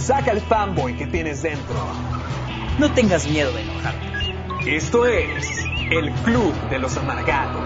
[0.00, 1.74] Saca el fanboy que tienes dentro.
[2.78, 4.76] No tengas miedo de enojarte.
[4.76, 7.64] Esto es el Club de los Amargados.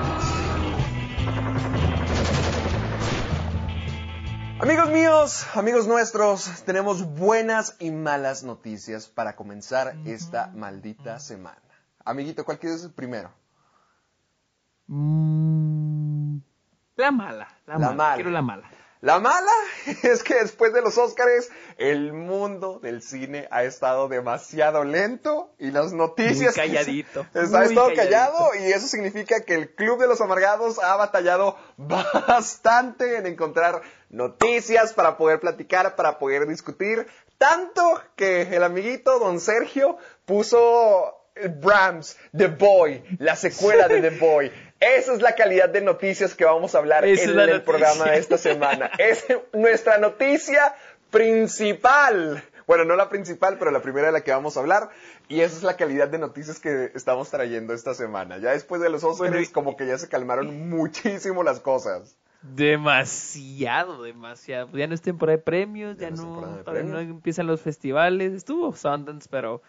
[4.61, 11.59] Amigos míos, amigos nuestros, tenemos buenas y malas noticias para comenzar esta maldita semana.
[12.05, 13.31] Amiguito, ¿cuál quieres primero?
[14.87, 16.37] Mm,
[16.97, 17.93] la mala, la, La mala.
[17.95, 18.15] mala.
[18.15, 18.71] Quiero la mala.
[19.03, 19.51] La mala
[20.05, 25.73] es que después de los Óscares, el mundo del cine ha estado demasiado lento y
[25.73, 26.57] las noticias...
[26.57, 27.95] Muy calladito, estado calladito.
[27.97, 33.83] callado y eso significa que el Club de los Amargados ha batallado bastante en encontrar
[34.09, 37.09] noticias para poder platicar, para poder discutir.
[37.39, 41.19] Tanto que el amiguito don Sergio puso
[41.61, 44.53] Brahms, The Boy, la secuela de The Boy.
[44.83, 47.65] Esa es la calidad de noticias que vamos a hablar Esa en el noticia.
[47.65, 48.91] programa de esta semana.
[48.99, 50.75] Es nuestra noticia
[51.11, 52.43] principal.
[52.67, 54.91] Bueno, no la principal, pero la primera de la que vamos a hablar.
[55.29, 58.39] Y esa es la calidad de noticias que estamos trayendo esta semana.
[58.39, 62.17] Ya después de los Oscars, como que ya se calmaron muchísimo las cosas.
[62.43, 64.77] Demasiado, demasiado.
[64.77, 68.33] Ya no es temporada de premios, ya, Ya no no, de empiezan los festivales.
[68.33, 69.63] Estuvo Sundance, pero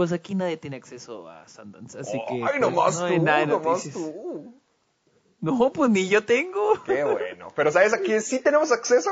[0.00, 3.38] pues aquí nadie tiene acceso a Sundance, así que Ay, pues, no hay tú, nada
[3.40, 3.94] de nomás noticias.
[3.94, 4.54] tú.
[5.42, 6.82] No, pues ni yo tengo.
[6.84, 7.48] Qué bueno.
[7.54, 9.10] Pero ¿sabes a quién sí tenemos acceso?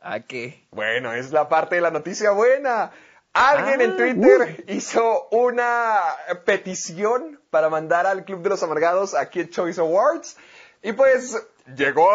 [0.00, 0.64] ¿A qué?
[0.70, 2.92] Bueno, es la parte de la noticia buena.
[3.32, 5.98] Alguien Ah, en Twitter hizo una
[6.44, 10.36] petición para mandar al Club de los Amargados a Kid Choice Awards
[10.84, 11.36] y pues
[11.76, 12.08] llegó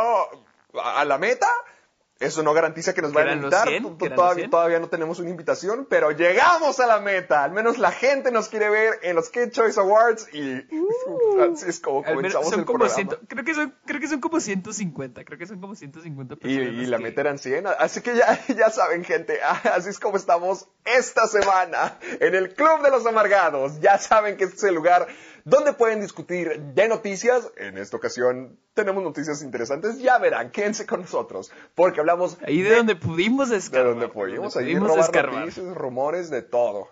[0.81, 1.50] a la meta.
[2.18, 3.68] Eso no garantiza que nos ¿Que vayan a invitar.
[3.68, 3.84] 100?
[3.84, 4.50] T- ¿Que eran los Todavía, 100?
[4.52, 7.44] todavía no tenemos una invitación, pero llegamos a la meta.
[7.44, 10.66] Al menos la gente nos quiere ver en los Kid Choice Awards y
[11.53, 12.03] así es como Uh.
[12.16, 12.96] Comenzamos son el como programa.
[13.12, 16.38] 100, creo que son creo que son como 150, creo que son como 150 Y,
[16.38, 16.68] personas.
[16.74, 17.68] y la que- meta eran 100.
[17.80, 19.40] Así que ya, ya saben, gente.
[19.74, 23.80] Así es como estamos esta semana en el Club de los Amargados.
[23.82, 25.08] Ya saben que este es el lugar
[25.46, 27.50] donde pueden discutir de noticias.
[27.56, 30.00] En esta ocasión tenemos noticias interesantes.
[30.00, 31.52] Ya verán, quédense con nosotros.
[31.76, 33.92] Porque hablamos Ahí de, donde pudimos de escarbar.
[33.92, 35.40] donde pudimos donde ahí pudimos robar escarbar.
[35.42, 36.90] noticias, rumores, de todo.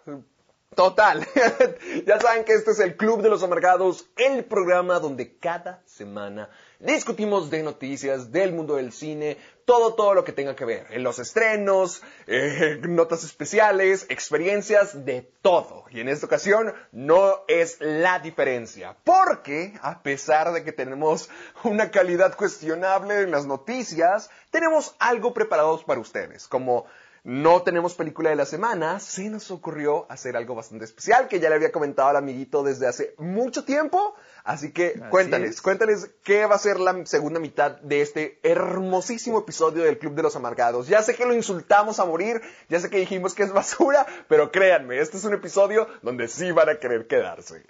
[0.76, 1.28] Total.
[2.06, 6.50] ya saben que este es el Club de los Amargados, el programa donde cada semana
[6.92, 10.88] discutimos de noticias del mundo del cine, todo, todo lo que tenga que ver.
[10.90, 15.86] En los estrenos, eh, notas especiales, experiencias, de todo.
[15.90, 18.98] Y en esta ocasión no es la diferencia.
[19.04, 21.30] Porque, a pesar de que tenemos
[21.64, 26.48] una calidad cuestionable en las noticias, tenemos algo preparados para ustedes.
[26.48, 26.86] Como
[27.24, 31.50] no tenemos película de la semana, se nos ocurrió hacer algo bastante especial que ya
[31.50, 34.16] le había comentado al amiguito desde hace mucho tiempo.
[34.44, 35.62] Así que Así cuéntales, es.
[35.62, 40.24] cuéntales qué va a ser la segunda mitad de este hermosísimo episodio del Club de
[40.24, 40.90] los Amargados.
[40.90, 44.52] Ya sé que lo insultamos a morir, ya sé que dijimos que es basura, pero
[44.52, 47.64] créanme, este es un episodio donde sí van a querer quedarse.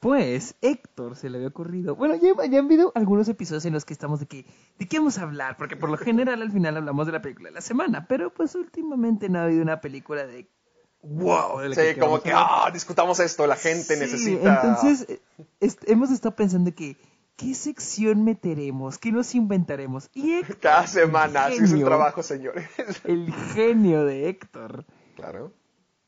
[0.00, 1.94] Pues Héctor se le había ocurrido.
[1.94, 4.46] Bueno, ya, ya han habido algunos episodios en los que estamos de que
[4.78, 7.50] de qué vamos a hablar, porque por lo general al final hablamos de la película
[7.50, 10.48] de la semana, pero pues últimamente no ha habido una película de
[11.02, 14.54] wow, de la Sí, como queramos que, ah, discutamos esto, la gente Sí, necesita...
[14.62, 15.20] Entonces, eh,
[15.60, 16.96] est- hemos estado pensando que
[17.36, 18.98] ¿qué sección meteremos?
[18.98, 20.08] ¿Qué nos inventaremos?
[20.14, 21.86] Y Héctor, Cada semana, así es genio.
[21.86, 22.68] trabajo, señores.
[23.04, 24.84] el genio de Héctor,
[25.16, 25.52] claro.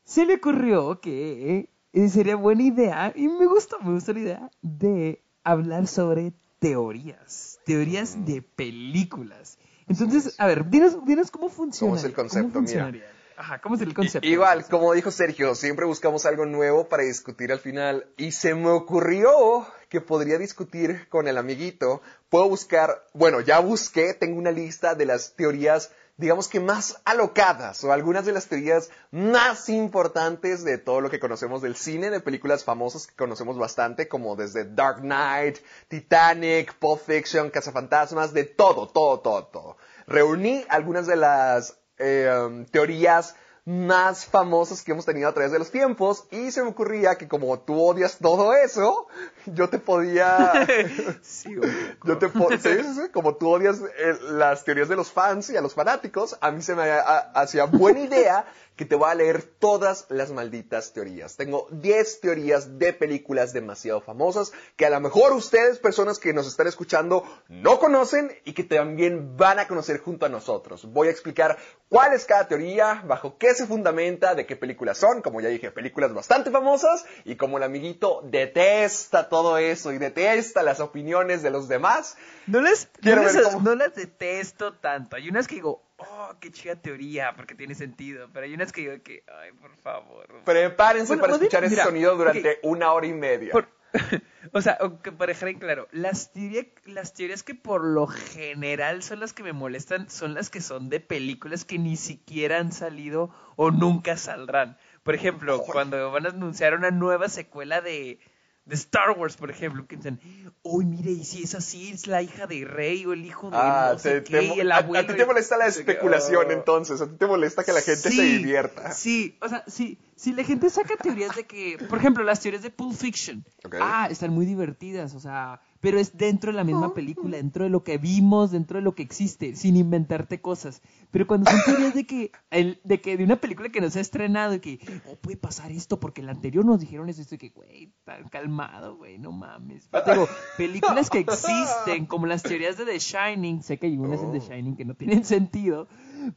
[0.03, 4.51] se le ocurrió que eh, sería buena idea, y me gustó, me gustó la idea,
[4.61, 9.57] de hablar sobre teorías, teorías de películas.
[9.87, 11.89] Entonces, a ver, dinos, dinos cómo funciona.
[11.89, 12.61] ¿Cómo es el concepto?
[12.61, 12.91] Mira.
[13.35, 14.27] Ajá, ¿cómo es el concepto?
[14.27, 18.07] Igual, como dijo Sergio, siempre buscamos algo nuevo para discutir al final.
[18.17, 22.01] Y se me ocurrió que podría discutir con el amiguito.
[22.29, 27.83] Puedo buscar, bueno, ya busqué, tengo una lista de las teorías, digamos que más alocadas,
[27.83, 32.19] o algunas de las teorías más importantes de todo lo que conocemos del cine, de
[32.19, 35.57] películas famosas que conocemos bastante, como desde Dark Knight,
[35.87, 39.77] Titanic, Pulp Fiction, Cazafantasmas, de todo, todo, todo, todo.
[40.05, 45.59] Reuní algunas de las eh, um, teorías más famosas que hemos tenido a través de
[45.59, 46.25] los tiempos.
[46.31, 49.07] Y se me ocurría que como tú odias todo eso,
[49.45, 50.51] yo te podía...
[51.21, 51.55] Sí,
[52.03, 52.69] yo te po- sí,
[53.13, 56.61] como tú odias eh, las teorías de los fans y a los fanáticos, a mí
[56.61, 58.45] se me ha- hacía buena idea
[58.75, 61.35] que te voy a leer todas las malditas teorías.
[61.35, 66.47] Tengo 10 teorías de películas demasiado famosas que a lo mejor ustedes, personas que nos
[66.47, 70.91] están escuchando, no conocen y que también van a conocer junto a nosotros.
[70.91, 75.21] Voy a explicar cuál es cada teoría, bajo qué se fundamenta, de qué películas son,
[75.21, 80.63] como ya dije, películas bastante famosas y como el amiguito detesta todo eso y detesta
[80.63, 82.17] las opiniones de los demás.
[82.47, 85.15] No las, Quiero no, ver las, cómo- no las detesto tanto.
[85.15, 88.29] Hay unas que digo, oh, qué chida teoría, porque tiene sentido.
[88.33, 90.27] Pero hay unas que digo que, ay, por favor.
[90.45, 93.51] Prepárense Bueno, para escuchar ese sonido durante una hora y media.
[93.51, 93.69] Por-
[94.53, 94.79] o sea,
[95.19, 99.43] para dejar en claro, las, teoría- las teorías que por lo general son las que
[99.43, 104.17] me molestan son las que son de películas que ni siquiera han salido o nunca
[104.17, 104.77] saldrán.
[105.03, 105.71] Por ejemplo, Joder.
[105.73, 108.19] cuando van a anunciar una nueva secuela de,
[108.65, 110.19] de Star Wars, por ejemplo, que dicen,
[110.61, 113.57] uy, mire, y si es así, es la hija de Rey o el hijo de
[113.59, 115.83] Ah, no sé te- qué, te- y el a- ti te molesta la no sé
[115.83, 115.91] qué".
[115.91, 116.51] especulación Oh.
[116.51, 118.91] entonces, a ti te molesta que la gente se divierta.
[118.93, 122.63] Sí, o sea, sí, si la gente saca teorías de que, por ejemplo, las teorías
[122.63, 123.43] de Pulp Fiction,
[123.81, 127.69] ah, están muy divertidas, o sea, pero es dentro de la misma película, dentro de
[127.69, 130.81] lo que vimos, dentro de lo que existe, sin inventarte cosas.
[131.11, 133.99] Pero cuando son teorías de que, el, de que de una película que no se
[133.99, 134.79] ha estrenado y que,
[135.11, 137.91] oh, puede pasar esto porque en la anterior nos dijeron esto, esto y que, güey,
[138.05, 139.89] tan calmado, güey, no mames.
[139.91, 140.25] Pero
[140.55, 144.37] películas que existen, como las teorías de The Shining, sé que hay unas en The
[144.37, 144.41] Oh.
[144.41, 145.89] Shining que no tienen sentido,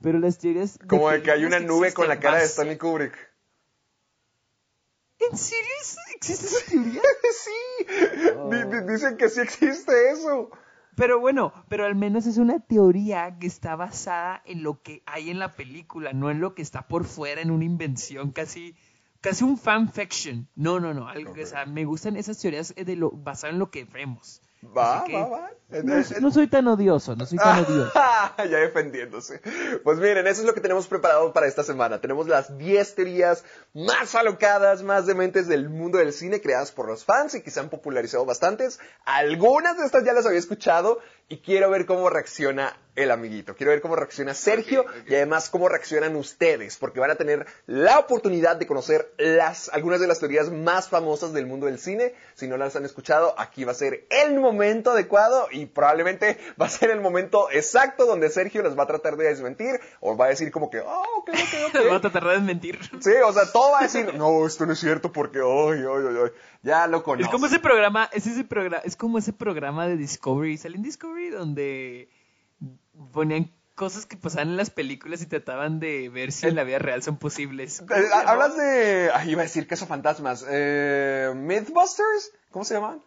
[0.03, 0.77] pero las teorías...
[0.89, 3.15] Como de que hay una nube con la cara de Stanley Kubrick.
[5.31, 5.71] ¿En serio
[6.15, 7.03] existe esa teoría?
[7.45, 7.87] sí,
[8.51, 10.51] di- dicen que sí existe eso.
[10.95, 15.29] Pero bueno, pero al menos es una teoría que está basada en lo que hay
[15.31, 18.75] en la película, no en lo que está por fuera, en una invención casi,
[19.21, 20.49] casi un fanfiction.
[20.55, 23.53] No, no, no, algo que, o sea, me gustan esas teorías eh, de lo basado
[23.53, 24.41] en lo que vemos.
[24.65, 25.51] Va, que va, va.
[25.69, 27.93] No, no soy tan odioso, no soy tan odioso.
[28.39, 29.41] ya defendiéndose.
[29.83, 32.01] Pues miren, eso es lo que tenemos preparado para esta semana.
[32.01, 33.45] Tenemos las 10 teorías
[33.75, 37.61] más alocadas, más dementes del mundo del cine creadas por los fans y que se
[37.61, 38.79] han popularizado bastantes.
[39.05, 43.55] Algunas de estas ya las había escuchado y quiero ver cómo reacciona el amiguito.
[43.55, 47.99] Quiero ver cómo reacciona Sergio y además cómo reaccionan ustedes, porque van a tener la
[47.99, 52.15] oportunidad de conocer las, algunas de las teorías más famosas del mundo del cine.
[52.35, 56.67] Si no las han escuchado, aquí va a ser el momento adecuado y probablemente va
[56.67, 60.27] a ser el momento exacto donde Sergio las va a tratar de desmentir o va
[60.27, 61.87] a decir como que, oh, ok, ok, ok.
[61.91, 62.79] Va a tratar de mentir.
[63.01, 66.17] Sí, o sea, todo va a decir, no, esto no es cierto porque, ay, ay,
[66.25, 66.31] ay,
[66.63, 67.33] ya lo Es conozco.
[67.33, 71.31] como ese programa, es ese programa, es como ese programa de Discovery, sale en Discovery
[71.31, 72.09] donde
[73.13, 76.79] ponían cosas que pasaban en las películas y trataban de ver si en la vida
[76.79, 77.85] real son posibles.
[78.27, 83.03] Hablas de, ay, iba a decir cazafantasmas, eh, Mythbusters, ¿cómo se llaman?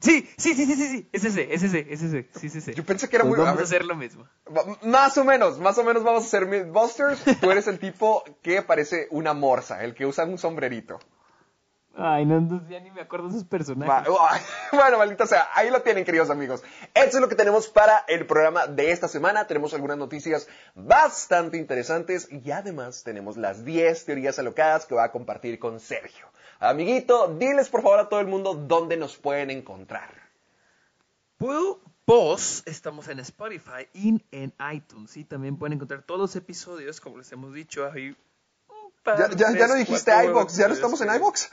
[0.00, 2.72] Sí, sí, sí, sí, sí, sí, es ese, es ese, es ese, sí, sí, sí.
[2.74, 3.38] Yo pensé que era Pues muy...
[3.38, 4.28] Vamos a ver, hacer lo mismo.
[4.82, 7.40] Más o menos, más o menos vamos a hacer Mythbusters.
[7.40, 11.00] Tú eres el tipo que parece una morsa, el que usa un sombrerito.
[12.00, 14.08] Ay, no, no, ya ni me acuerdo de esos personajes.
[14.72, 16.62] Bueno, maldita sea, ahí lo tienen, queridos amigos.
[16.94, 19.48] Esto es lo que tenemos para el programa de esta semana.
[19.48, 20.46] Tenemos algunas noticias
[20.76, 26.26] bastante interesantes y además tenemos las 10 teorías alocadas que va a compartir con Sergio.
[26.60, 30.10] Amiguito, diles por favor a todo el mundo dónde nos pueden encontrar.
[31.36, 35.16] Puedo, vos, estamos en Spotify y en iTunes.
[35.16, 37.90] Y también pueden encontrar todos los episodios, como les hemos dicho.
[37.90, 38.16] Ahí,
[39.04, 41.50] Ya, ya, ya no dijiste iBox, ¿ya no estamos en iBox?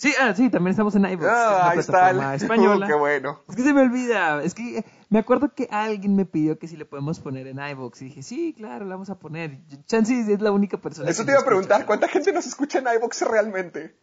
[0.00, 1.26] Sí, ah, sí, también estamos en iVoox.
[1.28, 2.10] Ah, ahí está.
[2.10, 2.86] el- española.
[2.86, 3.42] Uh, qué bueno.
[3.48, 4.40] Es que se me olvida.
[4.44, 8.02] Es que me acuerdo que alguien me pidió que si le podemos poner en iVoox.
[8.02, 9.58] Y dije, sí, claro, la vamos a poner.
[9.86, 11.84] Chansey es la única persona Eso que te iba a preguntar.
[11.84, 13.98] ¿cuánta gente nos escucha en iBox realmente?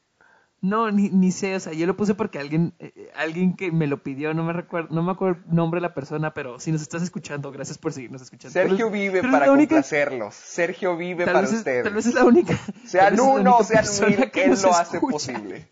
[0.60, 3.88] No, ni, ni sé, o sea, yo lo puse porque alguien eh, alguien que me
[3.88, 6.72] lo pidió, no me recuerdo, no me acuerdo el nombre de la persona, pero si
[6.72, 8.52] nos estás escuchando, gracias por seguirnos escuchando.
[8.52, 10.34] Sergio vive pero para complacerlos.
[10.34, 11.84] Sergio vive para es- ustedes.
[11.84, 12.58] Tal vez es la única.
[12.86, 15.70] Sean uno, sean mil, que él lo hace posible.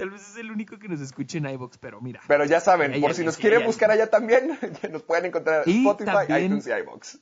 [0.00, 2.22] Tal vez es el único que nos escuche en iVoox, pero mira.
[2.26, 4.58] Pero ya saben, por si nos sí, quieren buscar allá también,
[4.90, 7.18] nos pueden encontrar en Spotify, también- iTunes y iBox.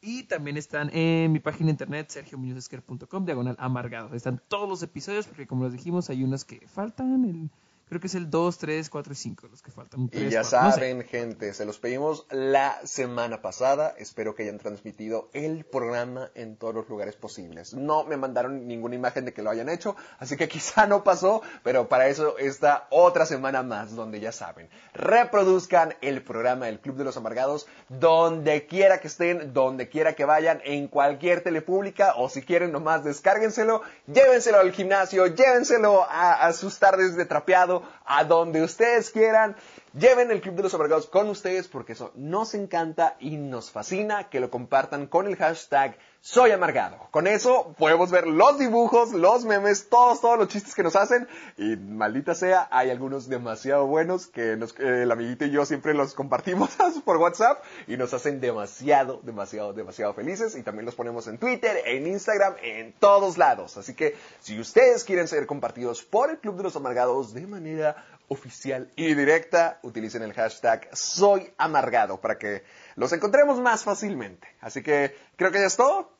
[0.00, 4.14] Y también están en mi página de internet, sergiomuñozesquer.com, diagonal amargado.
[4.14, 7.50] Están todos los episodios, porque como les dijimos, hay unos que faltan, el
[7.88, 10.10] Creo que es el 2, 3, 4 y 5 los que faltan.
[10.12, 13.94] y ya saben, gente, se los pedimos la semana pasada.
[13.96, 17.74] Espero que hayan transmitido el programa en todos los lugares posibles.
[17.74, 21.42] No me mandaron ninguna imagen de que lo hayan hecho, así que quizá no pasó,
[21.62, 26.96] pero para eso está otra semana más, donde ya saben, reproduzcan el programa del Club
[26.96, 32.28] de los Amargados donde quiera que estén, donde quiera que vayan, en cualquier telepública, o
[32.28, 38.62] si quieren nomás descárguenselo, llévenselo al gimnasio, llévenselo a sus tardes de trapeado a donde
[38.62, 39.56] ustedes quieran.
[39.98, 44.28] Lleven el Club de los Amargados con ustedes porque eso nos encanta y nos fascina
[44.28, 46.98] que lo compartan con el hashtag Soy Amargado.
[47.12, 51.26] Con eso podemos ver los dibujos, los memes, todos, todos los chistes que nos hacen
[51.56, 56.76] y maldita sea, hay algunos demasiado buenos que el amiguito y yo siempre los compartimos
[57.06, 61.74] por WhatsApp y nos hacen demasiado, demasiado, demasiado felices y también los ponemos en Twitter,
[61.86, 63.78] en Instagram, en todos lados.
[63.78, 68.04] Así que si ustedes quieren ser compartidos por el Club de los Amargados de manera
[68.28, 72.64] oficial y directa, utilicen el hashtag Soy Amargado para que
[72.96, 74.48] los encontremos más fácilmente.
[74.60, 76.12] Así que creo que ya es todo.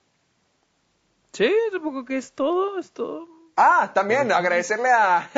[1.33, 3.29] Sí, supongo que es todo, es todo.
[3.57, 5.31] Ah, también agradecerle a,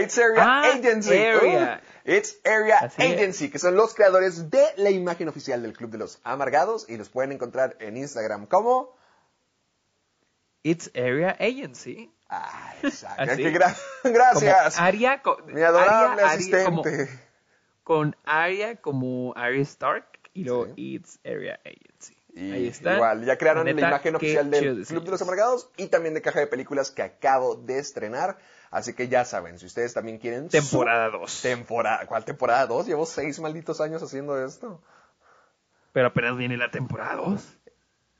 [0.00, 1.14] It's Area ah, Agency.
[1.14, 5.98] Uh, It's Area Agency, que son los creadores de la imagen oficial del Club de
[5.98, 8.96] los Amargados y los pueden encontrar en Instagram como
[10.62, 12.12] It's Area Agency.
[12.30, 13.24] Ah, exacto.
[14.04, 14.80] gracias.
[14.80, 17.08] Aria, mi adorable asistente.
[17.84, 22.16] con Aria como Arya Stark y luego It's Area Agency.
[22.36, 22.96] Ahí está.
[22.96, 26.40] Igual, ya crearon la, imagen oficial del Club de los Amargados y también de Caja
[26.40, 28.38] de Películas que acabo de estrenar.
[28.70, 30.48] Así que ya saben, si ustedes también quieren...
[30.48, 31.42] Temporada 2.
[31.42, 32.86] Temporada, ¿Cuál temporada 2?
[32.86, 34.82] Llevo seis malditos años haciendo esto.
[35.92, 37.55] Pero apenas viene la temporada 2.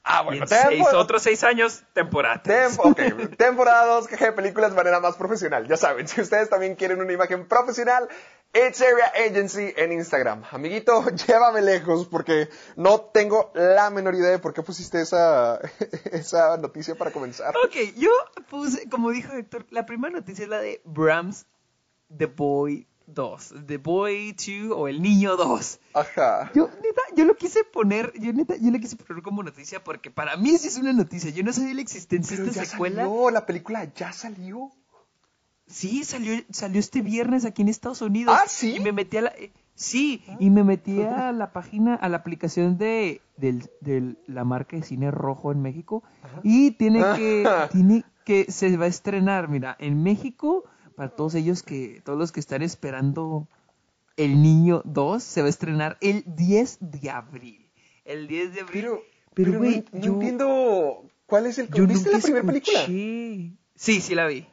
[0.08, 2.40] Ah, bueno, seis, otros seis años, temporada.
[3.36, 5.66] temporada 2, que de películas de manera más profesional.
[5.66, 8.08] Ya saben, si ustedes también quieren una imagen profesional,
[8.54, 10.44] It's Area Agency en Instagram.
[10.52, 15.60] Amiguito, llévame lejos porque no tengo la menor idea de por qué pusiste esa,
[16.12, 17.52] esa noticia para comenzar.
[17.64, 18.10] Ok, yo
[18.48, 21.46] puse, como dijo Héctor, la primera noticia es la de Brahms
[22.16, 25.80] The Boy 2, The Boy 2 o El Niño 2.
[25.94, 26.50] Ajá.
[26.54, 30.10] Yo, neta, yo lo quise poner, yo neta, yo le quise poner como noticia porque
[30.10, 31.30] para mí sí es una noticia.
[31.30, 33.08] Yo no sabía la existencia de esta ya secuela.
[33.32, 34.70] La película ya salió.
[35.68, 38.36] Sí, salió, salió este viernes aquí en Estados Unidos.
[38.38, 38.76] Ah, sí.
[38.76, 42.18] Y me metí a la, eh, sí, y me metí a la página, a la
[42.18, 46.04] aplicación de, de la marca de cine rojo en México.
[46.44, 50.64] Y tiene que, tiene que, se va a estrenar, mira, en México
[50.96, 53.48] para todos ellos que, todos los que están esperando
[54.16, 57.70] El Niño 2, se va a estrenar el 10 de abril.
[58.04, 58.82] El 10 de abril.
[58.82, 59.02] Pero,
[59.34, 61.68] pero, no, entiendo cuál es el...
[61.68, 62.86] ¿Viste la primera película?
[62.86, 64.48] Sí, sí la vi.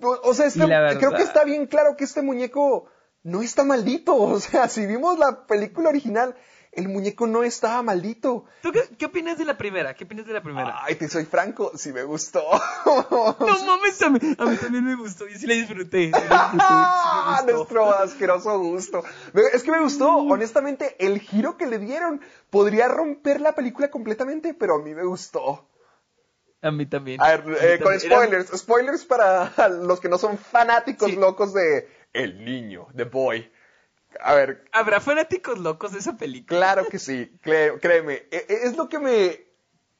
[0.00, 0.66] O, sea, este,
[0.98, 2.86] creo que está bien claro que este muñeco
[3.22, 4.14] no está maldito.
[4.16, 6.34] O sea, si vimos la película original,
[6.72, 8.44] el muñeco no estaba maldito.
[8.62, 9.94] ¿Tú qué, opinas de la primera?
[9.94, 10.80] ¿Qué opinas de la primera?
[10.82, 12.44] Ay, te soy franco, sí me gustó.
[12.86, 16.10] no mames, a mí, también me gustó, yo sí la disfruté.
[17.52, 19.02] Nuestro asqueroso gusto.
[19.52, 24.54] Es que me gustó, honestamente, el giro que le dieron podría romper la película completamente,
[24.54, 25.68] pero a mí me gustó.
[26.62, 27.20] A mí también.
[27.20, 28.48] A ver, eh, con spoilers.
[28.56, 33.50] Spoilers para los que no son fanáticos locos de El Niño, The Boy.
[34.20, 34.64] A ver.
[34.72, 36.58] ¿Habrá fanáticos locos de esa película?
[36.58, 38.14] Claro que sí, créeme.
[38.30, 39.50] E, e, es lo que me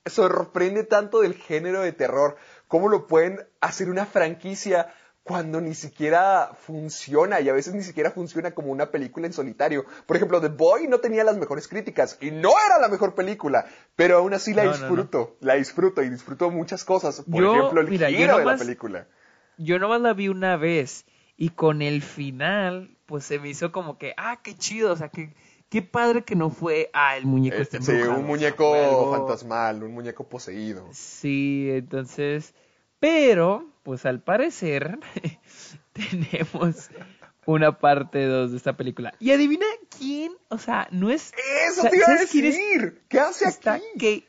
[0.07, 2.37] sorprende tanto del género de terror.
[2.69, 8.11] ¿Cómo lo pueden hacer una franquicia cuando ni siquiera funciona y a veces ni siquiera
[8.11, 9.85] funciona como una película en solitario?
[10.07, 13.67] Por ejemplo, The Boy no tenía las mejores críticas y no era la mejor película,
[13.97, 17.23] pero aún así la disfruto, la disfruto y disfruto muchas cosas.
[17.31, 19.07] Por ejemplo, el giro de la película.
[19.59, 21.05] Yo nomás la vi una vez
[21.37, 25.09] y con el final pues se me hizo como que, ah, qué chido, o sea,
[25.09, 25.35] que,
[25.69, 29.93] qué padre que no fue, ah, el muñeco este, está Sí, un muñeco fantasmal, un
[29.93, 30.87] muñeco poseído.
[30.93, 32.55] Sí, entonces,
[33.01, 35.01] pero, pues al parecer,
[35.93, 36.89] tenemos
[37.47, 39.13] una parte 2 de esta película.
[39.19, 39.67] Y adivina
[39.99, 41.33] quién, o sea, no es...
[41.69, 43.03] Eso te iba a decir.
[43.09, 44.25] ¿Qué hace está aquí?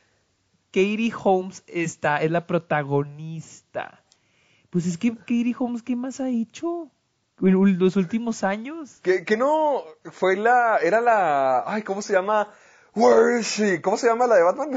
[0.72, 4.04] Katie Holmes está, es la protagonista.
[4.72, 6.90] Pues es que Katie Holmes, ¿qué más ha hecho?
[7.48, 9.00] En los últimos años.
[9.02, 12.50] Que, que no fue la, era la, ay, ¿cómo se llama?
[12.96, 13.82] Where is she?
[13.82, 14.72] ¿Cómo se llama la de Batman?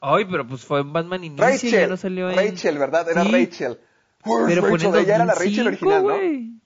[0.00, 2.36] ay, pero pues fue en Batman Inicio, Rachel, ya no salió en...
[2.36, 3.08] Rachel, ¿verdad?
[3.10, 3.78] Era Rachel.
[4.24, 4.94] pero Rachel?
[4.94, 6.60] Ella era la Rachel original, ¿no?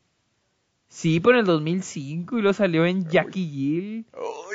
[0.88, 4.06] Sí, por el 2005 y lo salió en Jackie Jill.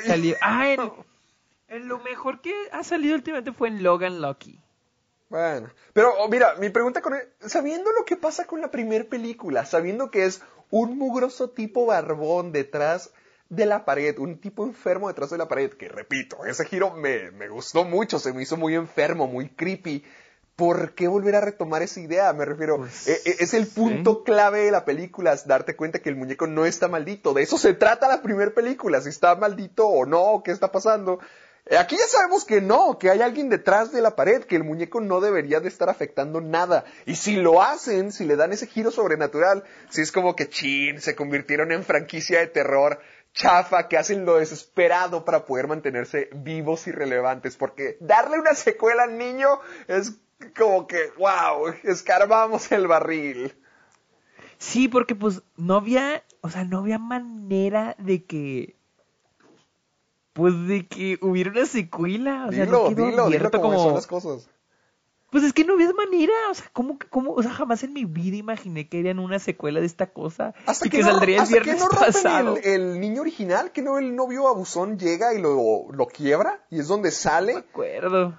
[0.06, 0.80] Salió, ah, en,
[1.68, 4.58] en, lo mejor que ha salido últimamente fue en Logan Lucky.
[5.30, 9.04] Bueno, pero oh, mira, mi pregunta con él, sabiendo lo que pasa con la primera
[9.04, 13.10] película, sabiendo que es un mugroso tipo barbón detrás
[13.48, 17.30] de la pared, un tipo enfermo detrás de la pared, que repito, ese giro me,
[17.30, 20.04] me gustó mucho, se me hizo muy enfermo, muy creepy.
[20.56, 22.32] ¿Por qué volver a retomar esa idea?
[22.34, 26.00] Me refiero, Pues, e- e- es el punto clave de la película, es darte cuenta
[26.00, 27.32] que el muñeco no está maldito.
[27.32, 31.18] De eso se trata la primera película, si está maldito o no, qué está pasando.
[31.78, 35.00] Aquí ya sabemos que no, que hay alguien detrás de la pared, que el muñeco
[35.00, 36.84] no debería de estar afectando nada.
[37.06, 41.00] Y si lo hacen, si le dan ese giro sobrenatural, si es como que chin,
[41.00, 43.00] se convirtieron en franquicia de terror
[43.32, 47.56] chafa, que hacen lo desesperado para poder mantenerse vivos y relevantes.
[47.56, 50.14] Porque darle una secuela al niño es
[50.56, 53.54] como que, wow, escarbamos el barril.
[54.58, 58.76] Sí, porque pues no había, o sea, no había manera de que,
[60.40, 63.94] pues de que hubiera una secuela, o sea, dilo, no dilo, dilo como, como, son
[63.94, 64.48] las cosas.
[65.30, 68.06] pues es que no había manera, o sea, ¿cómo, cómo, o sea, jamás en mi
[68.06, 71.36] vida imaginé que harían una secuela de esta cosa Hasta y que, que, no, saldría
[71.36, 72.56] el hasta que no pasado.
[72.56, 76.80] el, el niño original, que no el novio abusón llega y lo, lo quiebra y
[76.80, 77.52] es donde No me sale.
[77.56, 78.38] acuerdo,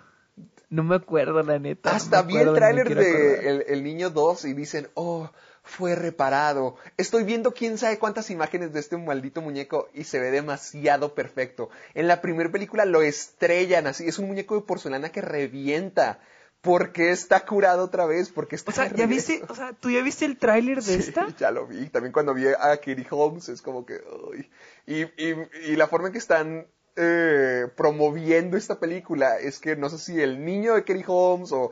[0.71, 1.91] no me acuerdo la neta.
[1.91, 5.29] no Hasta vi el tráiler de el, el niño 2 y dicen, oh,
[5.63, 6.75] fue reparado.
[6.97, 11.69] Estoy viendo quién sabe cuántas imágenes de este maldito muñeco y se ve demasiado perfecto.
[11.93, 16.19] En la primera película lo estrellan así, es un muñeco de porcelana que revienta.
[16.61, 18.29] ¿Por qué está curado otra vez?
[18.29, 21.09] Porque está O sea, ¿ya viste, o sea, tú ya viste el tráiler de Sí,
[21.09, 21.27] esta?
[21.39, 21.89] ya lo vi.
[21.89, 23.99] También cuando vi a Katie Holmes es como que...
[24.29, 24.47] uy.
[24.85, 25.35] Y, y,
[25.69, 30.21] y la forma en que están eh, promoviendo esta película es que no sé si
[30.21, 31.71] el niño de Katie Holmes o...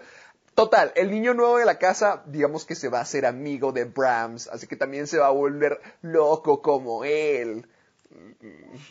[0.60, 3.86] Total, el niño nuevo de la casa, digamos que se va a hacer amigo de
[3.86, 7.66] Brahms, así que también se va a volver loco como él.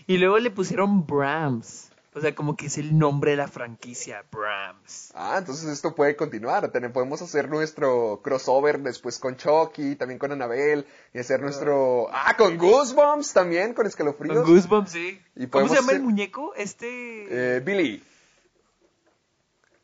[0.07, 1.91] Y luego le pusieron Brahms.
[2.15, 5.13] O sea, como que es el nombre de la franquicia, Brahms.
[5.15, 6.73] Ah, entonces esto puede continuar.
[6.91, 12.09] Podemos hacer nuestro crossover después con Chucky, también con Annabelle, y hacer nuestro...
[12.11, 14.39] Ah, con Goosebumps también, con escalofríos.
[14.39, 15.21] Con Goosebumps, sí.
[15.37, 16.55] Y ¿Cómo se llama el muñeco?
[16.55, 17.57] Este...
[17.57, 18.03] Eh, Billy.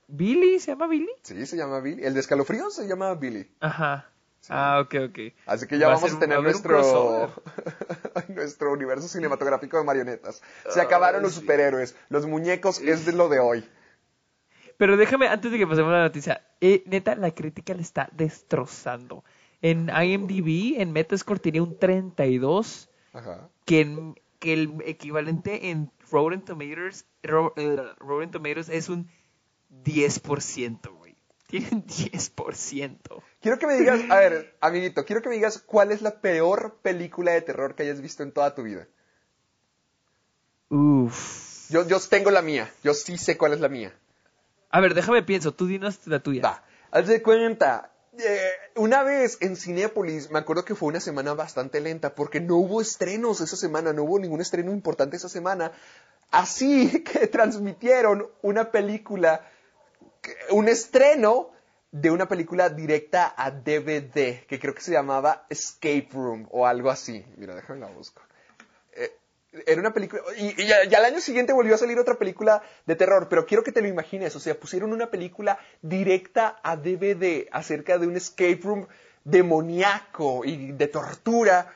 [0.08, 0.58] ¿Billy?
[0.60, 1.08] ¿Se llama Billy?
[1.22, 2.04] Sí, se llama Billy.
[2.04, 3.48] El de escalofríos se llama Billy.
[3.60, 4.10] Ajá.
[4.50, 5.18] Ah, ok, ok.
[5.46, 7.32] Así que ya Va a vamos ser- a tener a nuestro
[8.28, 10.42] nuestro universo cinematográfico de marionetas.
[10.68, 11.96] Se acabaron los superhéroes.
[12.10, 13.64] Los muñecos es de lo de hoy.
[14.76, 18.08] Pero déjame, antes de que pasemos a la noticia, eh, neta, la crítica le está
[18.12, 19.24] destrozando.
[19.62, 23.48] En IMDb, en Metascore tiene un 32, Ajá.
[23.64, 29.08] que, en- que el equivalente en Rotten Tomatoes, eh, Rotten Tomatoes es un
[29.82, 31.16] 10%, güey.
[31.46, 33.22] Tienen 10%.
[33.40, 36.78] Quiero que me digas, a ver, amiguito, quiero que me digas cuál es la peor
[36.82, 38.86] película de terror que hayas visto en toda tu vida.
[40.70, 41.70] Uf.
[41.70, 42.70] Yo, yo tengo la mía.
[42.82, 43.92] Yo sí sé cuál es la mía.
[44.70, 46.42] A ver, déjame pienso, tú dinos la tuya.
[46.42, 47.92] Va, haz de cuenta.
[48.18, 52.56] eh, una vez en Cinépolis, me acuerdo que fue una semana bastante lenta porque no
[52.56, 55.72] hubo estrenos esa semana, no hubo ningún estreno importante esa semana.
[56.30, 59.48] Así que transmitieron una película,
[60.50, 61.50] un estreno
[61.92, 66.90] de una película directa a DVD, que creo que se llamaba Escape Room o algo
[66.90, 67.24] así.
[67.36, 68.20] Mira, déjame la busco.
[68.96, 69.12] Eh,
[69.66, 73.46] era una película, y, y año siguiente volvió a salir otra película de terror, pero
[73.46, 78.08] quiero que te lo imagines, o sea, pusieron una película directa a DVD acerca de
[78.08, 78.88] un escape room
[79.22, 81.72] demoníaco y de tortura.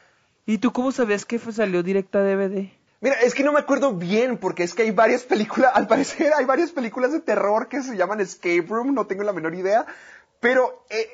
[0.47, 2.71] ¿Y tú cómo sabías que fue- salió directa a DVD?
[3.01, 6.33] Mira, es que no me acuerdo bien, porque es que hay varias películas, al parecer
[6.35, 9.87] hay varias películas de terror que se llaman Escape Room, no tengo la menor idea,
[10.41, 11.09] pero eh,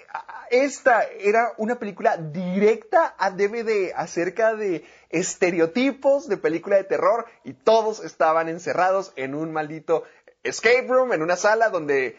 [0.51, 7.53] esta era una película directa a DVD acerca de estereotipos de película de terror y
[7.53, 10.05] todos estaban encerrados en un maldito
[10.42, 12.16] escape room, en una sala donde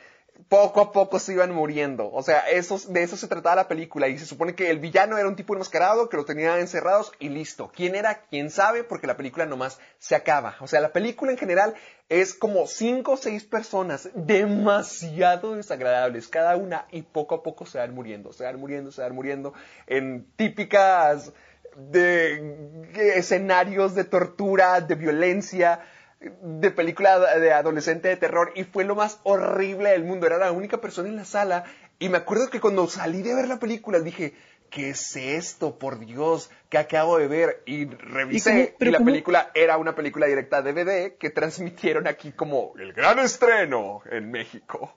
[0.50, 2.12] poco a poco se iban muriendo.
[2.12, 2.58] O sea, de
[3.04, 4.08] eso se trataba la película.
[4.08, 7.30] Y se supone que el villano era un tipo enmascarado que lo tenía encerrados y
[7.30, 7.72] listo.
[7.74, 8.22] ¿Quién era?
[8.30, 8.84] ¿Quién sabe?
[8.84, 10.56] Porque la película nomás se acaba.
[10.60, 11.76] O sea, la película en general
[12.10, 17.80] es como cinco o seis personas demasiado desagradables cada una y poco a poco se
[17.80, 19.54] van muriendo, se van muriendo, se van muriendo
[19.88, 21.34] en típicas
[21.76, 25.82] de escenarios de tortura, de violencia,
[26.20, 30.26] de película de adolescente de terror y fue lo más horrible del mundo.
[30.26, 31.66] Era la única persona en la sala
[32.00, 34.34] y me acuerdo que cuando salí de ver la película dije,
[34.70, 35.78] ¿qué es esto?
[35.78, 37.62] Por Dios, ¿qué acabo de ver?
[37.66, 42.32] Y revisé y, la cómo- película era una película directa de DVD que transmitieron aquí
[42.32, 44.96] como el gran estreno en México.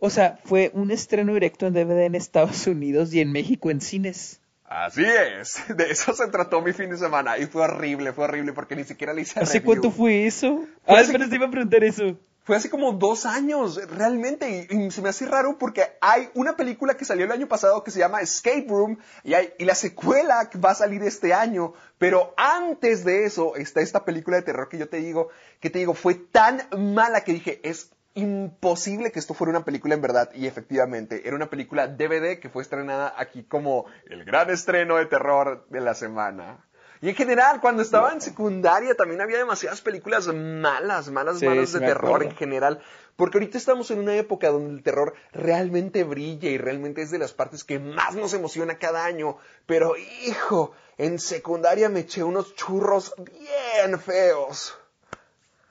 [0.00, 3.80] O sea, fue un estreno directo en DVD en Estados Unidos y en México en
[3.80, 4.40] cines.
[4.64, 8.52] Así es, de eso se trató mi fin de semana y fue horrible, fue horrible
[8.52, 9.64] porque ni siquiera le hice ¿Hace review.
[9.64, 10.66] cuánto fue eso?
[10.86, 12.18] Fue Ah, espera, te iba a preguntar eso.
[12.44, 16.56] Fue hace como dos años, realmente, y, y se me hace raro porque hay una
[16.56, 19.74] película que salió el año pasado que se llama Escape Room y, hay, y la
[19.74, 24.68] secuela va a salir este año, pero antes de eso está esta película de terror
[24.68, 29.18] que yo te digo, que te digo, fue tan mala que dije, es imposible que
[29.18, 33.12] esto fuera una película en verdad y efectivamente era una película DVD que fue estrenada
[33.16, 36.64] aquí como el gran estreno de terror de la semana.
[37.00, 41.72] Y en general, cuando estaba en secundaria también había demasiadas películas malas, malas, Sí, malas
[41.72, 42.30] de terror acuerdo.
[42.30, 42.82] en general.
[43.16, 47.18] Porque ahorita estamos en una época donde el terror realmente brilla y realmente es de
[47.18, 49.36] las partes que más nos emociona cada año.
[49.66, 54.78] Pero hijo, en secundaria me eché unos churros bien feos.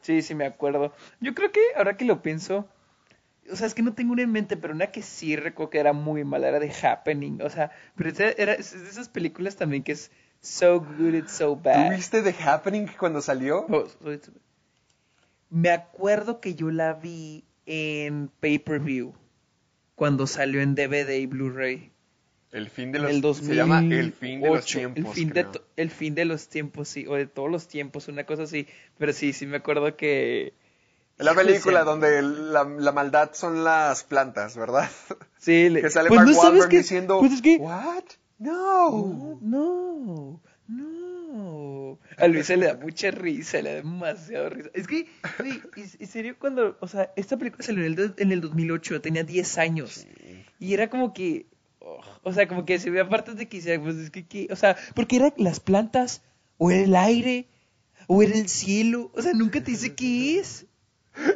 [0.03, 0.93] Sí, sí, me acuerdo.
[1.19, 2.67] Yo creo que ahora que lo pienso,
[3.51, 5.79] o sea, es que no tengo una en mente, pero una que sí recuerdo que
[5.79, 7.41] era muy mala era de Happening.
[7.41, 10.11] O sea, pero era, es de esas películas también que es
[10.41, 11.91] so good, it's so ¿Tú bad.
[11.91, 13.65] viste The Happening cuando salió?
[13.69, 13.87] Oh,
[15.49, 19.13] Me acuerdo que yo la vi en pay-per-view
[19.95, 21.91] cuando salió en DVD y Blu-ray.
[22.51, 23.09] El fin de los...
[23.09, 25.05] el 2008, se llama El fin de los tiempos.
[25.05, 25.62] El fin de, creo.
[25.75, 28.67] El fin de los tiempos, sí, o de todos los tiempos, una cosa así.
[28.97, 30.53] Pero sí, sí me acuerdo que...
[31.17, 34.89] La película donde la, la maldad son las plantas, ¿verdad?
[35.37, 36.77] Sí, le- que sale pues Mark no sabes Wahlberg que...
[36.77, 37.57] diciendo, Pues es que...
[37.57, 38.03] ¿What?
[38.39, 39.39] No.
[39.41, 41.99] No, no.
[42.17, 44.69] A Luis se le da mucha risa, le da demasiado risa.
[44.73, 45.07] Es que,
[45.39, 45.61] güey,
[45.99, 49.57] en serio, cuando, o sea, esta película salió en el, en el 2008, tenía 10
[49.57, 50.05] años.
[50.59, 51.45] Y era como que,
[51.83, 54.47] oh, o sea, como que se veía partes de que, decía, pues es que, que-
[54.51, 56.21] o sea, porque eran las plantas,
[56.57, 57.47] o era el aire,
[58.07, 60.65] o era el cielo, o sea, nunca te dice qué es.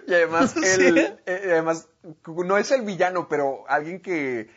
[0.08, 1.18] Y además, O él, sea.
[1.26, 1.88] eh, además,
[2.26, 4.50] no es el villano, pero alguien que,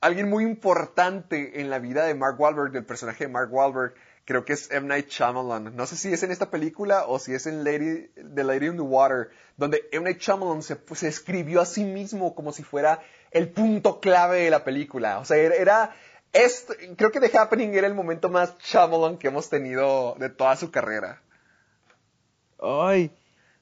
[0.00, 4.44] alguien muy importante en la vida de Mark Wahlberg, del personaje de Mark Wahlberg, creo
[4.44, 4.86] que es M.
[4.86, 5.74] Night Shyamalan.
[5.76, 8.76] No sé si es en esta película o si es en Lady, The Lady in
[8.76, 10.04] the Water, donde M.
[10.04, 14.50] Night Shyamalan se, se escribió a sí mismo como si fuera el punto clave de
[14.50, 15.18] la película.
[15.18, 15.94] O sea, era,
[16.32, 20.56] esto- creo que The Happening era el momento más Shyamalan que hemos tenido de toda
[20.56, 21.20] su carrera.
[22.62, 23.10] Ay,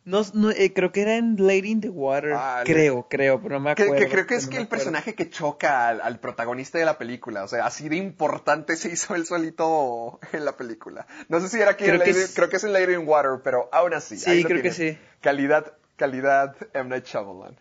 [0.04, 2.32] no, no, eh, creo que era en Lady in the Water.
[2.34, 4.04] Ah, creo, creo, pero no me Que, acuerdo.
[4.06, 4.84] que creo que es no que el acuerdo.
[4.84, 8.88] personaje que choca al, al protagonista de la película, o sea, así de importante se
[8.90, 11.06] hizo él solito en la película.
[11.28, 12.94] No sé si era aquí, en Creo que Lady- es- creo que es en Lady
[12.94, 14.16] in Water, pero aún así.
[14.18, 14.98] Sí, ahí creo que sí.
[15.20, 16.88] Calidad, calidad M.
[16.88, 17.56] Night Shyamalan.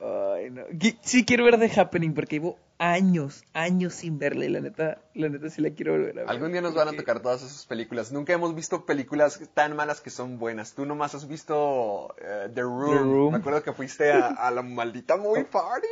[0.00, 0.62] Ay, no.
[1.02, 5.28] Sí quiero ver The Happening porque llevo años, años sin verla y la neta, la
[5.28, 6.30] neta sí la quiero volver a ver.
[6.30, 8.12] Algún día nos van a tocar todas esas películas.
[8.12, 10.74] Nunca hemos visto películas tan malas que son buenas.
[10.74, 12.90] Tú nomás has visto eh, The, Room.
[12.92, 13.32] The Room.
[13.32, 15.88] Me acuerdo que fuiste a, a la maldita movie party.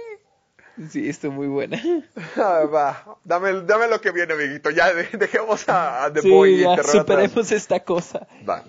[0.91, 1.81] Sí, estuvo muy buena.
[2.37, 4.71] Ah, va, dame, dame lo que viene, amiguito.
[4.71, 6.97] Ya de- dejemos a, a The sí, Boy y ya, Terror atrás.
[7.01, 8.27] superemos esta cosa.
[8.49, 8.63] Va.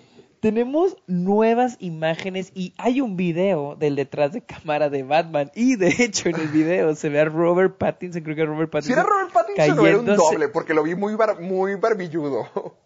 [0.47, 5.51] Tenemos nuevas imágenes y hay un video del detrás de cámara de Batman.
[5.55, 8.71] Y de hecho en el video se ve a Robert Pattinson, creo que Robert Si
[8.71, 8.93] Pattinson.
[8.93, 12.77] era Robert Pattinson o era un doble, porque lo vi muy, bar- muy barbilludo.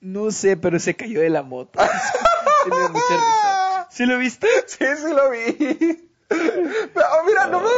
[0.00, 1.78] No sé, pero se cayó de la moto.
[2.64, 3.88] Sí, me dio mucha risa.
[3.90, 4.46] ¿Sí lo viste?
[4.66, 6.07] sí, sí lo vi.
[6.28, 7.68] Pero, mira, no me,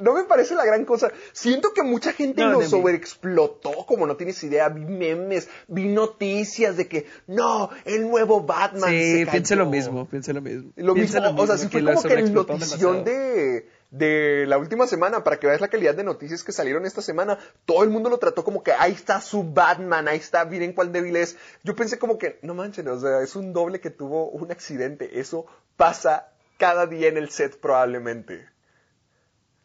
[0.00, 1.10] no me parece la gran cosa.
[1.32, 4.68] Siento que mucha gente No, lo sobreexplotó, como no tienes idea.
[4.68, 9.64] Vi memes, vi noticias de que, no, el nuevo Batman Sí, se pienso cayó.
[9.64, 10.70] lo mismo, pienso lo mismo.
[10.76, 13.04] Lo mismo, o sea, que fue como que el sobreexplotaron notición demasiado.
[13.04, 17.02] de, de la última semana, para que veas la calidad de noticias que salieron esta
[17.02, 20.72] semana, todo el mundo lo trató como que ahí está su Batman, ahí está, miren
[20.72, 21.36] cuál débil es.
[21.64, 25.18] Yo pensé como que, no manchen, o sea, es un doble que tuvo un accidente,
[25.18, 26.28] eso pasa
[26.58, 28.48] cada día en el set probablemente.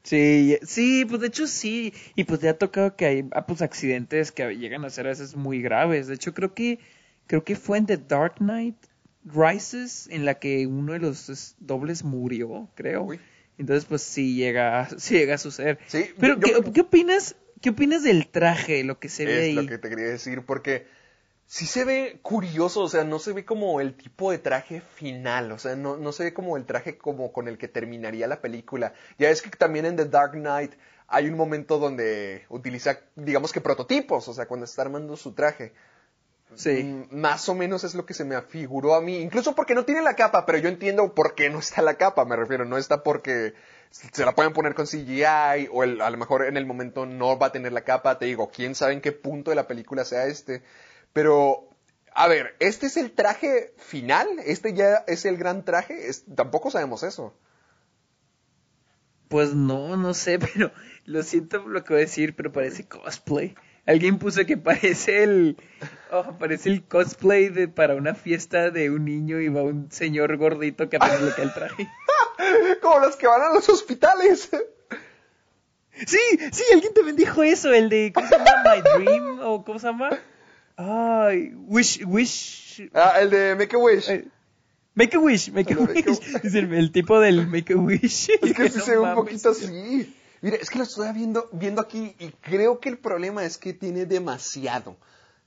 [0.03, 1.93] Sí, sí, pues de hecho sí.
[2.15, 5.09] Y pues ya ha tocado que hay ah, pues, accidentes que llegan a ser a
[5.09, 6.07] veces muy graves.
[6.07, 6.79] De hecho, creo que
[7.27, 8.75] creo que fue en The Dark Knight
[9.25, 13.03] Rises en la que uno de los es, dobles murió, creo.
[13.03, 13.19] Uy.
[13.57, 15.79] Entonces, pues sí llega, sí llega a suceder.
[15.87, 17.35] Sí, Pero, yo- ¿qué, qué opinas?
[17.61, 19.55] ¿Qué opinas del traje, lo que se ve Es ahí?
[19.55, 20.85] lo que te quería decir, porque
[21.47, 25.51] sí se ve curioso, o sea, no se ve como el tipo de traje final,
[25.51, 28.41] o sea, no, no se ve como el traje como con el que terminaría la
[28.41, 28.93] película.
[29.19, 30.73] Ya es que también en The Dark Knight
[31.07, 35.73] hay un momento donde utiliza, digamos que prototipos, o sea, cuando está armando su traje.
[36.55, 36.83] Sí.
[36.83, 39.85] Mm, Más o menos es lo que se me afiguró a mí, incluso porque no
[39.85, 42.77] tiene la capa, pero yo entiendo por qué no está la capa, me refiero, no
[42.77, 43.53] está porque
[43.89, 47.37] se la pueden poner con CGI o el- a lo mejor en el momento no
[47.39, 50.05] va a tener la capa, te digo, quién sabe en qué punto de la película
[50.05, 50.63] sea este,
[51.13, 51.69] pero
[52.13, 54.27] a ver, ¿este es el traje final?
[54.45, 56.09] ¿Este ya es el gran traje?
[56.09, 57.33] Es- tampoco sabemos eso.
[59.29, 60.71] Pues no, no sé, pero
[61.05, 63.55] lo siento por lo que voy a decir, pero parece cosplay.
[63.85, 65.57] Alguien puso que parece el
[66.11, 70.37] oh, parece el cosplay de para una fiesta de un niño y va un señor
[70.37, 71.89] gordito que apenas le cae el traje.
[72.81, 74.49] Como los que van a los hospitales.
[76.07, 76.17] Sí,
[76.51, 78.63] sí, alguien también dijo eso, el de ¿cómo se llama?
[78.63, 80.09] My Dream o ¿cómo se llama?
[80.77, 84.09] Ay, Wish Wish Ah, el de Make a Wish.
[84.09, 84.25] eh,
[84.95, 86.35] Make a Wish, Make a El de Make a- Wish.
[86.43, 88.29] Es el, el tipo del Make a Wish.
[88.41, 90.15] Es que sí No se ve un poquito así.
[90.41, 93.73] Mira, es que lo estoy viendo, viendo aquí y creo que el problema es que
[93.73, 94.97] tiene demasiado.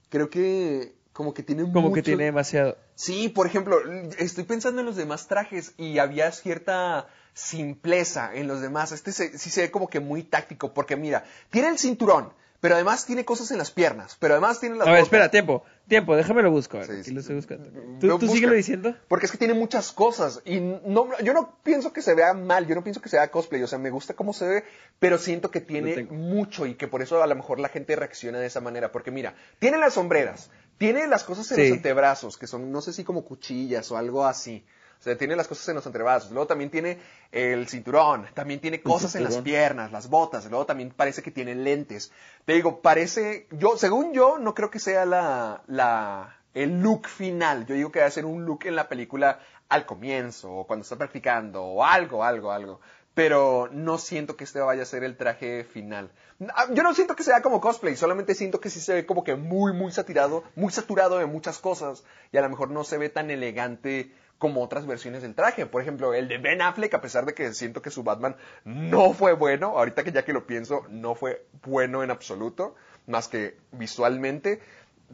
[0.09, 2.77] Creo que como que tiene Como que tiene demasiado.
[2.95, 3.77] Sí, por ejemplo,
[4.19, 8.93] estoy pensando en los demás trajes y había cierta simpleza en los demás.
[8.93, 12.33] Este se- sí se ve como que muy táctico, porque mira, tiene el cinturón,
[12.67, 15.07] pero además tiene cosas en las piernas, pero además tiene las A ver, botas.
[15.07, 16.79] espera, tiempo, tiempo, déjame lo busco.
[16.79, 17.71] A ver, Sí, lo estoy buscando.
[18.01, 18.97] Lo Tú, síguelo diciendo.
[19.07, 22.67] Porque es que tiene muchas cosas y no, yo no pienso que se vea mal,
[22.67, 24.65] yo no pienso que sea cosplay, o sea, me gusta cómo se ve,
[24.99, 27.95] pero siento que Lo tiene mucho y que por eso a lo mejor la gente
[27.95, 31.63] reacciona de esa manera, porque mira, tiene las sombreras, tiene las cosas en Sí.
[31.69, 34.65] los antebrazos, que son, no sé si como cuchillas o algo así.
[35.07, 36.99] Sea, tiene las cosas en los antebrazos, luego también tiene
[37.31, 41.55] el cinturón, también tiene cosas en las piernas, las botas, luego también parece que tiene
[41.55, 42.11] lentes.
[42.45, 47.67] Te digo, parece, yo, según yo, no creo que sea la, la, el look final.
[47.67, 49.39] Yo digo que va a ser un look en la película
[49.69, 52.81] al comienzo, o cuando está practicando, o algo, algo, algo.
[53.15, 56.11] Pero no siento que este vaya a ser el traje final.
[56.53, 59.23] Ah, Yo no siento que sea como cosplay, solamente siento que sí se ve como
[59.23, 62.99] que muy, muy saturado, muy saturado de muchas cosas, y a lo mejor no se
[62.99, 65.67] ve tan elegante como otras versiones del traje.
[65.67, 69.13] Por ejemplo, el de Ben Affleck, a pesar de que siento que su Batman no
[69.15, 72.75] fue bueno, ahorita que ya que lo pienso, no fue bueno en absoluto,
[73.07, 74.61] más que visualmente.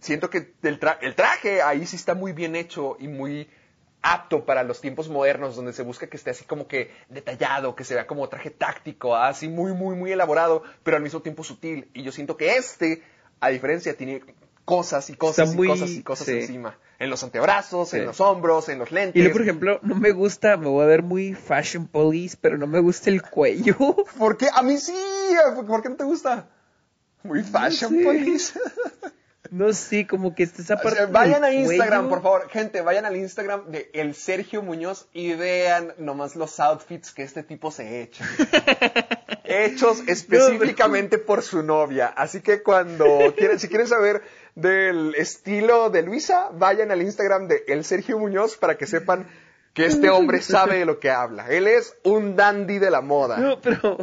[0.00, 3.48] Siento que el, tra- el traje ahí sí está muy bien hecho y muy
[4.00, 7.84] apto para los tiempos modernos, donde se busca que esté así como que detallado, que
[7.84, 11.88] se vea como traje táctico, así muy, muy, muy elaborado, pero al mismo tiempo sutil.
[11.94, 13.02] Y yo siento que este,
[13.38, 14.22] a diferencia, tiene
[14.64, 16.32] cosas y cosas Está y muy- cosas y cosas sí.
[16.40, 16.76] encima.
[17.02, 17.96] En los antebrazos, Sí.
[17.98, 19.16] en los hombros, en los lentes.
[19.16, 22.56] Y luego, por ejemplo, no me gusta, me voy a ver muy fashion police, pero
[22.58, 23.76] no me gusta el cuello.
[24.18, 24.48] ¿Por qué?
[24.54, 24.94] A mí sí.
[25.66, 26.48] ¿Por qué no te gusta?
[27.24, 28.04] Muy fashion sé.
[28.04, 28.58] police.
[29.50, 30.48] No sé, como que O
[30.82, 32.08] parte sea, vayan a Instagram, cuello.
[32.08, 32.48] por favor.
[32.48, 37.42] Gente, vayan al Instagram de El Sergio Muñoz y vean nomás los outfits que este
[37.42, 38.24] tipo se echa.
[39.44, 42.06] Hechos específicamente por su novia.
[42.06, 44.22] Así que cuando quieren, si quieren saber
[44.54, 49.26] del estilo de Luisa, vayan al Instagram de El Sergio Muñoz para que sepan
[49.72, 51.48] que este hombre sabe de lo que habla.
[51.48, 53.38] Él es un dandy de la moda.
[53.38, 53.96] No, pero...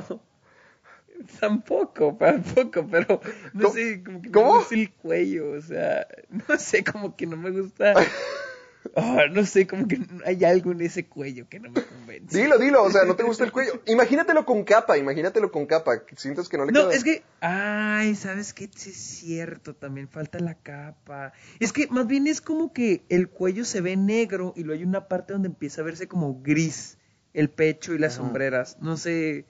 [1.39, 3.19] Tampoco, tampoco, pero
[3.53, 3.73] no ¿Cómo?
[3.73, 4.51] sé, como que ¿Cómo?
[4.53, 6.07] me gusta el cuello, o sea,
[6.47, 7.93] no sé, como que no me gusta...
[8.96, 12.42] Ah, no sé, como que hay algo en ese cuello que no me convence.
[12.42, 13.82] Dilo, dilo, o sea, no te gusta el cuello.
[13.86, 16.04] Imagínatelo con capa, imagínatelo con capa.
[16.15, 18.70] Sientes que no le No, queda- es que, ay, ¿sabes qué?
[18.74, 21.34] Sí es cierto, también falta la capa.
[21.60, 24.86] Es que más bien es como que el cuello se ve negro y luego hay
[24.88, 26.98] una parte donde empieza a verse como gris
[27.34, 28.78] el pecho y las sombreras.
[28.82, 29.46] No sé,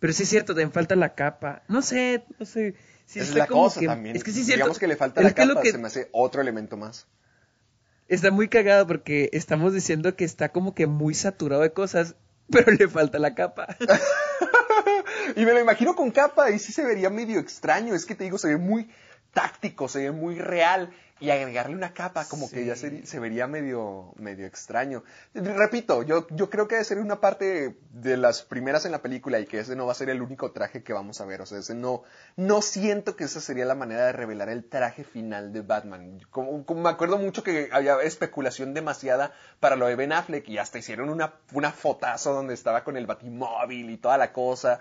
[0.00, 1.62] pero sí es cierto, también falta la capa.
[1.68, 2.74] No sé, no sé.
[3.04, 4.16] Sí es la cosa que- también.
[4.16, 4.64] Es que sí es cierto.
[4.64, 7.06] Digamos que le falta Es la capa, que se me hace otro elemento más.
[8.08, 12.14] Está muy cagado porque estamos diciendo que está como que muy saturado de cosas,
[12.50, 13.76] pero le falta la capa.
[15.36, 17.94] Y me lo imagino con capa y sí se vería medio extraño.
[17.94, 18.90] Es que te digo, se ve muy
[19.32, 20.92] táctico, se ve muy real.
[21.22, 25.04] Y agregarle una capa como que ya se, se vería medio, medio extraño.
[25.34, 29.38] Repito, yo, yo creo que debe ser una parte de las primeras en la película
[29.38, 31.40] y que ese no va a ser el único traje que vamos a ver.
[31.40, 32.02] O sea, ese no,
[32.34, 36.18] no siento que esa sería la manera de revelar el traje final de Batman.
[36.30, 40.58] Como, como me acuerdo mucho que había especulación demasiada para lo de Ben Affleck y
[40.58, 44.80] hasta hicieron una, una fotazo donde estaba con el batimóvil y toda la cosa.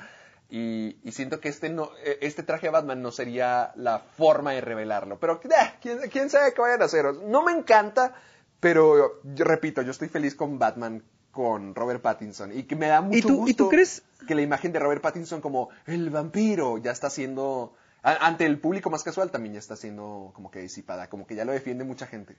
[0.53, 4.51] Y, y siento que este, no, eh, este traje de Batman no sería la forma
[4.51, 5.17] de revelarlo.
[5.17, 5.49] Pero eh,
[5.81, 7.05] ¿quién, quién sabe qué vayan a hacer.
[7.25, 8.13] No me encanta,
[8.59, 12.51] pero yo repito, yo estoy feliz con Batman con Robert Pattinson.
[12.51, 14.03] Y que me da mucho tú- gusto y tú crees?
[14.27, 17.73] que la imagen de Robert Pattinson como el vampiro ya está siendo...
[18.03, 21.35] a- Ante el público más casual también ya está siendo como que disipada, como que
[21.35, 22.35] ya lo defiende mucha gente.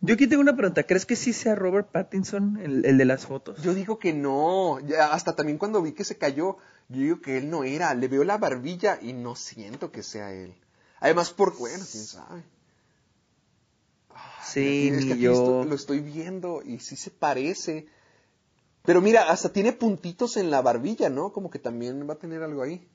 [0.00, 3.24] Yo aquí tengo una pregunta, ¿crees que sí sea Robert Pattinson el, el de las
[3.24, 3.62] fotos?
[3.62, 6.56] Yo digo que no, ya hasta también cuando vi que se cayó,
[6.92, 10.32] yo digo que él no era, le veo la barbilla y no siento que sea
[10.32, 10.54] él.
[11.00, 12.42] Además, por, bueno, quién sabe.
[14.44, 15.32] sí, es que yo.
[15.32, 17.86] esto- lo estoy viendo y sí se parece.
[18.84, 21.32] Pero mira, hasta tiene puntitos en la barbilla, ¿no?
[21.32, 22.86] Como que también va a tener algo ahí.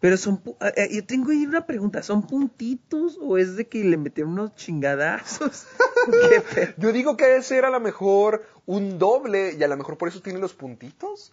[0.00, 3.82] Pero son, eh, eh, yo tengo ahí una pregunta, ¿son puntitos o es de que
[3.82, 5.66] le metieron unos chingadazos?
[6.78, 10.08] Yo digo que debe ser a lo mejor un doble y a lo mejor por
[10.08, 11.32] eso tiene los puntitos.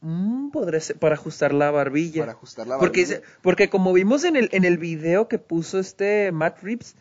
[0.00, 2.22] Mm, podría ser para ajustar la barbilla.
[2.22, 3.20] Para ajustar la Porque, barbilla.
[3.20, 6.96] se- porque como vimos en el, en el video que puso este Matt Reeves,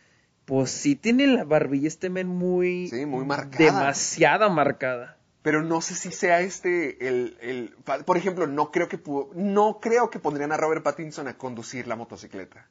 [0.46, 2.88] pues sí tiene la barbilla este men muy...
[2.90, 3.66] Sí, muy marcada.
[3.66, 5.18] Demasiado marcada.
[5.42, 9.80] Pero no sé si sea este el, el por ejemplo, no creo que pu- no
[9.80, 12.68] creo que pondrían a Robert Pattinson a conducir la motocicleta.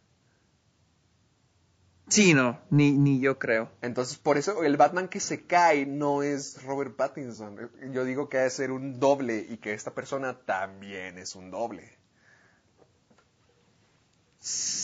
[2.08, 3.70] Sí, no, ni, ni yo creo.
[3.80, 7.70] Entonces, por eso el Batman que se cae no es Robert Pattinson.
[7.92, 11.50] Yo digo que ha de ser un doble y que esta persona también es un
[11.50, 11.98] doble.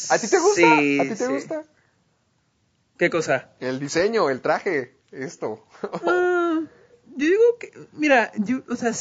[0.08, 0.54] ¿A ti te gusta?
[0.54, 1.32] Sí, ¿A ti te sí.
[1.32, 1.64] gusta?
[2.96, 3.50] ¿Qué cosa?
[3.60, 5.66] El diseño, el traje, esto.
[6.06, 6.60] Ah,
[7.16, 8.92] yo digo que, mira, yo, o sea,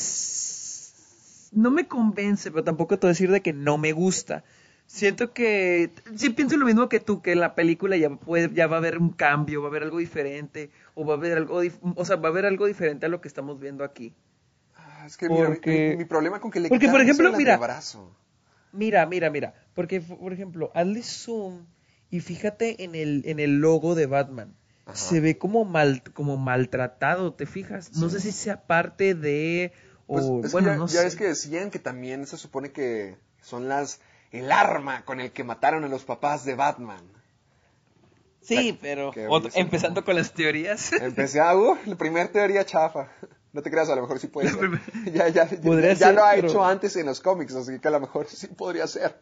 [1.53, 4.43] no me convence, pero tampoco te voy a decir de que no me gusta.
[4.91, 8.65] Siento que, sí pienso lo mismo que tú, que en la película ya, puede, ya
[8.65, 11.61] va a haber un cambio, va a haber algo diferente, o va a haber algo,
[11.95, 14.15] o sea, va a haber algo diferente a lo que estamos viendo aquí.
[14.75, 17.59] Ah, es que mira, Porque- mi, mi problema con que le porque, por ejemplo, mira.
[18.71, 21.67] Mira, mira, mira, porque, por ejemplo, hazle zoom
[22.09, 24.55] y fíjate en el, en el logo de Batman.
[24.87, 24.95] Ajá.
[24.95, 27.95] Se ve como mal, como maltratado, ¿te fijas?
[27.97, 29.71] No sé si sea parte de,
[30.07, 31.03] o, Pues, bueno, ya, no ya sé.
[31.05, 35.43] ves que decían que también se supone que son las el arma con el que
[35.43, 37.01] mataron a los papás de Batman.
[38.41, 40.93] Sí, pero otro- empezando con las teorías.
[40.93, 43.09] Empecé a, uh, la primera teoría chafa.
[43.51, 44.69] No te creas, a lo mejor sí puede ser.
[45.11, 47.79] Ya, ya, ya, Podría ya ser, lo ha pero- hecho antes en los cómics, así
[47.79, 49.19] que a lo mejor sí podría ser.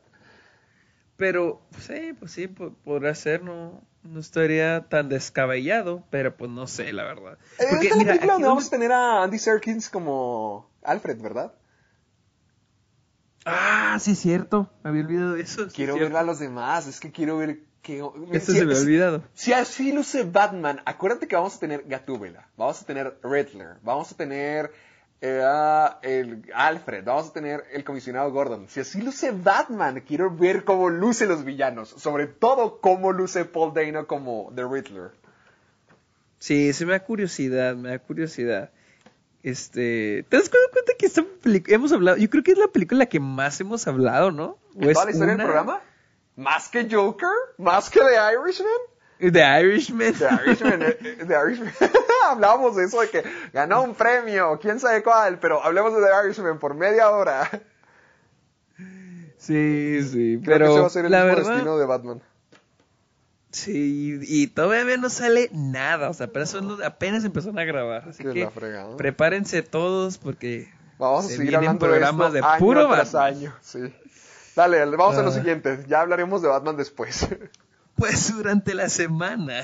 [1.18, 6.52] Pero, pues, sí, pues sí, po- podrá ser, no, no estaría tan descabellado, pero pues
[6.52, 7.38] no sé, la verdad.
[7.58, 10.70] Eh, Porque, esta es la mira, película donde vamos a tener a Andy Serkins como
[10.84, 11.54] Alfred, ¿verdad?
[13.50, 15.70] Ah, sí, es cierto, me había olvidado de eso.
[15.70, 16.14] sí, Quiero cierto.
[16.14, 18.00] ver a los demás, es que quiero ver que...
[18.34, 19.24] Eso si- se me ha olvidado.
[19.34, 24.12] Si así luce Batman, acuérdate que vamos a tener Gatúbela, vamos a tener Riddler, vamos
[24.12, 24.72] a tener
[25.22, 25.42] eh,
[26.02, 28.68] el Alfred, vamos a tener el comisionado Gordon.
[28.68, 33.74] Si así luce Batman, quiero ver cómo lucen los villanos, sobre todo cómo luce Paul
[33.74, 35.12] Dano como The Riddler.
[36.40, 38.72] Sí, sí me da curiosidad, me da curiosidad.
[39.44, 42.18] Este, ¿te das cu- cuenta que esta película hemos hablado?
[42.18, 44.58] Yo creo que es la película que más hemos hablado, ¿no?
[44.76, 45.44] ¿O ¿En es toda la historia una?
[45.44, 45.82] del programa?
[46.36, 47.30] ¿Más que Joker?
[47.58, 48.70] ¿Más que The Irishman?
[49.20, 50.14] The Irishman.
[50.14, 51.74] The Irishman, eh, eh, The Irishman.
[52.30, 53.24] Hablábamos de eso, de que
[53.54, 57.50] ganó un premio, quién sabe cuál, pero hablemos de The Irishman por media hora.
[59.38, 61.86] Sí, sí, Creo pero que ese va a ser el la mismo verdad, destino de
[61.86, 62.22] Batman.
[63.52, 68.24] Sí, y todavía no sale nada, o sea, son los- apenas empezaron a grabar, así
[68.24, 68.50] Que
[68.98, 73.12] prepárense todos porque Vamos a se seguir hablando programas de, de esto año puro tras
[73.14, 73.34] Batman.
[73.38, 73.56] año.
[73.62, 73.80] Sí.
[74.56, 75.34] Dale, vamos a lo Ah.
[75.34, 75.86] siguiente.
[75.88, 77.28] Ya hablaremos de Batman después.
[77.96, 79.64] pues durante la semana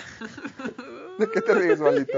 [1.19, 2.17] ¿De qué te ríes, malito?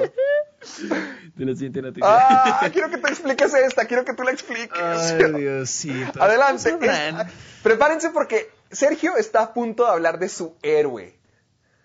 [1.35, 2.07] de la siguiente noticia.
[2.09, 4.71] Ah, quiero que te expliques esta, quiero que tú la expliques.
[4.81, 6.21] Ay, Diosito.
[6.21, 6.71] Adelante.
[6.71, 7.27] ¿Cómo sabrán?
[7.27, 11.13] Es- prepárense porque Sergio está a punto de hablar de su héroe.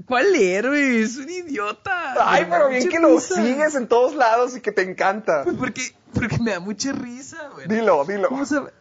[0.07, 1.03] ¿Cuál héroe?
[1.03, 2.15] Es un idiota.
[2.21, 5.45] Ay, pero bien que lo sigues en todos lados y que te encanta.
[5.45, 5.83] Pues porque,
[6.15, 7.67] porque me da mucha risa, güey.
[7.69, 8.29] Dilo, dilo.
[8.29, 8.73] ¿Cómo, sab-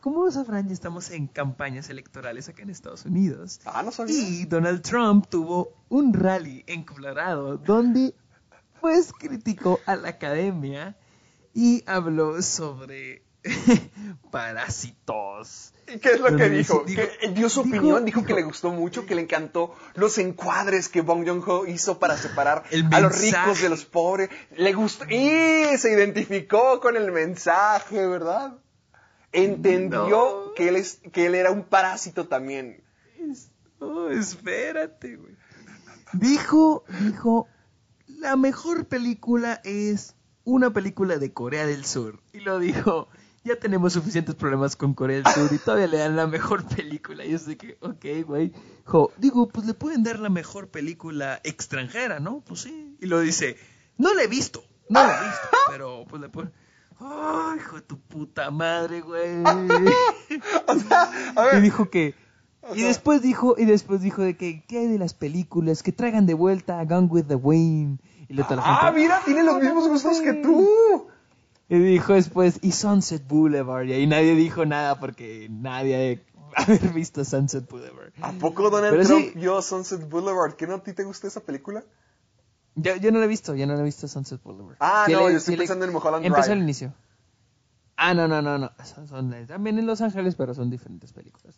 [0.00, 0.66] ¿Cómo sabrán?
[0.68, 3.60] Ya estamos en campañas electorales acá en Estados Unidos.
[3.64, 4.18] Ah, no sabía.
[4.18, 8.14] Y Donald Trump tuvo un rally en Colorado donde
[8.80, 10.96] pues criticó a la academia
[11.54, 13.22] y habló sobre
[14.30, 15.72] parásitos.
[15.86, 16.84] ¿Y qué es lo que dijo?
[16.86, 20.16] dijo- Que dio su dijo- opinión, dijo, que le gustó mucho, que le encantó los
[20.18, 24.30] encuadres que Bong Joon-ho hizo para separar El a los ricos de los pobres.
[24.56, 28.58] Le gustó y se identificó con el mensaje, ¿verdad?
[29.32, 30.54] Entendió No.
[30.54, 32.82] que él es que él era un parásito también.
[33.80, 35.34] No, espérate, güey.
[36.12, 37.48] Dijo, dijo,
[38.06, 42.20] la mejor película es una película de Corea del Sur.
[42.32, 43.08] Y lo dijo,
[43.44, 47.24] ya tenemos suficientes problemas con Corea del Sur y todavía le dan la mejor película.
[47.24, 48.52] Y yo sé que, ok, güey.
[48.84, 52.40] Dijo, digo, pues le pueden dar la mejor película extranjera, ¿no?
[52.40, 52.96] Pues sí.
[53.00, 53.56] Y lo dice,
[53.98, 56.52] no la he visto, no la he visto, pero pues le pueden...
[57.00, 59.42] Ay, hijo de tu puta madre, güey.
[60.66, 62.14] O sea, a Y dijo que.
[62.74, 65.82] Y después dijo, y después dijo de que, ¿qué hay de las películas?
[65.82, 68.00] Que traigan de vuelta a Gone with the Wind.
[68.28, 70.42] Y la ah, gente, mira, tiene los "Ah, mismos gustos que güey".
[70.42, 71.08] tú.
[71.68, 73.86] Y dijo después, y Sunset Boulevard.
[73.86, 76.22] Y ahí nadie dijo nada porque nadie
[76.56, 78.12] haber visto Sunset Boulevard.
[78.20, 79.32] ¿A poco Donald Pero Trump sí.
[79.38, 80.54] vio Sunset Boulevard?
[80.54, 81.82] ¿Qué no a ti te gusta esa película?
[82.76, 84.76] Yo, yo no la he visto, yo no la he visto Sunset Boulevard.
[84.80, 86.56] Ah, no, le- yo estoy sí le- pensando en Mulholland Empezó Drive.
[86.56, 86.94] al inicio.
[87.96, 88.70] Ah, no, no, no, no.
[88.84, 91.56] Son, son- también en Los Ángeles, pero son diferentes películas.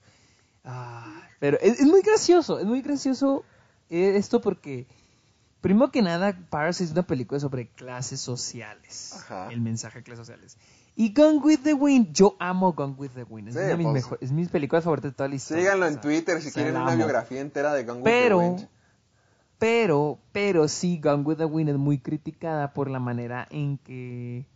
[0.64, 3.44] Ah, pero es, es muy gracioso, es muy gracioso
[3.88, 4.86] eh, esto porque
[5.60, 9.14] Primero que nada, Parasite es una película sobre clases sociales.
[9.16, 9.48] Ajá.
[9.50, 10.57] El mensaje de clases sociales.
[10.94, 13.48] Y Gone with the Wind, yo amo Gone with the Wind.
[13.48, 13.94] Es Sí, una de mis, pues.
[13.94, 15.62] mejor- es mis películas favoritas de toda la historia.
[15.64, 16.96] Síganlo O en sea, Twitter si quieren una amo.
[16.96, 18.68] biografía entera de Gone with the Wind.
[19.59, 24.46] pero, pero sí, Gone with the Wind es muy criticada por la manera en que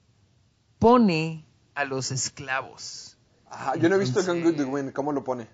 [0.78, 1.44] pone
[1.74, 3.16] a los esclavos.
[3.50, 5.48] Ajá, yo no he visto Gone with the Wind, ¿cómo lo pone?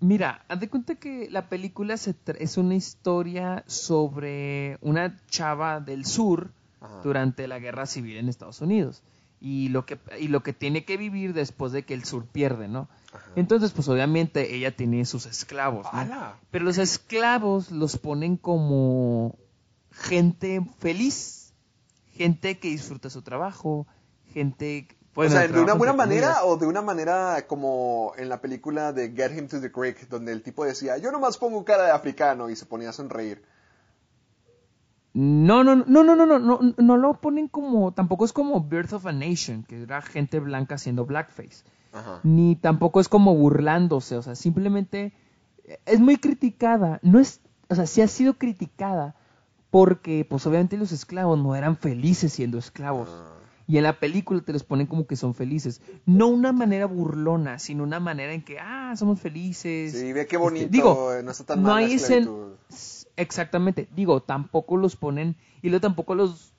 [0.00, 5.80] Mira, haz de cuenta que la película se tra- es una historia sobre una chava
[5.80, 7.00] del sur Ajá.
[7.02, 9.02] durante la guerra civil en Estados Unidos
[9.40, 12.68] y lo que y lo que tiene que vivir después de que el sur pierde,
[12.68, 12.88] ¿no?
[13.36, 15.86] Entonces, pues obviamente ella tiene sus esclavos.
[16.50, 19.36] Pero los esclavos los ponen como
[19.90, 21.52] gente feliz,
[22.14, 23.86] gente que disfruta su trabajo,
[24.32, 24.88] gente
[25.18, 26.44] bueno, o sea, ¿de una buena manera comillas.
[26.44, 30.30] o de una manera como en la película de Get Him to the Creek, donde
[30.30, 33.42] el tipo decía, yo nomás pongo cara de africano y se ponía a sonreír?
[35.14, 38.92] No, no, no, no, no, no, no, no lo ponen como, tampoco es como Birth
[38.92, 42.20] of a Nation, que era gente blanca haciendo blackface, Ajá.
[42.22, 45.12] ni tampoco es como burlándose, o sea, simplemente
[45.64, 49.16] eh, es muy criticada, no es, o sea, sí ha sido criticada
[49.70, 53.10] porque, pues obviamente los esclavos no eran felices siendo esclavos.
[53.68, 55.82] Y en la película te los ponen como que son felices.
[56.06, 59.92] No una manera burlona, sino una manera en que, ah, somos felices.
[59.92, 61.98] Sí, ve qué Este, bonito, digo, no está tan no mal hay.
[63.16, 63.88] Exactamente.
[63.94, 66.54] Digo, tampoco los ponen, y luego tampoco los,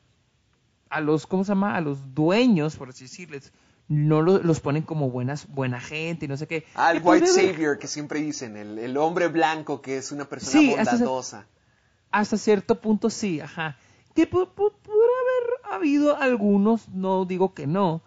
[0.90, 1.76] a los, ¿cómo se llama?
[1.76, 3.54] A los dueños, por así decirles,
[3.88, 6.64] no lo- los ponen como buenas, buena gente y no sé qué.
[6.76, 10.60] Ah, el White Savior que siempre dicen, el, el hombre blanco que es una persona
[10.60, 11.46] Sí, bondadosa.
[12.12, 13.78] Hasta cierto punto sí, ajá.
[14.16, 14.50] Que haber
[15.80, 18.02] habido algunos, no digo que no,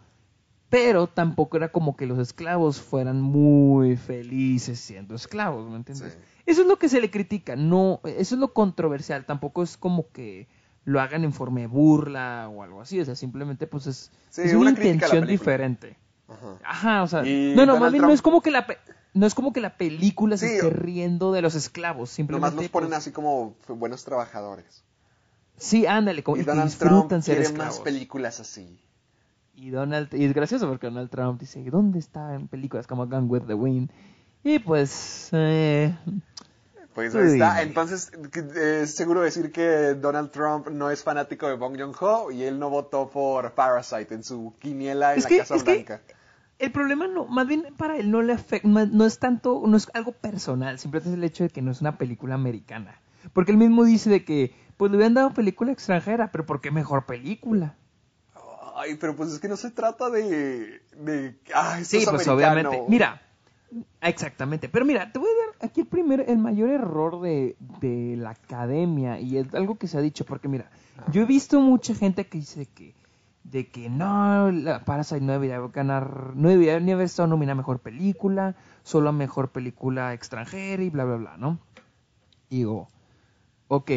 [0.69, 6.13] pero tampoco era como que los esclavos fueran muy felices siendo esclavos, ¿me entiendes?
[6.15, 6.19] Sí.
[6.47, 10.11] Eso es lo que se le critica, no, eso es lo controversial, tampoco es como
[10.13, 10.49] que
[10.85, 14.43] lo hagan en forma de burla o algo así, o sea, simplemente pues es, Sí,
[14.43, 15.97] es una, intención diferente.
[16.27, 16.59] Ajá.
[16.65, 18.79] Ajá, o sea, Y no, no, más bien no es como que la pe-
[19.15, 22.63] no es como que la película se Sí, esté riendo de los esclavos, simplemente Nomás
[22.63, 24.85] los ponen pues, así como buenos trabajadores.
[25.63, 28.79] Sí, ándale, como Y y que Donald disfrutan Trump ser quiere más películas así.
[29.55, 33.43] Y Donald y es gracioso porque Donald Trump dice, ¿dónde están películas como Gone with
[33.47, 33.91] the Wind?
[34.43, 35.95] Y pues eh,
[36.95, 37.63] Pues ahí está.
[37.63, 42.43] Entonces, que- es seguro decir que Donald Trump no es fanático de Bong Joon-ho y
[42.43, 45.73] él no votó por Parasite en su quiniela en Es la que- Casa es que-
[45.75, 46.01] Blanca.
[46.59, 49.89] el problema no, más bien para él no le afecta, no es tanto, no es
[49.95, 53.01] algo personal, simplemente es el hecho de que no es una película americana.
[53.33, 56.71] Porque él mismo dice de que, pues le hubieran dado película extranjera, pero ¿por qué
[56.71, 57.77] mejor película?
[58.75, 60.83] Ay, pero pues es que no se trata de...
[60.97, 62.71] de ah, esto Sí, es pues americano.
[62.71, 62.91] obviamente.
[62.91, 63.23] Mira,
[64.01, 64.69] exactamente.
[64.69, 68.31] Pero mira, te voy a dar aquí el primer, el mayor error de, de la
[68.31, 70.71] academia y es algo que se ha dicho, porque mira,
[71.13, 72.95] yo he visto mucha gente que dice que
[73.45, 77.57] de que no, la Parasite no debería ganar, no debería ni haber estado nominada a
[77.57, 81.59] mejor película, solo a mejor película extranjera y bla bla bla, ¿no?
[82.49, 82.89] Y digo,
[83.69, 83.91] ok,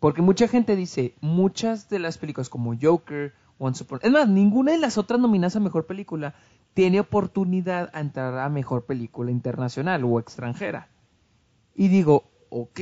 [0.00, 4.00] porque mucha gente dice, muchas de las películas como Joker, Once Upon...
[4.02, 6.34] Es más, ninguna de las otras nominadas a Mejor Película
[6.72, 10.88] tiene oportunidad a entrar a Mejor Película Internacional o extranjera.
[11.74, 12.80] Y digo, ok,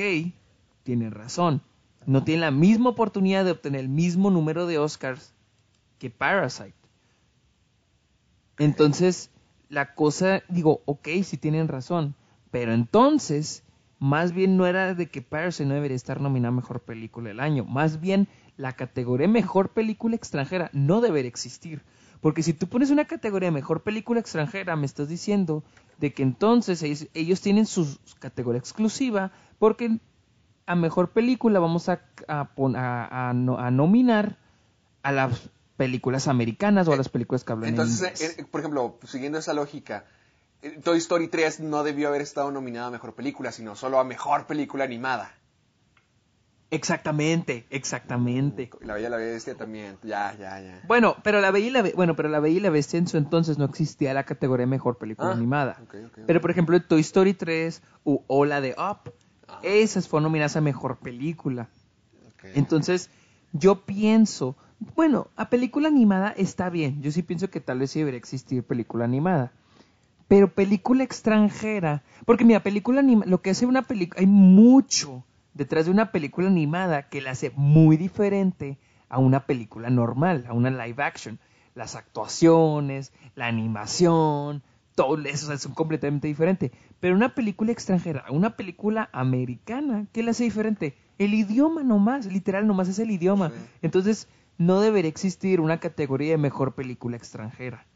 [0.85, 1.61] tienen razón.
[2.07, 5.35] No tienen la misma oportunidad de obtener el mismo número de Oscars
[5.99, 6.75] que Parasite.
[8.59, 9.31] Entonces,
[9.69, 12.15] la cosa, digo, ok, sí tienen razón.
[12.53, 13.65] Pero entonces,
[14.01, 17.41] más bien no era de que Parasite no debería estar nominada a Mejor Película del
[17.41, 17.65] Año.
[17.65, 21.83] Más bien, la categoría Mejor Película Extranjera no debería existir.
[22.21, 25.63] Porque si tú pones una categoría Mejor Película Extranjera, me estás diciendo
[25.99, 29.99] de que entonces ellos, ellos tienen su categoría exclusiva porque
[30.67, 34.37] a Mejor Película vamos a, a, a- a no- a nominar
[35.03, 38.39] a las películas americanas o a las películas que hablan en Entonces, inglés.
[38.39, 40.09] eh, por ejemplo, siguiendo esa lógica, eh,
[40.83, 44.47] Toy Story 3 no debió haber estado nominada a Mejor Película, sino solo a Mejor
[44.47, 45.35] Película Animada.
[46.71, 48.69] Exactamente, exactamente.
[48.83, 50.83] La Bella y la Bestia también, ya, ya, ya.
[50.87, 53.07] Bueno, pero la Bella y la Be- bueno, pero la Bella y la Bestia en
[53.09, 55.81] su entonces no existía la categoría mejor película Ah, animada.
[56.27, 59.13] Pero por ejemplo, Toy Story 3 o, o la de Up,
[59.63, 61.69] esas fueron nominadas a mejor película.
[62.55, 63.09] Entonces,
[63.53, 64.55] yo pienso,
[64.95, 67.01] bueno, a película animada está bien.
[67.01, 69.53] Yo sí pienso que tal vez sí debería existir película animada.
[70.29, 75.25] Pero película extranjera, porque mira, película animada, lo que hace una película, hay mucho
[75.55, 80.53] detrás de una película animada que la hace muy diferente a una película normal, a
[80.53, 81.39] una live action.
[81.75, 84.63] Las actuaciones, la animación,
[84.95, 86.73] todo eso son completamente diferentes.
[87.01, 90.95] Pero una película extranjera, una película americana, ¿qué la hace diferente?
[91.19, 93.53] el idioma nomás, literal nomás es el idioma.
[93.83, 97.87] Entonces, no debería existir una categoría de mejor película extranjera.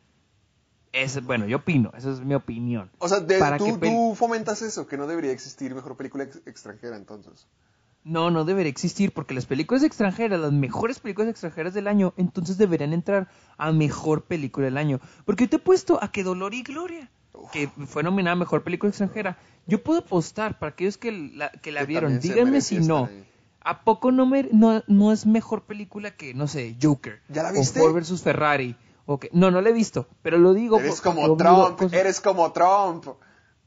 [0.93, 2.90] Es, bueno, yo opino, esa es mi opinión.
[2.99, 6.24] O sea, de- Para tú, que tú fomentas eso, que no debería existir mejor película
[6.24, 7.47] ex- extranjera entonces.
[8.05, 12.59] No, no debería existir porque las películas extranjeras, las mejores películas extranjeras del año, entonces
[12.59, 15.01] deberían entrar a mejor película del año.
[15.24, 17.09] Porque yo te he puesto a que Dolor y Gloria,
[17.53, 19.38] que fue nominada a mejor película extranjera,
[19.68, 23.07] yo puedo apostar para aquellos que la, que la Que vieron, díganme si no.
[23.07, 23.24] ahí.
[23.64, 27.20] ¿A poco no, me, no, no es mejor película que, no sé, Joker?
[27.28, 27.78] ¿Ya la O viste?
[27.78, 28.20] Ford vs.
[28.20, 28.74] Ferrari.
[29.07, 30.78] O que, no, no la he visto, pero lo digo.
[30.78, 33.05] Eres por- como lo digo Trump, eres como Trump.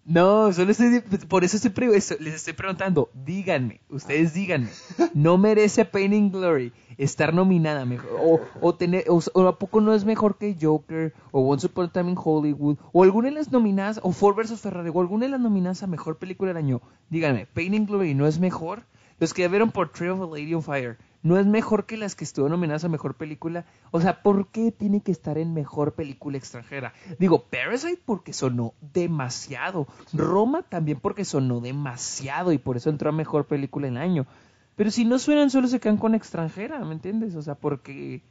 [0.06, 4.70] no, solo estoy, por eso estoy les estoy preguntando, díganme, ustedes díganme,
[5.16, 8.10] ¿no merece Pain and Glory estar nominada mejor?
[8.22, 11.86] O, o, tener, o, o a poco no es mejor que Joker, o Once Upon
[11.86, 14.62] a Time in Hollywood, o alguna de las nominadas, o Ford vs.
[14.62, 16.82] Ferrari, o alguna de las nominadas a mejor película del año?
[17.10, 18.84] Díganme, ¿Pain and Glory no es mejor?
[19.20, 22.14] Los que ya vieron Portrait of a Lady on Fire, ¿no es mejor que las
[22.14, 23.66] que estuvo nominadas a mejor película?
[23.90, 26.94] O sea, ¿por qué tiene que estar en mejor película extranjera?
[27.18, 29.88] Digo, Parasite porque sonó demasiado.
[30.14, 34.28] Roma también porque sonó demasiado y por eso entró a mejor película del año.
[34.76, 37.36] Pero si no suenan, solo se quedan con extranjera, ¿me entiendes?
[37.36, 38.22] O sea, porque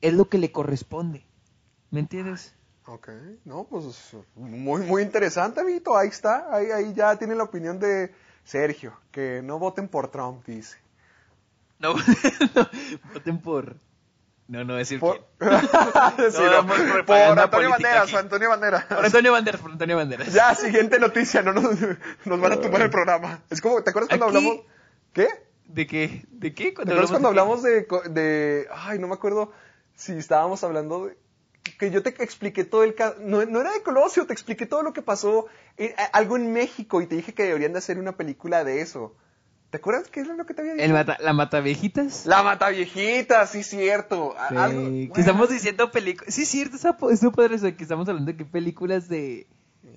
[0.00, 1.24] es lo que le corresponde.
[1.90, 2.54] ¿Me entiendes?
[2.86, 3.08] Ok,
[3.46, 5.96] no, pues muy, muy interesante, Vito.
[5.96, 8.14] Ahí está, ahí, ahí ya tiene la opinión de
[8.44, 10.78] Sergio, que no voten por Trump, dice.
[11.80, 11.94] No,
[12.54, 12.68] no,
[13.14, 13.76] voten por...
[14.48, 15.50] No, no, decir Por, quién.
[16.30, 18.14] Sí, no, damos por Antonio Banderas.
[18.14, 18.84] Antonio Banderas.
[18.86, 20.32] Por Antonio Banderas, por Antonio Banderas.
[20.32, 21.78] Ya, siguiente noticia, no nos,
[22.24, 23.42] nos van a tomar el programa.
[23.50, 24.66] Es como, ¿te acuerdas cuando Aquí- hablamos?
[25.12, 25.28] ¿Qué?
[25.66, 26.24] ¿De qué?
[26.30, 26.72] ¿De qué?
[26.72, 29.52] ¿Te acuerdas cuando hablamos de, de, ay, no me acuerdo
[29.94, 31.18] si estábamos hablando de,
[31.78, 34.82] que yo te expliqué todo el caso, no, no era de Colosio, te expliqué todo
[34.82, 38.16] lo que pasó, eh, algo en México y te dije que deberían de hacer una
[38.16, 39.14] película de eso.
[39.70, 40.84] ¿Te acuerdas qué es lo que te había dicho?
[40.84, 42.24] El mata, ¿La mata viejitas?
[42.24, 44.34] La mata viejita, sí cierto.
[44.38, 45.12] A- Sí, algo- que bueno.
[45.16, 46.34] estamos diciendo películas.
[46.34, 49.46] Sí, cierto, está, está padre eso, que estamos hablando de que películas de.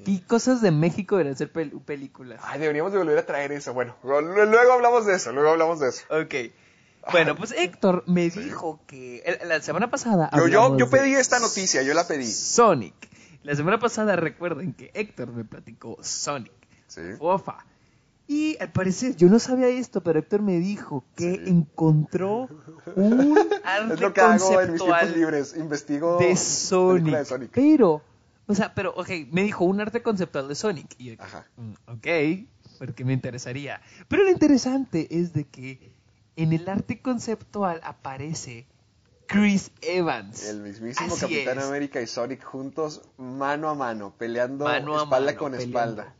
[0.05, 2.39] ¿Qué cosas de México deberían ser pel- películas?
[2.43, 3.73] Ay, deberíamos de volver a traer eso.
[3.73, 6.03] Bueno, luego hablamos de eso, luego hablamos de eso.
[6.09, 6.51] Ok.
[7.11, 10.29] Bueno, pues Héctor me dijo que el- la semana pasada.
[10.35, 12.25] Yo, yo, yo pedí esta noticia, yo la pedí.
[12.31, 12.93] Sonic.
[13.43, 16.51] La semana pasada recuerden que Héctor me platicó Sonic.
[16.87, 17.01] Sí.
[17.17, 17.65] Fofa.
[18.27, 21.41] Y al parecer, yo no sabía esto, pero Héctor me dijo que Sí.
[21.49, 22.47] encontró
[22.95, 27.13] un arte Es lo que hago en mis tiempos libres, investigo de Sonic.
[27.15, 27.51] de Sonic.
[27.53, 28.01] Pero,
[28.47, 30.95] o sea, pero, ok, me dijo un arte conceptual de Sonic.
[30.97, 31.45] Y yo, Ajá.
[31.57, 32.47] "Mm, ok,
[32.79, 33.81] porque me interesaría.
[34.07, 35.93] Pero lo interesante es de que
[36.37, 38.65] en el arte conceptual aparece
[39.27, 40.45] Chris Evans.
[40.47, 41.65] El mismísimo Así Capitán es.
[41.65, 45.77] América y Sonic juntos, mano a mano, peleando Mano a espalda mano, con peleando.
[45.79, 46.15] espalda.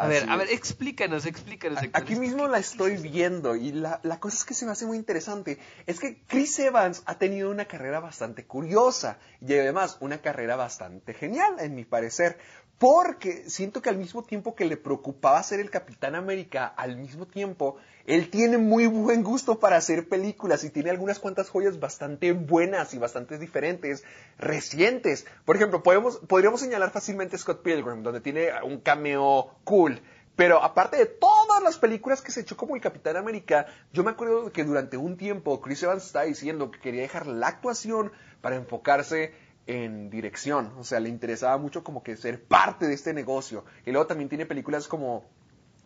[0.00, 1.78] A ver, a ver, explícanos, explícanos.
[1.92, 4.96] Aquí mismo la estoy viendo y la, la cosa es que se me hace muy
[4.96, 5.58] interesante.
[5.86, 11.14] Es que Chris Evans ha tenido una carrera bastante curiosa y además una carrera bastante
[11.14, 12.38] genial, en mi parecer.
[12.80, 17.26] Porque siento que al mismo tiempo que le preocupaba ser el Capitán América, al mismo
[17.26, 17.76] tiempo
[18.06, 22.94] él tiene muy buen gusto para hacer películas y tiene algunas cuantas joyas bastante buenas
[22.94, 24.02] y bastante diferentes,
[24.38, 25.26] recientes.
[25.44, 30.00] Por ejemplo, podríamos señalar fácilmente Scott Pilgrim, donde tiene un cameo cool.
[30.34, 34.12] Pero aparte de todas las películas que se echó como el Capitán América, yo me
[34.12, 38.10] acuerdo que durante un tiempo Chris Evans estaba diciendo que quería dejar la actuación
[38.40, 39.34] para enfocarse
[39.66, 40.72] en dirección.
[40.78, 43.64] O sea, le interesaba mucho como que ser parte de este negocio.
[43.86, 45.24] Y luego también tiene películas como...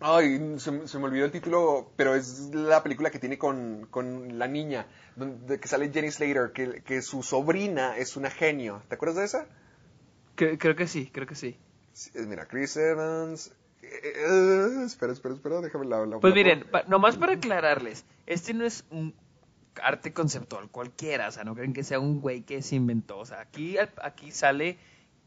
[0.01, 3.87] Ay, se, me- se me olvidó el título, pero es la película que tiene con,
[3.91, 8.83] con la niña, donde que sale Jenny Slater, que, que su sobrina es una genio.
[8.89, 9.47] ¿Te acuerdas de esa?
[10.35, 11.57] Creo, creo que sí, creo que sí.
[11.93, 13.53] Sí, eh, mira, Chris Evans.
[13.83, 16.05] eh, eh, espera, espera, espera, déjame la.
[16.05, 19.15] la- Pues la- miren, pa- nomás para aclararles, este no es un
[19.83, 23.25] arte conceptual cualquiera, o sea, no creen que sea un güey que se inventó, o
[23.27, 24.79] sea, aquí, aquí sale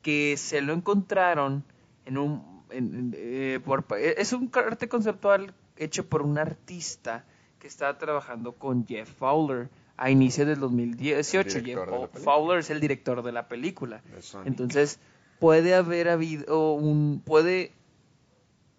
[0.01, 1.63] que se lo encontraron
[2.05, 7.25] en un, en- eh, por- es un arte conceptual hecho por un artista
[7.59, 11.57] que estaba trabajando con Jeff Fowler a inicios del 2018.
[11.57, 12.19] El director Jeff de.
[12.21, 14.01] Fowler es el director de la película.
[14.47, 14.99] Entonces,
[15.39, 17.73] puede haber habido un, puede,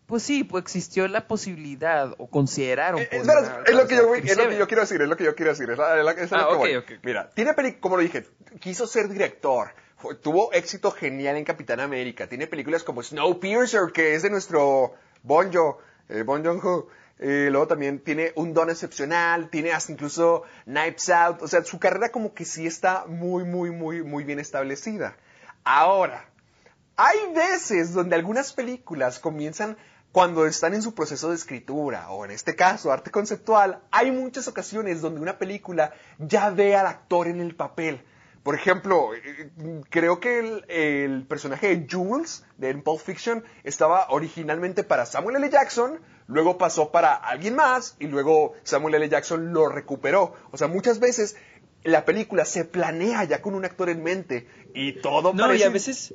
[0.09, 3.00] pues sí, pues existió la posibilidad o consideraron.
[3.02, 5.24] Eh, espera, es lo que yo, es lo que yo quiero decir, es lo que
[5.24, 5.70] yo quiero decir.
[5.70, 6.84] Es la- es la- es Ah, que voy.
[7.02, 8.26] Mira, tiene peli, como lo dije,
[8.59, 9.68] quiso ser director.
[9.98, 12.26] Fue- tuvo éxito genial en Capitán América.
[12.26, 15.78] Tiene películas como Snowpiercer, que es de nuestro Bonjo,
[16.09, 16.88] eh, Bon Joon-ho.
[17.20, 21.42] Eh, luego también tiene un don excepcional, tiene hasta incluso Knives Out.
[21.42, 25.16] O sea, su carrera como que sí está muy, muy, muy, muy bien establecida.
[25.64, 26.24] Ahora,
[26.96, 29.76] hay veces donde algunas películas comienzan
[30.12, 34.48] cuando están en su proceso de escritura, o en este caso, arte conceptual, hay muchas
[34.48, 38.02] ocasiones donde una película ya ve al actor en el papel.
[38.42, 39.50] Por ejemplo, eh,
[39.90, 45.50] creo que el, el personaje de Jules de Pulp Fiction estaba originalmente para Samuel L.
[45.50, 49.09] Jackson, luego pasó para alguien más y luego Samuel L.
[49.09, 50.34] Jackson lo recuperó.
[50.50, 51.36] O sea, muchas veces
[51.84, 55.64] la película se planea ya con un actor en mente y todo No, parece...
[55.64, 56.14] y a veces.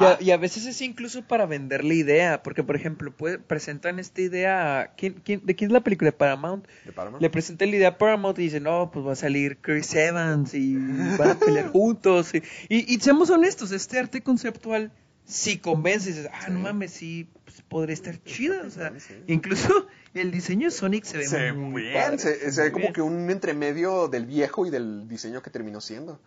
[0.00, 3.38] Y a, y a veces es incluso para vender la idea, porque por ejemplo puede-
[3.38, 6.66] presentan esta idea, a- ¿quién, quién, ¿de quién es la película de Paramount?
[6.84, 7.22] ¿De Paramount?
[7.22, 10.54] Le presentan la idea a Paramount y dicen, no, pues va a salir Chris Evans
[10.54, 10.74] y
[11.18, 12.34] van a pelear juntos.
[12.34, 14.92] Y, y, y seamos honestos, este arte conceptual
[15.24, 18.66] sí convence, y dices, ah, no mames, sí, pues, podría estar chido.
[18.66, 19.14] O sea, sí.
[19.26, 22.84] incluso el diseño de Sonic se ve Se muy bien, padre, se, se ve como
[22.84, 22.92] bien.
[22.94, 26.18] que un entremedio del viejo y del diseño que terminó siendo.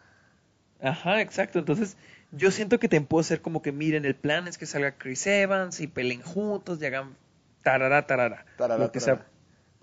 [0.83, 1.59] Ajá, exacto.
[1.59, 1.95] Entonces,
[2.31, 5.25] yo siento que te puedo ser como que miren, el plan es que salga Chris
[5.27, 7.15] Evans y peleen juntos y hagan
[7.63, 8.45] tarara, tarara.
[8.57, 9.25] Tarara, lo que sea.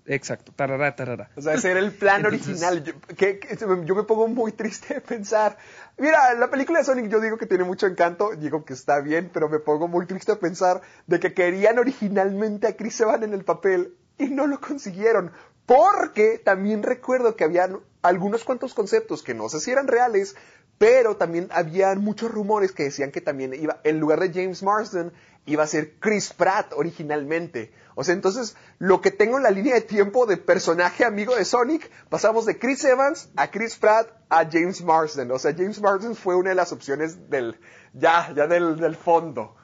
[0.05, 1.29] Exacto, tarara, tarara.
[1.35, 2.83] O sea, ese era el plan Entonces- original.
[2.83, 5.55] Yo, que- que- yo me pongo muy triste de pensar.
[5.99, 9.29] Mira, la película de Sonic yo digo que tiene mucho encanto, digo que está bien,
[9.31, 13.33] pero me pongo muy triste de pensar de que querían originalmente a Chris Evans en
[13.35, 15.31] el papel y no lo consiguieron.
[15.67, 20.35] Porque también recuerdo que habían algunos cuantos conceptos que no sé si eran reales,
[20.79, 25.11] pero también habían muchos rumores que decían que también iba, en lugar de James Marsden,
[25.45, 27.71] iba a ser Chris Pratt originalmente.
[27.95, 31.43] O sea, entonces, lo que tengo en la línea de tiempo de personaje amigo de
[31.43, 35.29] Sonic, pasamos de Chris Evans a Chris Pratt a James Marsden.
[35.31, 37.59] O sea, James Marsden fue una de las opciones del,
[37.93, 39.57] ya, ya del, del fondo.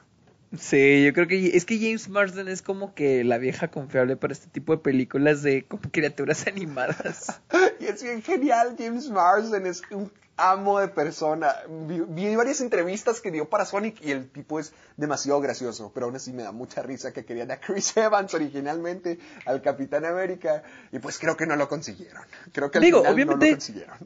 [0.58, 4.32] Sí, yo creo que es que James Marsden es como que la vieja confiable para
[4.32, 7.40] este tipo de películas de como criaturas animadas.
[7.80, 11.52] Y es bien genial, James Marsden es un amo de persona.
[11.88, 16.06] Vi, vi varias entrevistas que dio para Sonic y el tipo es demasiado gracioso, pero
[16.06, 20.62] aún así me da mucha risa que querían a Chris Evans originalmente, al Capitán América,
[20.92, 22.22] y pues creo que no lo consiguieron.
[22.52, 23.98] Creo que al Digo, final no obviamente- lo consiguieron.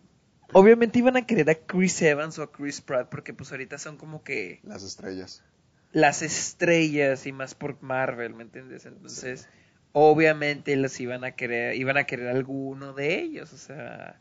[0.52, 3.96] Obviamente iban a querer a Chris Evans o a Chris Pratt porque pues ahorita son
[3.96, 5.44] como que Las estrellas.
[5.92, 8.86] Las estrellas y más por Marvel, ¿me entiendes?
[8.86, 9.48] Entonces,
[9.92, 14.18] obviamente los iban a querer, iban a querer alguno de ellos, o sea,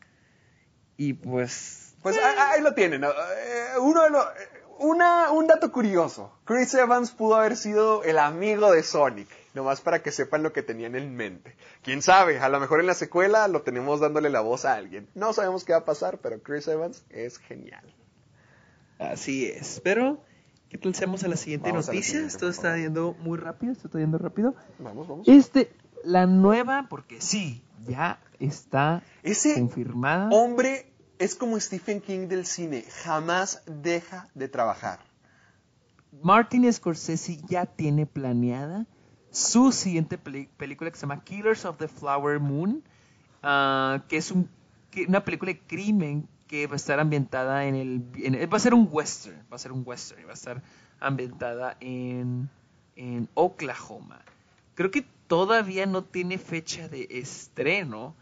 [0.96, 3.04] y pues Pues ahí, ahí lo tienen.
[3.04, 6.32] Eh, Uno de los, eh, una, un dato curioso.
[6.44, 9.28] Chris Evans pudo haber sido el amigo de Sonic.
[9.52, 11.56] Nomás para que sepan lo que tenían en mente.
[11.82, 15.08] Quién sabe, a lo mejor en la secuela lo tenemos dándole la voz a alguien.
[15.14, 17.84] No sabemos qué va a pasar, pero Chris Evans es genial.
[18.98, 19.80] así es.
[19.82, 20.22] Pero,
[20.70, 22.04] ¿qué tal seamos a la siguiente Vamos noticia?
[22.12, 24.54] siguiente, esto está yendo muy rápido, esto está yendo rápido.
[24.78, 25.28] Vamos, vamos.
[25.28, 25.70] Este,
[26.04, 30.28] la nueva, porque sí, ya está Ese confirmada.
[30.30, 32.84] hombre es como Stephen King del cine.
[33.04, 35.00] Jamás deja de trabajar.
[36.22, 38.86] Martin Scorsese ya tiene planeada
[39.30, 42.82] su siguiente película que se llama Killers of the Flower Moon,
[43.42, 44.48] ah, que es un,
[44.90, 48.74] que- una película de crimen que va a estar ambientada en el, va a ser
[48.74, 50.62] un western, va a ser un western, va a estar
[50.98, 52.50] ambientada en,
[52.96, 54.20] en Oklahoma.
[54.74, 58.16] Creo que todavía no tiene fecha de estreno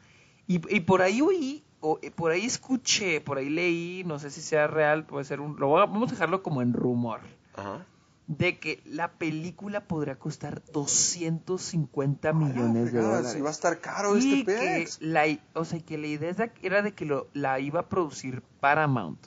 [0.46, 4.30] y, y por ahí oí, o, eh, por ahí escuché, por ahí leí, no sé
[4.30, 7.20] si sea real, puede ser un, lo vamos a dejarlo como en rumor
[7.54, 7.86] Ajá.
[8.28, 13.32] De que la película podría costar 250 millones de Ah, dólares.
[13.32, 14.98] sí va a estar caro y este que pez.
[15.00, 15.24] la,
[15.54, 19.18] o sea, que la idea era de que lo, la iba a producir Paramount.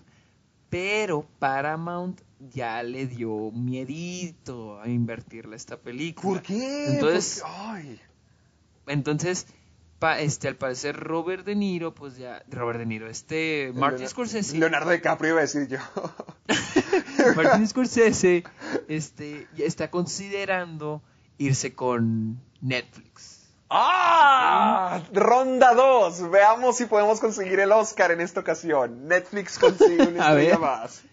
[0.70, 6.36] Pero Paramount ya le dio miedito a invertirle esta película.
[6.40, 6.86] ¿Por qué?
[6.94, 7.56] Entonces, ¿Por qué?
[7.58, 8.02] Ay.
[8.88, 9.48] entonces
[10.02, 14.10] pa- este, al parecer Robert De Niro, pues ya, Robert De Niro, este, Martin Leonardo-
[14.10, 15.78] Scorsese, Leonardo DiCaprio iba a decir yo.
[17.36, 18.44] Martin Scorsese
[18.88, 21.02] este, ya está considerando
[21.38, 23.48] irse con Netflix.
[23.70, 25.02] ¡Ah!
[25.14, 26.30] Ronda 2.
[26.30, 29.08] Veamos si podemos conseguir el Oscar en esta ocasión.
[29.08, 31.04] Netflix consigue una estrella más.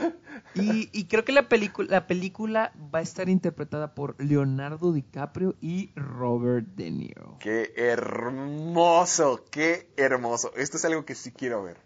[0.54, 5.56] Y, y creo que la, película la película va a estar interpretada por Leonardo DiCaprio
[5.60, 7.38] y Robert De Niro.
[7.40, 9.44] ¡Qué hermoso!
[9.50, 10.52] ¡Qué hermoso!
[10.54, 11.78] Esto es algo que sí quiero ver.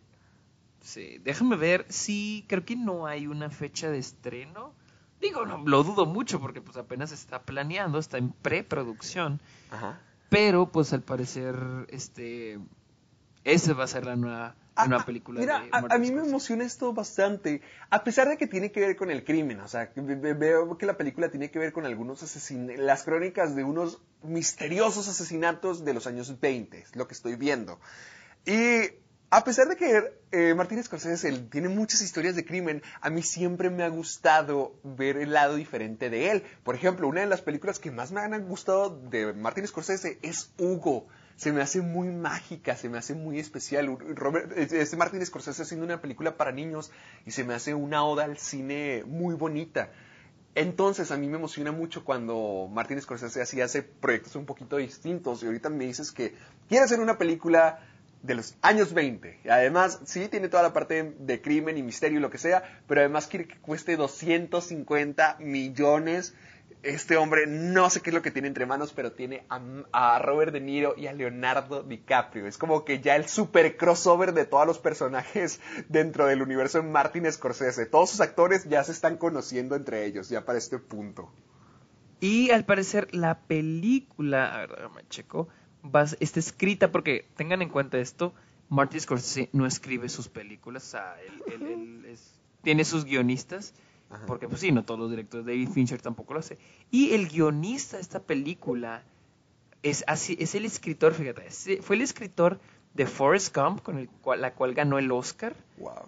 [0.82, 4.74] Sí, déjame ver si creo que no hay una fecha de estreno.
[5.20, 9.40] Digo, no, lo dudo mucho porque pues apenas está planeando, está en preproducción.
[9.70, 10.00] Ajá.
[10.28, 11.56] Pero pues al parecer,
[11.88, 12.58] este,
[13.44, 14.54] esa va a ser la nueva,
[14.86, 18.36] nueva película Ah, Mira, de a, a mí me emociona esto bastante, a pesar de
[18.36, 21.58] que tiene que ver con el crimen, o sea, veo que la película tiene que
[21.58, 26.96] ver con algunos asesinatos, las crónicas de unos misteriosos asesinatos de los años 20, es
[26.96, 27.80] lo que estoy viendo.
[28.46, 28.90] Y
[29.30, 30.02] A pesar de que
[30.32, 35.18] eh, Scorsese él, tiene muchas historias de crimen, a mí siempre me ha gustado ver
[35.18, 36.42] el lado diferente de él.
[36.64, 40.50] Por ejemplo, una de las películas que más me han gustado de Martin Scorsese es
[40.58, 41.08] Hugo.
[41.38, 43.96] Se me hace muy mágica, se me hace muy especial.
[44.16, 46.90] Robert, este Martin Scorsese haciendo una película para niños
[47.24, 49.92] y se me hace una oda al cine muy bonita.
[50.56, 55.44] Entonces a mí me emociona mucho cuando Martin Scorsese así hace proyectos un poquito distintos
[55.44, 56.34] y ahorita me dices que
[56.68, 57.78] quiere hacer una película
[58.24, 59.42] de los años 20.
[59.44, 62.64] Y además, sí, tiene toda la parte de crimen y misterio y lo que sea,
[62.88, 66.34] pero además quiere que cueste 250 millones.
[66.82, 70.52] Este hombre no sé qué es lo que tiene entre manos, pero tiene a, Robert
[70.52, 72.46] De Niro y a Leonardo DiCaprio.
[72.46, 76.88] Es como que ya el super crossover de todos los personajes dentro del universo de
[76.88, 77.86] Martin Scorsese.
[77.86, 81.32] Todos sus actores ya se están conociendo entre ellos, ya para este punto.
[82.20, 85.48] Y al parecer la película, a ver, déjame checo,
[86.20, 88.34] está escrita porque tengan en cuenta esto,
[88.68, 92.18] Martin Scorsese no escribe sus películas, o sea, él,
[92.62, 93.72] tiene sus guionistas,
[94.26, 96.58] porque pues sí, no todos los directores, David Fincher tampoco lo hace.
[96.90, 99.02] Y el guionista de esta película
[99.82, 101.50] es, así, es el escritor, fíjate,
[101.82, 102.58] fue el escritor
[102.94, 105.54] de Forrest Gump, con el cual, la cual ganó el Oscar,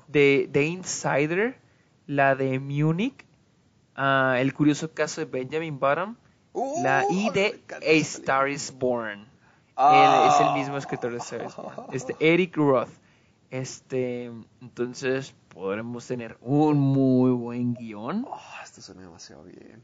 [0.08, 1.58] de The Insider,
[2.06, 3.24] la de Munich,
[3.94, 6.16] ah, el curioso caso de Benjamin Button,
[6.82, 9.26] la uh, y de A Star is Born.
[9.76, 11.54] Él es el mismo escritor de Series.
[11.92, 12.90] Este, Eric Roth.
[13.50, 14.30] Este,
[14.60, 18.24] entonces podremos tener un muy buen guion.
[18.28, 19.82] Oh, esto suena demasiado bien.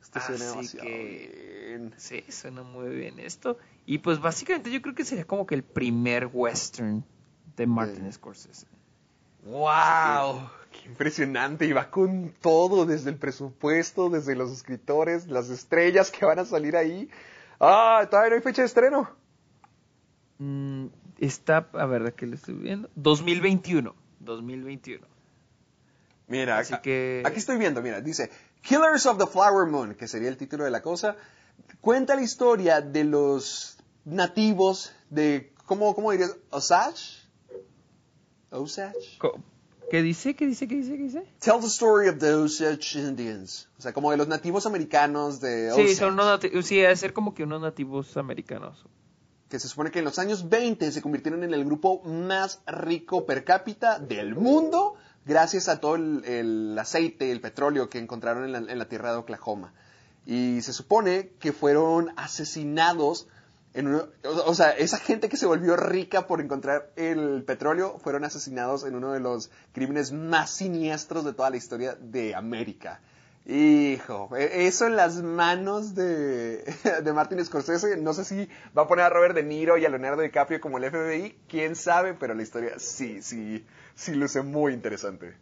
[0.00, 1.94] Esto suena demasiado bien.
[1.96, 3.58] Sí, suena muy bien esto.
[3.84, 7.04] Y pues básicamente yo creo que sería como que el primer western
[7.56, 8.66] de Martin Scorsese.
[9.44, 10.48] ¡Wow!
[10.70, 11.66] ¡Qué impresionante!
[11.66, 16.44] Y va con todo, desde el presupuesto, desde los escritores, las estrellas que van a
[16.44, 17.10] salir ahí.
[17.60, 19.10] Ah, todavía no hay fecha de estreno.
[20.38, 20.86] Mm,
[21.18, 22.90] está, a ver, ¿de qué le estoy viendo?
[22.96, 23.94] 2021.
[24.20, 25.06] 2021.
[26.26, 27.22] Mira, Así que...
[27.24, 28.30] aquí estoy viendo, mira, dice
[28.62, 31.16] Killers of the Flower Moon, que sería el título de la cosa,
[31.80, 36.36] cuenta la historia de los nativos de, ¿cómo, cómo dirías?
[36.50, 37.28] Osage?
[38.50, 39.18] Osage?
[39.90, 40.34] ¿Qué dice?
[40.34, 40.66] ¿Qué dice?
[40.66, 40.96] ¿Qué dice?
[40.96, 41.26] ¿Qué dice?
[41.40, 43.68] Tell the story of the Osage Indians.
[43.78, 45.88] O sea, como de los nativos americanos de Osage.
[45.88, 48.86] Sí, son unos sí, debe ser como que unos nativos americanos.
[49.54, 53.24] Que se supone que en los años 20 se convirtieron en el grupo más rico
[53.24, 58.72] per cápita del mundo gracias a todo el, aceite, el petróleo que encontraron en la,
[58.72, 59.72] en tierra de Oklahoma.
[60.26, 63.28] Y se supone que fueron asesinados
[64.44, 68.96] o sea, esa gente que se volvió rica por encontrar el petróleo fueron asesinados en
[68.96, 73.00] uno de los crímenes más siniestros de toda la historia de América.
[73.46, 76.64] Hijo, e, eso en las manos de,
[77.04, 79.90] de Martin Scorsese, no sé si va a poner a Robert De Niro y a
[79.90, 83.64] Leonardo DiCaprio como el FBI, quién sabe, pero la historia sí, sí,
[83.94, 85.34] sí luce muy interesante.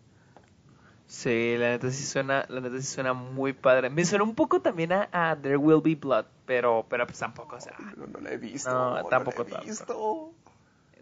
[1.12, 3.90] Sí, la neta sí suena, la neta sí suena muy padre.
[3.90, 7.60] Me suena un poco también a, There Will Be Blood, pero, pero pues tampoco, o
[7.60, 7.76] sea.
[7.98, 8.70] No, no la he visto.
[8.70, 10.32] No, tampoco no he visto.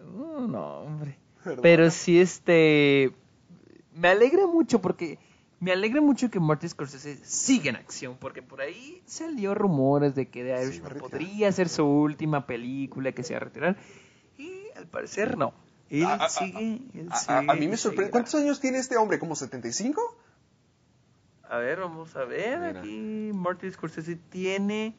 [0.01, 1.17] no, hombre.
[1.63, 3.13] Pero sí, este.
[3.95, 5.21] Me alegra mucho porque.
[5.61, 10.27] Me alegra mucho que Martin Scorsese siga en acción, porque por ahí salió rumores de
[10.29, 13.77] que The Irishman podría ser su última película que se va a retirar.
[14.39, 15.53] Y al parecer no.
[15.91, 16.81] Él a, sigue,
[17.27, 18.11] a, mí me sorprende.
[18.11, 19.19] ¿Cuántos años tiene este hombre?
[19.19, 20.17] ¿Como 75?
[21.51, 22.79] A ver, vamos a ver.
[22.79, 24.97] Aquí Martin Scorsese tiene...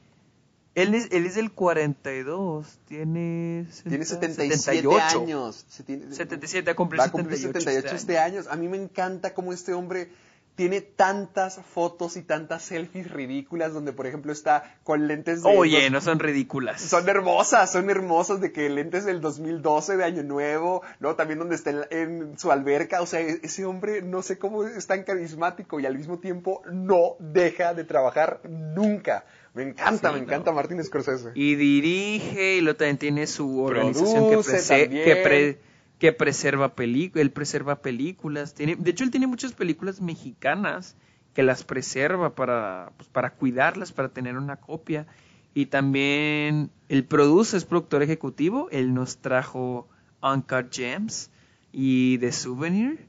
[0.75, 3.67] Él es, él es del 42, tiene...
[3.83, 5.65] tiene 77 años.
[5.67, 8.47] 77, ha cumplido 78, 78 este años.
[8.47, 10.09] A mí me encanta cómo este hombre
[10.55, 15.49] tiene tantas fotos y tantas selfies ridículas donde, por ejemplo, está con lentes de...
[15.49, 16.81] Oye, no son ridículas.
[16.81, 21.55] Son hermosas, son hermosas de que lentes del 2012 de Año Nuevo, luego también donde
[21.55, 25.79] está en, su alberca, o sea, e-, ese hombre no sé cómo es tan carismático
[25.79, 29.25] y al mismo tiempo no deja de trabajar nunca.
[29.53, 31.31] Me encanta, me encanta Martín Scorsese.
[31.35, 35.70] Y dirige y luego también tiene su organización que, que pre
[36.01, 40.95] que preserva películas, él preserva películas, tiene, de hecho él tiene muchas películas mexicanas
[41.35, 45.05] que las preserva para, pues, para cuidarlas, para tener una copia.
[45.53, 49.87] Y también él produce, es productor ejecutivo, él nos trajo
[50.23, 51.29] Uncut Gems
[51.71, 53.05] y The Souvenir.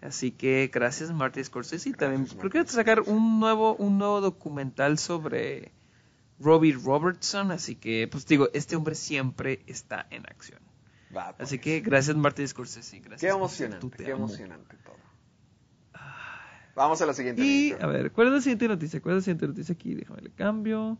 [0.00, 1.90] Así que gracias Marty Scorsese.
[1.90, 5.72] Y también creo que va a sacar un nuevo, un nuevo documental sobre
[6.38, 7.50] Robbie Robertson.
[7.50, 10.69] Así que, pues digo, este hombre siempre está en acción.
[11.14, 11.60] Así pues.
[11.60, 13.00] que gracias Martín Scorsese.
[13.00, 14.96] Gracias qué emocionante, qué emocionante todo.
[16.76, 19.02] Vamos a la siguiente y, A ver, ¿cuál es la siguiente noticia?
[19.02, 19.94] ¿Cuál es la siguiente noticia aquí?
[19.94, 20.98] Déjame le cambio.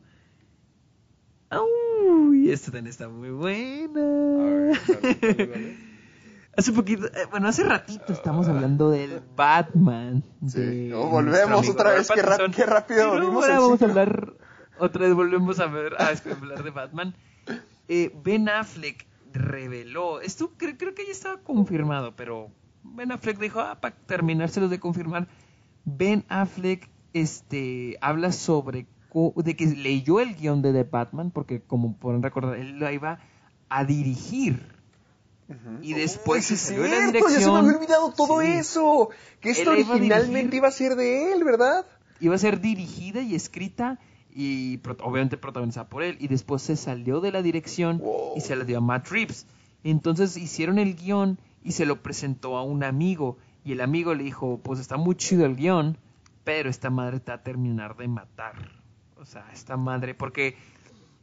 [1.53, 4.73] Uy, esta también está muy buena.
[6.57, 10.25] Hace poquito, eh, bueno, hace ratito estamos hablando del Batman.
[10.47, 10.91] Sí.
[10.93, 14.35] Oh, volvemos otra vez, qué, rápido volvimos ahora vamos a hablar,
[14.79, 17.15] otra vez volvemos a ver, a hablar de Batman.
[17.89, 22.51] Eh, ben Affleck reveló, esto creo, creo que ya estaba confirmado, pero
[22.83, 25.29] Ben Affleck dijo, ah, para terminárselos de confirmar,
[25.85, 28.87] Ben Affleck este, habla sobre
[29.37, 33.19] de que leyó el guion de The Batman, porque como pueden recordar, él lo iba
[33.69, 34.79] a dirigir.
[35.83, 37.33] Y después se salió la dirección.
[37.33, 39.09] Ya se me había olvidado todo eso.
[39.41, 41.85] Que esto originalmente iba a, ser de él, ¿verdad?
[42.21, 43.99] Iba a ser dirigida y escrita
[44.35, 46.17] y obviamente protagonizada por él.
[46.21, 48.03] Y después se salió de la dirección
[48.37, 49.47] y se la dio a Matt Reeves.
[49.85, 53.39] Entonces hicieron el guion y se lo presentó a un amigo.
[53.65, 55.99] Y el amigo le dijo, pues está muy chido el guion,
[56.45, 58.81] pero esta madre te va a terminar de matar.
[59.17, 60.57] O sea, esta madre, porque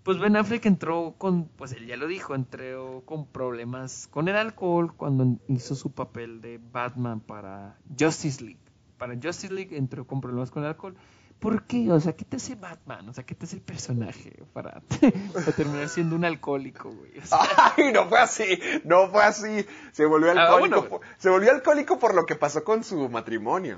[0.04, 4.38] pues Ben Affleck entró con, pues él ya lo dijo, entró con problemas con el
[4.38, 8.60] alcohol cuando hizo su papel de Batman para Justice League.
[8.98, 10.96] Para Justice League entró con problemas con el alcohol.
[11.40, 11.92] ¿Por qué?
[11.92, 13.08] O sea, ¿qué te hace Batman?
[13.10, 14.82] O sea, ¿qué te hace el personaje para,
[15.56, 17.12] terminar siendo un alcohólico, güey?
[17.32, 19.66] Ay, no fue así, no fue así.
[19.92, 23.78] Se volvió ah, alcohólico, se volvió alcohólico por lo que pasó con su matrimonio.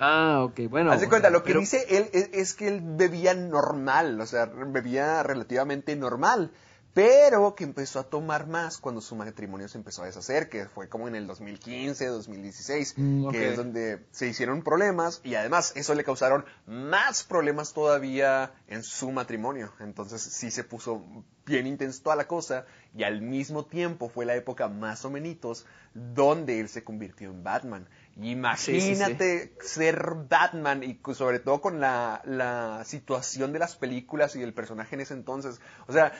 [0.00, 0.90] Ah, ok, bueno.
[0.90, 5.22] Haz de cuenta, lo que dice él es, que él bebía normal, o sea, bebía
[5.22, 6.50] relativamente normal,
[6.92, 10.88] pero que empezó a tomar más cuando su matrimonio se empezó a deshacer, que fue
[10.88, 15.94] como en el 2015, 2016, mm, que es donde se hicieron problemas y además eso
[15.94, 19.72] le causaron más problemas todavía en su matrimonio.
[19.80, 22.64] Entonces sí se puso bien intenso toda la cosa
[22.94, 27.42] y al mismo tiempo fue la época más o menos donde él se convirtió en
[27.42, 27.88] Batman.
[28.20, 34.94] Imagínate ser Batman y sobre todo con la, situación de las películas y del personaje
[34.94, 35.60] en ese entonces.
[35.86, 36.12] O sea,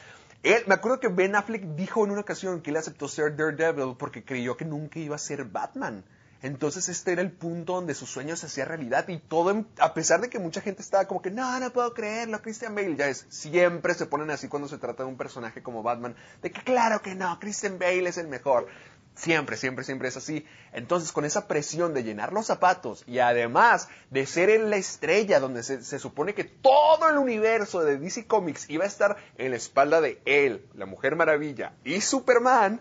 [0.42, 3.96] él, me acuerdo que Ben Affleck dijo en una ocasión que él aceptó ser Daredevil
[3.98, 6.04] porque creyó que nunca iba a ser Batman.
[6.42, 10.22] Entonces este era el punto donde su sueño se hacía realidad y todo, a pesar
[10.22, 13.26] de que mucha gente estaba como que no, no puedo creerlo, Christian Bale, ya es,
[13.28, 17.02] siempre se ponen así cuando se trata de un personaje como Batman, de que claro
[17.02, 18.68] que no, Christian Bale es el mejor.
[19.14, 20.46] Siempre, siempre, siempre es así.
[20.72, 25.40] Entonces, con esa presión de llenar los zapatos y además de ser en la estrella
[25.40, 29.56] donde se, supone que todo el universo de DC Comics iba a estar en la
[29.56, 32.80] espalda de él, la Mujer Maravilla y Superman,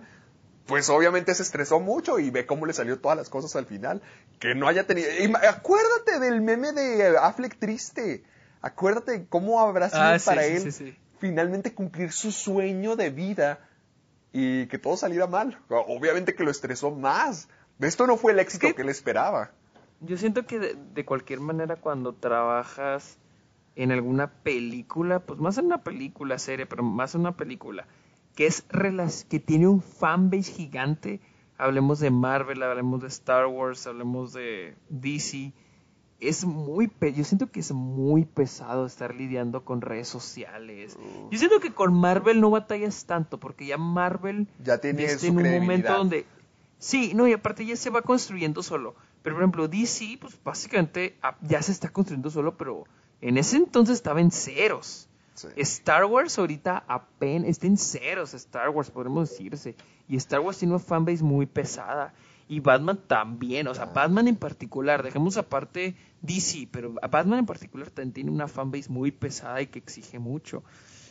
[0.65, 4.01] pues obviamente se estresó mucho y ve cómo le salió todas las cosas al final.
[4.39, 5.09] Que no haya tenido...
[5.49, 8.23] Acuérdate del meme de Affleck triste.
[8.61, 13.59] Acuérdate cómo habrá sido ah, para él finalmente cumplir su sueño de vida
[14.31, 15.59] y que todo saliera mal.
[15.69, 17.49] Obviamente que lo estresó más.
[17.79, 19.51] Esto no fue el éxito que él esperaba.
[20.01, 23.17] Yo siento que de, cualquier manera cuando trabajas
[23.75, 27.85] en alguna película, pues más en una película, serie, pero más en una película,
[28.35, 28.63] que es
[29.29, 31.19] que tiene un fanbase gigante,
[31.57, 35.53] hablemos de Marvel, hablemos de Star Wars, hablemos de DC,
[36.19, 40.97] es muy, yo siento que es muy pesado estar lidiando con redes sociales.
[41.31, 45.37] Yo siento que con Marvel no batallas tanto, porque ya Marvel ya tiene está en
[45.37, 46.25] un momento donde...
[46.77, 48.95] Sí, no, y aparte ya se va construyendo solo.
[49.21, 52.85] Pero por ejemplo, DC, pues básicamente ah, ya se está construyendo solo, pero
[53.21, 55.09] en ese entonces estaba en ceros.
[55.55, 59.75] Star Wars ahorita apenas está en ceros, Star Wars, podemos decirse.
[60.07, 62.13] Y Star Wars tiene una fanbase muy pesada.
[62.49, 67.91] Y Batman también, o sea, Batman en particular, dejemos aparte DC, pero Batman en particular
[67.91, 70.63] también tiene una fanbase muy pesada y que exige mucho.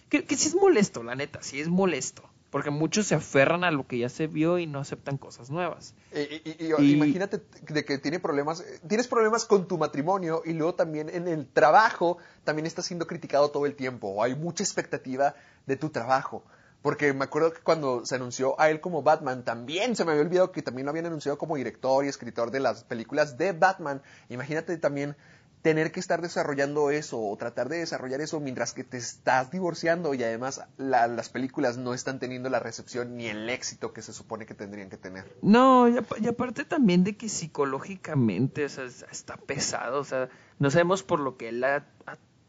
[0.09, 2.29] Que, que sí es molesto, la neta, sí es molesto.
[2.51, 5.95] Porque muchos se aferran a lo que ya se vio y no aceptan cosas nuevas.
[6.13, 11.29] Y, imagínate de que tiene problemas, tienes problemas con tu matrimonio y luego también en
[11.29, 14.25] el trabajo también estás siendo criticado todo el tiempo.
[14.25, 15.37] Hay mucha expectativa
[15.67, 16.43] de tu trabajo.
[16.83, 20.23] Porque me acuerdo que cuando se anunció a él como Batman, también se me había
[20.23, 24.01] olvidado que también lo habían anunciado como director y escritor de las películas de Batman.
[24.29, 25.17] Imagínate también
[25.63, 30.15] tener que estar desarrollando eso o tratar de desarrollar eso mientras que te estás divorciando
[30.15, 34.47] y además las películas no están teniendo la recepción ni el éxito que se supone
[34.47, 35.37] que tendrían que tener.
[35.43, 35.99] No, y,
[36.29, 41.65] aparte también de que psicológicamente está pesado, o sea, no sabemos por lo que él
[41.65, 41.85] ha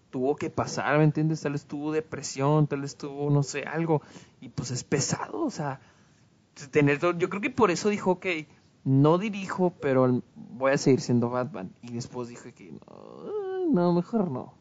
[0.10, 1.41] tuvo que pasar, ¿me entiendes?
[1.41, 4.01] Tal vez tuvo depresión, tal vez tuvo, no sé, algo.
[4.41, 5.80] Y pues es pesado, o sea,
[6.72, 8.47] tener Yo creo que por eso dijo que
[8.84, 11.72] no dirijo, pero voy a seguir siendo Batman.
[11.82, 12.74] Y después dije que
[13.72, 14.53] no, mejor no.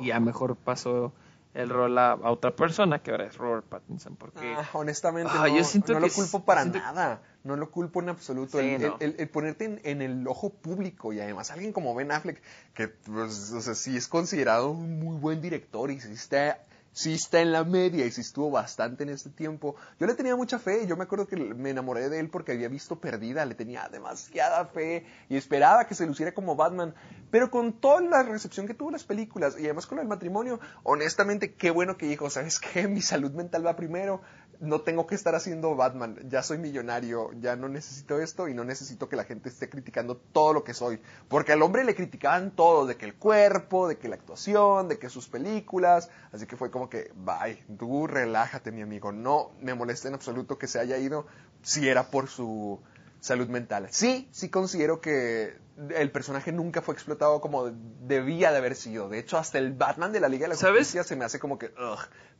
[0.00, 1.12] Y ya mejor pasó
[1.54, 4.16] el rol a, otra persona que ahora es Robert Pattinson.
[4.16, 7.22] Porque, ah, honestamente, no, yo siento no lo culpo para nada.
[7.44, 8.58] No lo culpo en absoluto.
[8.60, 12.42] el, ponerte en, el ojo público y además alguien como Ben Affleck,
[12.74, 16.60] que pues, o sea, sí es considerado un muy buen director y sí está
[16.98, 19.76] sí está en la media y sí estuvo bastante en este tiempo.
[20.00, 22.66] Yo le tenía mucha fe, yo me acuerdo que me enamoré de él porque había
[22.66, 26.96] visto Perdida, le tenía demasiada fe y esperaba que se luciera como Batman,
[27.30, 31.54] pero con toda la recepción que tuvo las películas y además con el matrimonio, honestamente
[31.54, 32.88] qué bueno que dijo, ¿sabes qué?
[32.88, 34.20] Mi salud mental va primero,
[34.60, 38.64] no tengo que estar haciendo Batman, ya soy millonario, ya no necesito esto y no
[38.64, 42.50] necesito que la gente esté criticando todo lo que soy, porque al hombre le criticaban
[42.50, 46.56] todo, de que el cuerpo, de que la actuación, de que sus películas, así que
[46.56, 50.80] fue como que, bye, tú relájate mi amigo, no me molesta en absoluto que se
[50.80, 51.26] haya ido
[51.62, 52.80] si era por su
[53.20, 53.88] salud mental.
[53.90, 55.56] Sí, sí considero que
[55.94, 59.08] el personaje nunca fue explotado como debía de haber sido.
[59.08, 61.58] De hecho, hasta el Batman de la Liga de la Justicia se me hace como
[61.58, 61.98] que, ugh.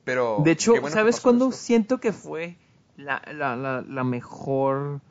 [0.09, 2.57] Pero, de hecho, ¿sabes cuándo siento que fue
[2.97, 5.03] la, la, la, la, mejor,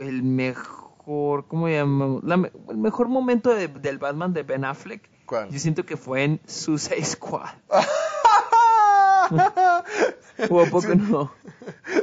[0.00, 2.24] el mejor, ¿cómo llamamos?
[2.68, 5.08] el mejor momento de, del Batman de Ben Affleck.
[5.24, 5.50] ¿Cuál?
[5.50, 7.54] Yo siento que fue en Suicide Squad.
[10.50, 11.32] ¿O a poco no?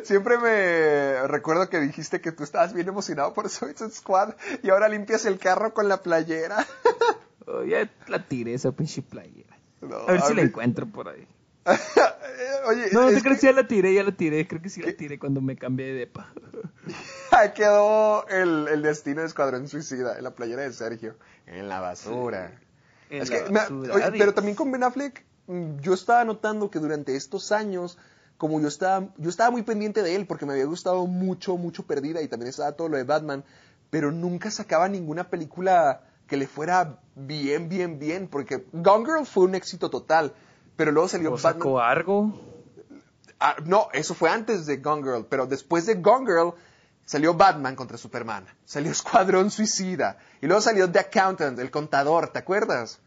[0.06, 4.88] Siempre me recuerdo que dijiste que tú estabas bien emocionado por Suicide Squad y ahora
[4.88, 6.66] limpias el carro con la playera.
[7.46, 9.58] oh, ya la tiré esa pinche playera.
[9.82, 11.28] a ver si la encuentro por ahí.
[12.68, 14.48] Oye, no, te crees que ya la tiré, ya la tiré.
[14.48, 16.34] Creo que sí la tiré cuando me cambié de depa.
[17.56, 21.16] quedó el, el, destino de Escuadrón Suicida en la playera de Sergio.
[21.46, 22.60] En la basura.
[23.10, 27.52] es que, oye, pero también con Ben Affleck, mm, yo estaba notando que durante estos
[27.52, 27.98] años,
[28.38, 31.86] como yo estaba, yo estaba muy pendiente de él porque me había gustado mucho, mucho
[31.86, 33.44] Perdida y también estaba todo lo de Batman,
[33.90, 39.46] pero nunca sacaba ninguna película que le fuera bien, bien, bien, porque Gone Girl fue
[39.46, 40.34] un éxito total.
[40.78, 42.40] Pero luego salió ¿O sacó Argo?
[43.40, 45.26] Ah, no, eso fue antes de Gone Girl.
[45.28, 46.54] Pero después de Gone Girl
[47.04, 48.46] salió Batman contra Superman.
[48.64, 50.18] Salió Escuadrón Suicida.
[50.40, 52.30] Y luego salió The Accountant, el contador.
[52.30, 53.00] ¿Te acuerdas?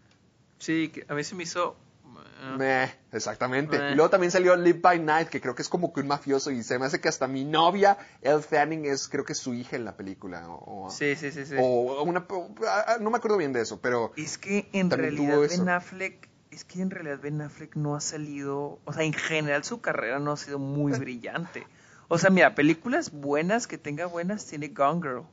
[0.58, 1.76] Sí, a mí se me hizo...
[2.04, 3.76] Uh, Meh, exactamente.
[3.76, 6.50] Y luego también salió Live by Night, que creo que es como que un mafioso.
[6.50, 9.52] Y se me hace que hasta mi novia, Elle Fanning, es creo que es su
[9.52, 10.48] hija en la película.
[10.48, 11.44] O, sí, sí, sí.
[11.44, 11.54] sí.
[11.58, 12.26] O una...
[12.66, 14.12] Ah, no me acuerdo bien de eso, pero...
[14.16, 18.80] Es que en realidad Ben Affleck es que en realidad Ben Affleck no ha salido,
[18.84, 21.66] o sea, en general su carrera no ha sido muy brillante.
[22.08, 25.24] O sea, mira, películas buenas que tenga buenas tiene Gone Girl,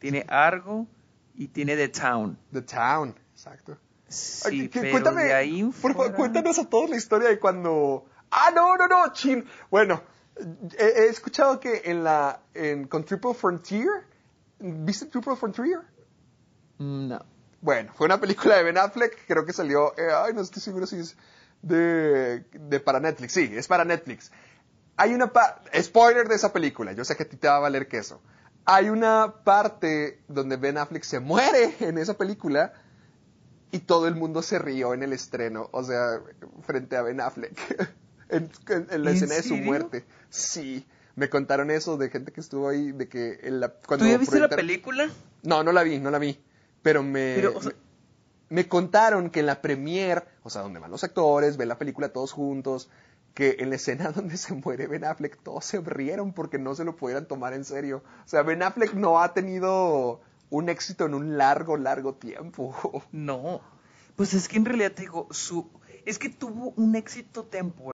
[0.00, 0.86] tiene Argo
[1.34, 2.38] y tiene The Town.
[2.52, 3.78] The Town, exacto.
[4.08, 8.06] Sí, pero cuéntame, de ahí por favor, cuéntanos a todos la historia de cuando...
[8.30, 9.44] Ah, no, no, no, chin.
[9.70, 10.02] Bueno,
[10.76, 13.88] he, escuchado que en la, en, con Triple Frontier,
[14.58, 15.80] ¿viste Triple Frontier?
[16.78, 17.33] Mm, no.
[17.64, 20.86] Bueno, fue una película de Ben Affleck, creo que salió, eh, ay, no estoy seguro
[20.86, 21.16] si es
[21.62, 24.30] de, de para Netflix, sí, es para Netflix.
[24.98, 25.32] Hay una
[25.80, 28.20] spoiler de esa película, yo sé que a ti te va a valer queso.
[28.66, 32.74] Hay una parte donde Ben Affleck se muere en esa película
[33.70, 36.20] y todo el mundo se rió en el estreno, o sea,
[36.66, 37.58] frente a Ben Affleck,
[38.28, 38.50] en,
[39.02, 40.04] la escena de su muerte.
[40.28, 40.86] Sí,
[41.16, 44.04] me contaron eso de gente que estuvo ahí, de que la, cuando...
[44.04, 45.08] ¿Tú ya viste la película?
[45.42, 46.38] No, no la vi, no la vi.
[46.84, 47.42] Pero me,
[48.50, 52.10] me, contaron que en la premiere, o sea, donde van los actores, ven la película
[52.10, 52.90] todos juntos,
[53.32, 56.84] que en la escena donde se muere Ben Affleck todos se rieron porque no se
[56.84, 58.04] lo pudieran tomar en serio.
[58.24, 60.20] O sea, Ben Affleck no ha tenido
[60.50, 62.74] un éxito en un largo, largo tiempo.
[63.12, 63.62] No.
[64.14, 65.68] Pues es que en realidad te digo, su
[66.04, 67.93] es que tuvo un éxito temporal.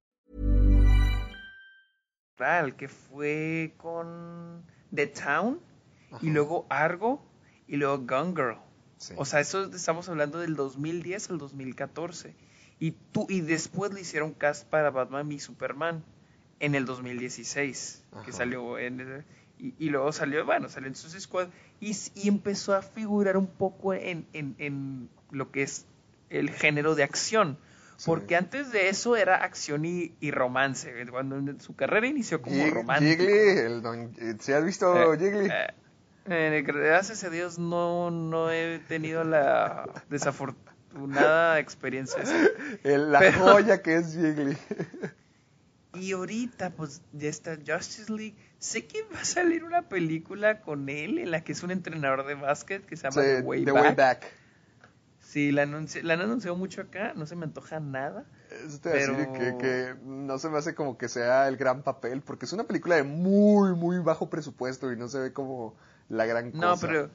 [2.75, 4.63] Que fue con
[4.93, 5.59] The Town
[6.21, 7.23] y luego Argo
[7.67, 8.57] y luego Gun Girl.
[9.15, 12.35] O sea, eso estamos hablando del 2010 al 2014.
[12.79, 16.03] Y, tú, y después le hicieron cast para Batman y Superman
[16.59, 19.23] en el 2016, que salió en...
[19.59, 23.93] Y, luego salió, bueno, salió en sus Squad y, y, empezó a figurar un poco
[23.93, 25.85] en, en, en lo que es
[26.31, 27.59] el género de acción.
[28.05, 30.93] Porque antes de eso era acción y, romance.
[31.09, 33.23] Cuando su carrera inició como romántico.
[33.23, 35.49] Jiggly, el don, ¿se has visto eh, Jiggly?
[35.49, 35.67] Eh,
[36.25, 42.23] eh, gracias a Dios no, no he tenido la desafortunada experiencia.
[42.83, 44.57] la joya que es Jiggly.
[45.93, 48.35] y ahorita, pues, ya está Justice League.
[48.59, 52.25] Sé que va a salir una película con él en la que es un entrenador
[52.25, 54.40] de básquet que se llama The Way Back.
[55.31, 58.25] Sí, la, la han anunciado mucho acá, no se me antoja nada.
[58.67, 61.55] Eso te a decir Pero- que, que no se me hace como que sea el
[61.55, 65.31] gran papel, porque es una película de muy, muy bajo presupuesto y no se ve
[65.31, 65.77] como
[66.09, 66.65] la gran cosa.
[66.65, 67.09] No, pero,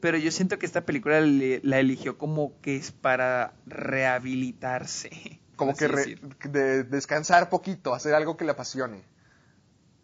[0.00, 5.40] pero yo siento que esta película le- la eligió como que es para rehabilitarse.
[5.54, 6.16] Como que re-
[6.48, 9.04] de descansar poquito, hacer algo que le apasione.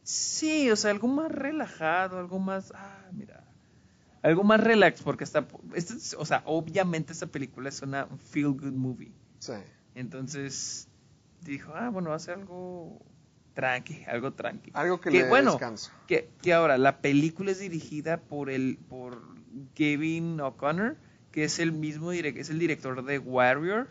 [0.05, 2.73] Sí, o sea, algo más relajado, algo más...
[2.77, 3.43] Ah, mira.
[4.27, 5.47] Algo más relax, porque está...
[5.75, 9.13] esto es- o sea, obviamente esta película es una feel-good movie.
[9.39, 9.53] Sí.
[9.95, 10.89] Entonces,
[11.43, 13.01] dijo, ah, bueno, va a ser algo
[13.55, 14.73] tranqui, algo tranqui.
[14.75, 15.93] Algo que le dé bueno, descanso.
[16.09, 19.23] Que, que ahora, la película es dirigida por el por
[19.79, 20.97] Gavin O'Connor,
[21.31, 23.89] que es el mismo es el director de Warrior,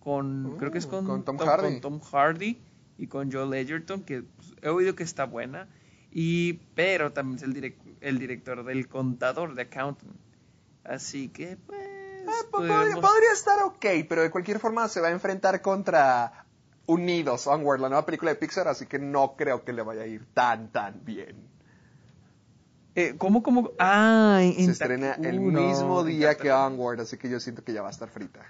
[0.00, 1.62] con, creo que es con, con Tom Hardy.
[1.62, 2.58] con Tom Hardy
[2.98, 5.68] y con Joel Edgerton, que pues, he oído que está buena,
[6.18, 10.16] y, pero también es el, direc- el director del Contador, de Accountant.
[10.82, 11.78] Así que, pues...
[12.26, 15.60] Ah, po- podría, podemos- podría estar ok, pero de cualquier forma se va a enfrentar
[15.60, 16.46] contra
[16.86, 20.06] Unidos, Onward, la nueva película de Pixar, así que no creo que le vaya a
[20.06, 21.36] ir tan, tan bien.
[22.94, 23.72] Eh, ¿Cómo, cómo?
[23.78, 26.50] Ah, en, Se en estrena el mismo día que.
[26.50, 28.40] Onward, así que yo siento que ya va a estar frita.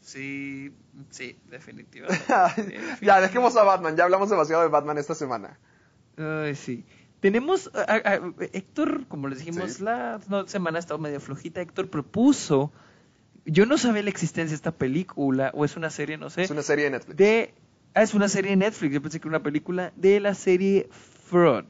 [0.00, 0.74] Sí,
[1.10, 2.24] sí, definitivamente.
[3.02, 5.58] ya, dejemos a Batman, ya hablamos demasiado de Batman esta semana.
[6.18, 6.84] Ay, sí.
[7.20, 9.82] Tenemos, a- a- a- Héctor, como les dijimos, Sí.
[9.82, 11.60] la no, semana ha estado medio flojita.
[11.60, 12.72] Héctor propuso,
[13.44, 16.42] yo no sabía la existencia de esta película, o es una serie, no sé.
[16.42, 17.16] Es una serie de Netflix.
[17.16, 17.54] de,
[17.94, 20.88] ah, es una serie de Netflix, yo pensé que era una película de la serie
[21.28, 21.64] Fraud,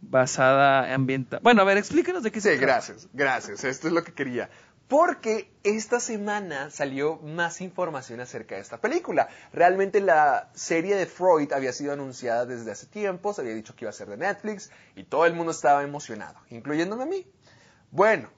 [0.00, 1.40] basada ambiental.
[1.42, 2.66] Bueno, a ver, explícanos de qué Sí, se trata.
[2.72, 3.64] gracias, gracias.
[3.64, 4.50] Esto es lo que quería.
[4.88, 9.28] Porque esta semana salió más información acerca de esta película.
[9.52, 13.84] Realmente la serie de Freud había sido anunciada desde hace tiempo, se había dicho que
[13.84, 17.26] iba a ser de Netflix y todo el mundo estaba emocionado, incluyéndome a mí.
[17.90, 18.28] Bueno,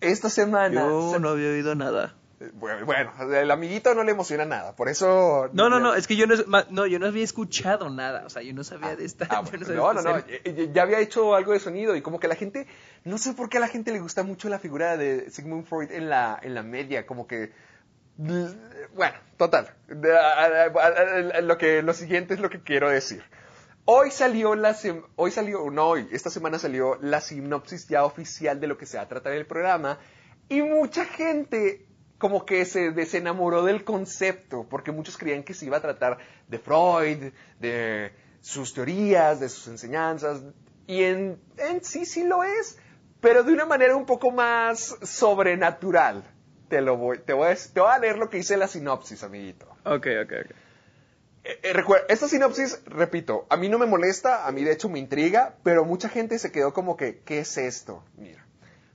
[0.00, 0.82] esta semana...
[0.82, 2.14] Yo no había oído nada.
[2.40, 5.48] Eh, Bueno, el amiguito no le emociona nada, por eso...
[5.52, 6.34] No, no, no, es que yo no,
[6.70, 9.26] no, yo no había escuchado nada, o sea, yo no sabía de esta.
[9.30, 10.24] Ah, bueno, no, no, no,
[10.72, 12.66] ya había hecho algo de sonido y como que la gente,
[13.04, 15.90] no sé por qué a la gente le gusta mucho la figura de Sigmund Freud
[15.92, 17.52] en la, en la media, como que,
[18.16, 19.74] bueno, total,
[21.42, 23.22] lo que, lo siguiente es lo que quiero decir.
[23.84, 24.74] Hoy salió la,
[25.16, 28.96] hoy salió, no hoy, esta semana salió la sinopsis ya oficial de lo que se
[28.96, 29.98] va a tratar el programa
[30.48, 31.86] y mucha gente
[32.16, 36.16] como que se desenamoró del concepto, porque muchos creían que se iba a tratar
[36.48, 40.40] de Freud, de sus teorías, de sus enseñanzas,
[40.86, 42.78] y en, en sí sí lo es,
[43.24, 46.22] pero de una manera un poco más sobrenatural.
[46.68, 49.22] Te lo voy, te voy a, te voy a leer lo que dice la sinopsis,
[49.24, 49.66] amiguito.
[49.86, 50.50] Ok, ok, ok.
[51.42, 54.98] Eh, eh, esta sinopsis, repito, a mí no me molesta, a mí de hecho me
[54.98, 58.04] intriga, pero mucha gente se quedó como que, ¿qué es esto?
[58.18, 58.46] Mira.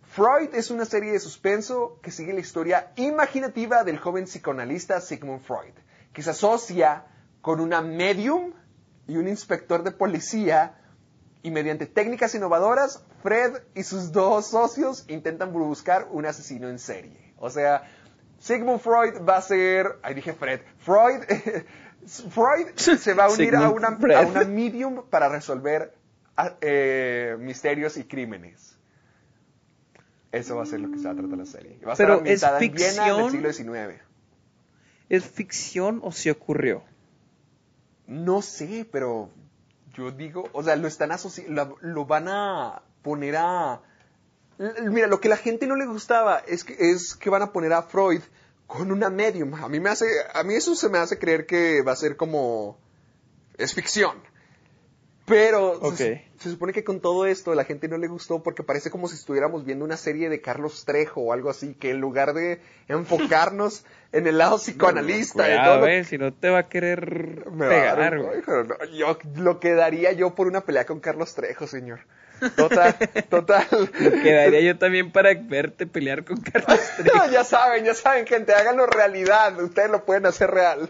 [0.04, 5.42] Freud es una serie de suspenso que sigue la historia imaginativa del joven psicoanalista Sigmund
[5.42, 5.74] Freud,
[6.14, 7.06] que se asocia
[7.42, 8.54] con una medium
[9.08, 10.76] y un inspector de policía
[11.42, 17.34] y mediante técnicas innovadoras, Fred y sus dos socios intentan buscar un asesino en serie.
[17.38, 17.90] O sea,
[18.40, 21.24] Sigmund Freud va a ser, ahí dije Fred, Freud,
[22.30, 25.94] Freud se va a unir a una, a una medium para resolver
[26.38, 28.78] ah, eh, misterios y crímenes.
[30.32, 31.80] Eso va a ser lo que se va a tratar la serie.
[31.86, 33.32] Va a Pero, ambientada ¿es en Viena del ficción?
[33.32, 34.02] siglo XIX.
[35.10, 36.84] ¿Es ficción o se ocurrió?
[38.06, 39.32] No sé, pero
[39.94, 43.82] yo digo, o sea, lo están asociando, lo, van a poner a...
[44.84, 47.74] Mira, lo que la gente no le gustaba es que, es que van a poner
[47.74, 48.22] a Freud
[48.68, 49.56] con una medium.
[49.56, 52.18] A mí me hace, a mí eso se me hace creer que va a ser
[52.18, 52.78] como,
[53.58, 54.22] es ficción.
[55.26, 55.96] Pero Ok.
[55.96, 59.08] se, se supone que con todo esto la gente no le gustó porque parece como
[59.08, 62.62] si estuviéramos viendo una serie de Carlos Trejo o algo así, que en lugar de
[62.88, 67.66] enfocarnos en el lado psicoanalista, todo Cuidado, eh, si no te va a querer a
[67.66, 72.02] dar pegar, no, yo lo que daría yo por una pelea con Carlos Trejo, señor.
[72.56, 72.96] Total,
[73.30, 73.68] total.
[74.24, 77.30] Quedaría yo también para verte pelear con Carlos Trejo.
[77.32, 79.60] ya saben, ya saben, gente, háganlo realidad.
[79.62, 80.90] Ustedes lo pueden hacer real.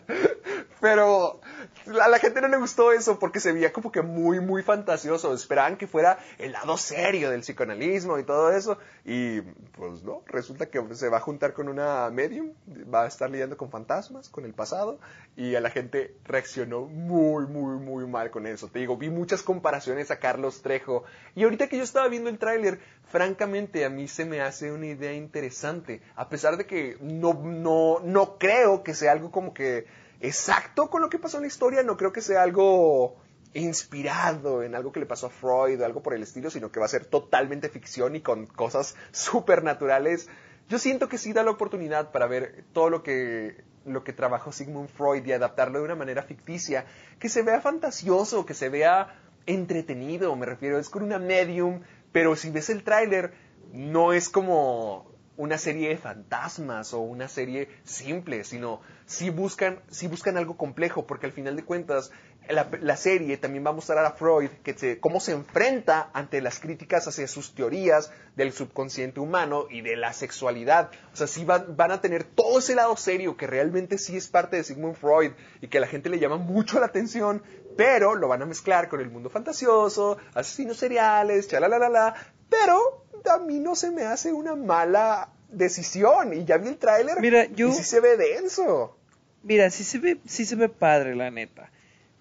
[0.81, 1.41] Pero
[1.89, 5.33] a la gente no le gustó eso porque se veía como que muy, muy fantasioso.
[5.33, 8.77] Esperaban que fuera el lado serio del psicoanalismo y todo eso.
[9.05, 12.53] Y pues no, resulta que se va a juntar con una medium,
[12.93, 14.99] va a estar lidiando con fantasmas, con el pasado.
[15.35, 18.67] Y a la gente reaccionó muy, muy, muy mal con eso.
[18.67, 21.03] Te digo, vi muchas comparaciones a Carlos Trejo.
[21.35, 24.87] Y ahorita que yo estaba viendo el tráiler, francamente a mí se me hace una
[24.87, 26.01] idea interesante.
[26.15, 29.85] A pesar de que no, no, no creo que sea algo como que
[30.19, 33.17] exacto con lo que pasó en la historia, no creo que sea algo
[33.53, 36.79] inspirado en algo que le pasó a Freud o algo por el estilo, sino que
[36.79, 40.27] va a ser totalmente ficción y con cosas supernaturales.
[40.67, 44.51] yo siento que sí da la oportunidad para ver todo lo que, lo que trabajó
[44.51, 46.85] Sigmund Freud y adaptarlo de una manera ficticia,
[47.19, 49.15] que se vea fantasioso, que se vea
[49.45, 51.81] entretenido, me refiero, es con una medium,
[52.11, 53.33] pero si ves el tráiler,
[53.71, 55.08] no es como
[55.39, 59.79] una serie de fantasmas o una serie simple, sino si buscan,
[60.09, 62.11] buscan algo complejo, porque al final de cuentas
[62.49, 67.07] la, serie también va a mostrar a Freud que cómo se enfrenta ante las críticas
[67.07, 70.91] hacia sus teorías del subconsciente humano y de la sexualidad.
[71.13, 74.57] O sea, sí van, a tener todo ese lado serio que realmente sí es parte
[74.57, 77.41] de Sigmund Freud y que la gente le llama mucho la atención,
[77.77, 82.13] pero lo van a mezclar con el mundo fantasioso, asesinos seriales, chalalala,
[82.49, 87.19] pero a mí no se me hace una mala decisión y ya vi el tráiler
[87.19, 87.69] Mira, yo...
[87.69, 88.97] y sí se ve denso.
[89.43, 91.71] Mira, sí se ve, sí se ve padre, la neta.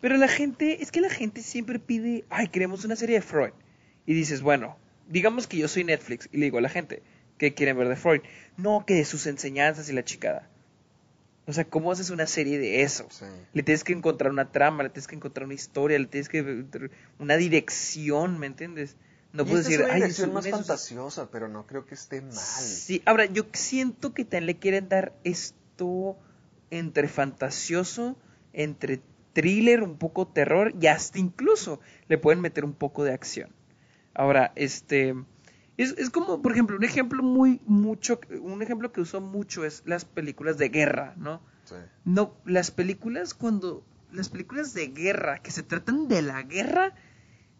[0.00, 3.52] Pero la gente, es que la gente siempre pide, ay, queremos una serie de Freud.
[4.06, 4.76] Y dices, bueno,
[5.08, 7.02] digamos que yo soy Netflix y le digo a la gente,
[7.36, 8.20] ¿qué quieren ver de Freud?
[8.56, 10.48] No, que de sus enseñanzas y la chicada.
[11.46, 13.08] O sea, ¿cómo haces una serie de eso?
[13.54, 16.66] Le tienes que encontrar una trama, le tienes que encontrar una historia, le tienes que
[17.18, 18.96] una dirección, ¿me entiendes?
[19.32, 22.34] No puedo decir, es una dirección más fantasiosa, pero no creo que esté mal.
[22.34, 26.16] Sí, ahora yo siento que también le quieren dar esto
[26.70, 28.16] entre fantasioso,
[28.52, 29.02] entre
[29.34, 33.50] thriller, un poco terror y hasta incluso le pueden meter un poco de acción.
[34.14, 35.14] Ahora, este
[35.76, 39.82] es, es, como, por ejemplo, un ejemplo muy mucho, un ejemplo que uso mucho es
[39.86, 41.40] las películas de guerra, ¿no?
[41.64, 41.76] Sí.
[42.04, 46.94] No, las películas cuando las películas de guerra que se tratan de la guerra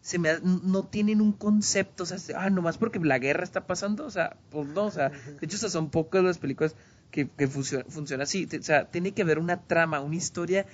[0.00, 4.06] se me no tienen un concepto, o sea, ah, nomás porque la guerra está pasando,
[4.06, 6.74] o sea, pues no, o sea, de hecho, son pocas las películas
[7.10, 10.66] que, que funciona así, o sea, tiene que haber una trama, una historia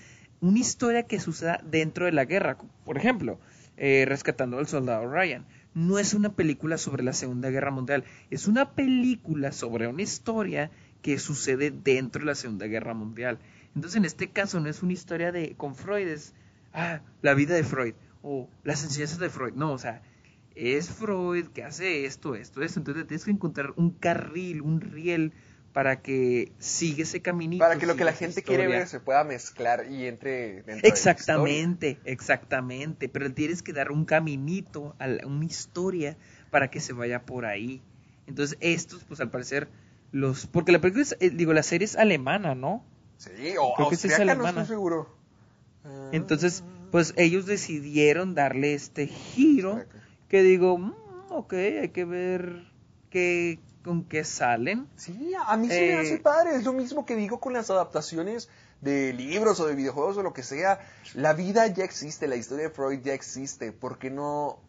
[0.44, 2.58] una historia que suceda dentro de la guerra.
[2.84, 3.38] Por ejemplo,
[3.78, 5.46] eh, Rescatando al Soldado Ryan.
[5.72, 10.70] No es una película sobre la Segunda Guerra Mundial, es una película sobre una historia
[11.02, 13.38] que sucede dentro de la Segunda Guerra Mundial.
[13.74, 16.32] Entonces, en este caso, no es una historia de con Freud, es
[16.74, 17.94] ah, la vida de Freud
[18.24, 19.52] o las enseñanzas de Freud.
[19.54, 20.02] No, o sea,
[20.56, 22.80] es Freud que hace esto, esto, esto.
[22.80, 25.32] Entonces, tienes que encontrar un carril, un riel
[25.74, 27.62] para que siga ese caminito.
[27.62, 31.98] Para que lo que la gente quiere ver se pueda mezclar y entre dentro Exactamente,
[32.02, 33.08] de exactamente.
[33.08, 36.16] Pero tienes que dar un caminito, a una historia
[36.50, 37.82] para que se vaya por ahí.
[38.26, 39.68] Entonces estos, pues al parecer,
[40.12, 40.46] los...
[40.46, 42.84] Porque la película, es, eh, digo, la serie es alemana, ¿no?
[43.18, 44.52] Sí, o Creo que es alemana.
[44.52, 45.14] no estoy seguro.
[46.12, 46.64] Entonces,
[46.94, 49.82] pues ellos decidieron darle este giro
[50.28, 50.94] que digo, mm,
[51.28, 52.70] ok, hay que ver
[53.10, 54.86] qué con qué salen.
[54.94, 56.54] Sí, a mí sí me hace eh, padre.
[56.54, 58.48] Es lo mismo que digo con las adaptaciones
[58.80, 60.78] de libros o de videojuegos o lo que sea.
[61.14, 63.72] La vida ya existe, la historia de Freud ya existe.
[63.72, 64.60] ¿Por qué no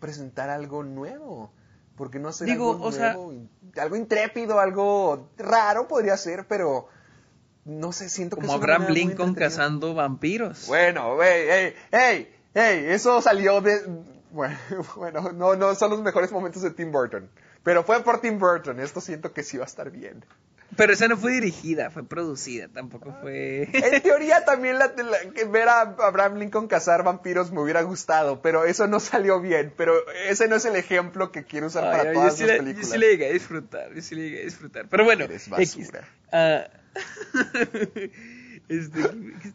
[0.00, 1.52] presentar algo nuevo?
[1.94, 3.34] ¿Por qué no hacer algo nuevo?
[3.76, 6.88] algo intrépido, algo raro podría ser, pero
[7.68, 10.66] no sé, siento que Como Abraham Lincoln cazando vampiros.
[10.66, 13.82] Bueno, hey, hey, hey, hey, eso salió de...
[14.30, 14.56] Bueno,
[14.96, 17.28] bueno, no, no son los mejores momentos de Tim Burton.
[17.62, 20.24] Pero fue por Tim Burton, esto siento que sí va a estar bien.
[20.76, 23.68] Pero esa no fue dirigida, fue producida, tampoco fue...
[23.72, 24.92] En teoría también la,
[25.48, 29.74] ver a Abraham Lincoln cazar vampiros me hubiera gustado, pero eso no salió bien.
[29.76, 29.94] Pero
[30.26, 32.86] ese no es el ejemplo que quiero usar para todas las películas.
[32.86, 34.88] Yo sí le llegué a disfrutar, yo sí le llegué a disfrutar.
[34.88, 36.06] Pero bueno, Eres basura.
[36.32, 36.66] Ah,
[38.68, 39.00] este,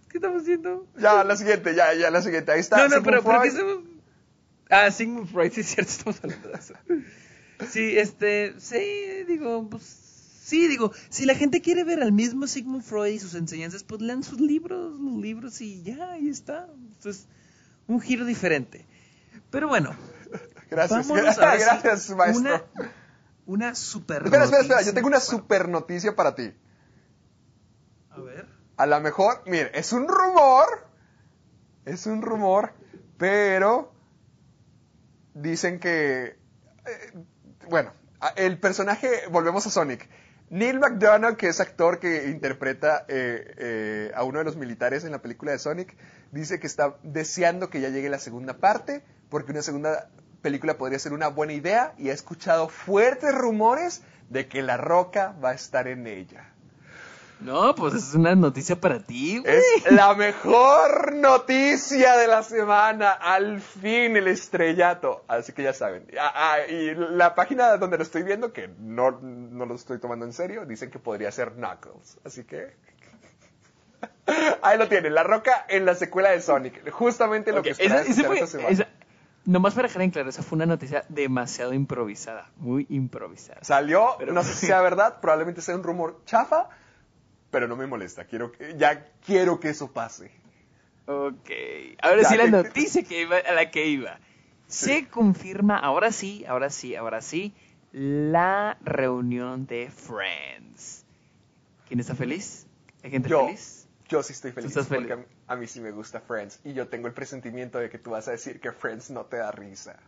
[0.10, 0.88] ¿qué, estamos haciendo?
[0.98, 2.52] Ya, la siguiente, ya, ya, la siguiente.
[2.52, 2.78] Ahí está.
[2.78, 3.94] No, no, pero ¿por qué estamos...?
[4.70, 6.74] Ah, Sigmund Freud, sí es cierto, estamos hablando de eso.
[7.70, 12.84] Sí, este, sí, digo, pues, sí, digo, si la gente quiere ver al mismo Sigmund
[12.84, 16.68] Freud y sus enseñanzas, pues lean sus libros, los libros y ya, ahí está.
[16.74, 17.28] Entonces,
[17.88, 18.86] un giro diferente.
[19.52, 19.96] Pero bueno.
[20.70, 22.42] Gracias, gracias, maestro.
[22.42, 22.64] Una,
[23.46, 26.52] una super Espera, espera, espera, yo tengo una super noticia para ti.
[28.78, 30.88] A lo mejor, mire, es un rumor,
[31.86, 32.74] es un rumor,
[33.18, 33.94] pero
[35.34, 36.44] dicen que
[36.86, 37.14] eh,
[37.70, 37.94] bueno,
[38.36, 40.10] el personaje, volvemos a Sonic.
[40.50, 45.12] Neil McDonough, que es actor que interpreta eh, eh, a uno de los militares en
[45.12, 45.96] la película de Sonic,
[46.32, 50.10] dice que está deseando que ya llegue la segunda parte, porque una segunda
[50.42, 55.34] película podría ser una buena idea y ha escuchado fuertes rumores de que La Roca
[55.44, 56.53] va a estar en ella.
[57.44, 59.56] No, pues es una noticia para ti, güey.
[59.56, 63.12] Es la mejor noticia de la semana.
[63.12, 65.24] Al fin el estrellato.
[65.28, 66.08] Así que ya saben.
[66.20, 70.26] Ah, ah, y la página donde lo estoy viendo, que no, no lo estoy tomando
[70.26, 72.18] en serio, dicen que podría ser Knuckles.
[72.26, 72.76] Así que.
[74.62, 76.90] Ahí lo tienen, La Roca en la secuela de Sonic.
[76.92, 78.88] Justamente lo que esperaba esta semana.
[79.46, 83.60] Nomás para dejar en claro, esa fue una noticia demasiado improvisada, muy improvisada.
[83.62, 86.70] Salió, Pero- no sé si sea verdad, probablemente sea un rumor chafa,
[87.54, 88.26] pero no me molesta.
[88.26, 90.32] Quiero que, ya quiero que eso pase.
[91.06, 91.50] Ok,
[92.02, 94.20] ahora Ya, sí la que- noticia que iba, a la que iba.
[94.68, 97.54] Se confirma, ahora sí, ahora sí, ahora sí,
[97.92, 101.06] la reunión de Friends.
[101.88, 102.66] ¿Quién está feliz?
[103.04, 103.88] ¿Hay gente Yo, feliz?
[104.10, 105.08] yo sí estoy feliz, estás feliz?
[105.10, 107.90] porque a mí, a mí sí me gusta Friends y yo tengo el presentimiento de
[107.90, 110.00] que tú vas a decir que Friends no te da risa.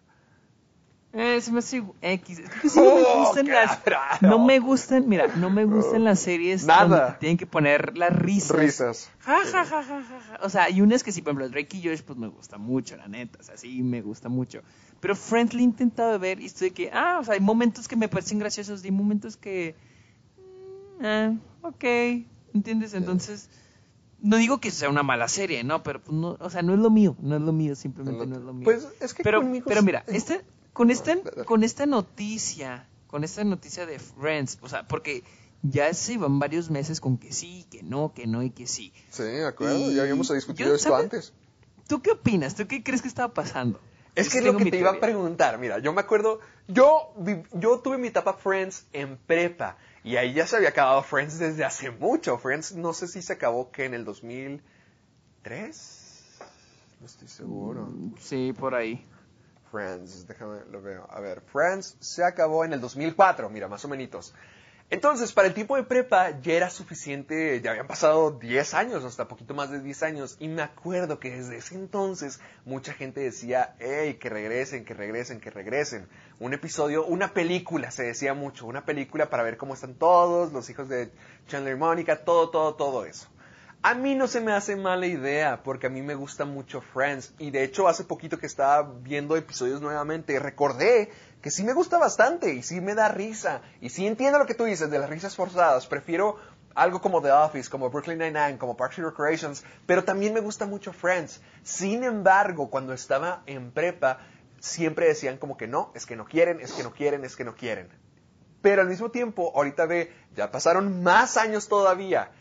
[1.18, 2.40] Eh, se me hace X.
[2.40, 3.80] Es que sí no me Oh, gustan las.
[4.22, 7.00] No me gustan, mira, no me gustan las series Nada.
[7.06, 8.58] donde tienen que poner las risas.
[8.58, 9.12] Risas.
[9.22, 10.40] Ja, ja, ja, ja, ja, ja.
[10.44, 12.98] O sea, hay unas que sí, por ejemplo, Drake y Josh, pues me gusta mucho,
[12.98, 13.40] la neta.
[13.40, 14.62] O sea, sí me gusta mucho.
[15.00, 17.88] Pero Friends lo he intentado ver y estoy de que, ah, o sea, hay momentos
[17.88, 19.74] que me parecen graciosos y hay momentos que.
[21.00, 21.84] mm, ah, ok,
[22.54, 22.94] ¿entiendes?
[22.94, 23.50] Entonces.
[24.22, 25.84] No digo que sea una mala serie, ¿no?
[25.84, 28.36] Pero, pues, no, o sea, no es lo mío, no es lo mío, simplemente no
[28.38, 28.64] es lo mío.
[28.64, 30.38] Pues es que pero, conmigo pero mira, esta,
[30.76, 35.24] con, esta, Ah, con esta noticia, con esta noticia de Friends, o sea, porque
[35.64, 38.92] ya se van varios meses con que sí, que no, que no y que sí.
[39.10, 41.06] Sí, de acuerdo, Y ya habíamos discutido yo, esto ¿sabes?
[41.06, 41.34] antes.
[41.88, 42.56] ¿Tú qué opinas?
[42.56, 43.80] ¿Tú qué crees que estaba pasando?
[44.16, 45.58] Es Yo que es lo que te iba a preguntar.
[45.60, 47.14] Mira, yo me acuerdo, yo,
[47.54, 51.64] yo tuve mi etapa Friends en prepa y ahí ya se había acabado Friends desde
[51.64, 52.38] hace mucho.
[52.38, 54.62] Friends no sé si se acabó que en el 2003.
[57.00, 57.94] No estoy seguro.
[58.20, 59.06] Sí, por ahí.
[59.76, 61.06] Friends, déjame lo veo.
[61.10, 64.34] A ver, Friends se acabó en el 2004, mira, más o menos.
[64.90, 69.28] Entonces, para el tipo de prepa ya era suficiente, ya habían pasado 10 años, hasta
[69.28, 73.76] poquito más de 10 años, y me acuerdo que desde ese entonces mucha gente decía,
[73.80, 76.08] hey, que regresen, que regresen, que regresen.
[76.40, 80.70] Un episodio, una película, se decía mucho, una película para ver cómo están todos, los
[80.70, 81.12] hijos de
[81.48, 83.28] Chandler y Mónica, todo, todo, todo eso.
[83.88, 87.36] A mí no se me hace mala idea, porque a mí me gusta mucho Friends.
[87.38, 92.00] Y de hecho, hace poquito que estaba viendo episodios nuevamente, recordé que sí me gusta
[92.00, 93.62] bastante y sí me da risa.
[93.82, 95.86] Y sí entiendo lo que tú dices de las risas forzadas.
[95.86, 96.38] Prefiero
[96.74, 100.66] algo como The Office, como Brooklyn Nine-Nine, como Parks and Recreations, pero también me gusta
[100.66, 101.40] mucho Friends.
[101.62, 104.18] Sin embargo, cuando estaba en prepa,
[104.60, 107.44] siempre decían como que no, es que no quieren, es que no quieren, es que
[107.44, 107.90] no quieren.
[108.64, 112.32] Pero al mismo tiempo, ahorita ve, ya pasaron más años todavía.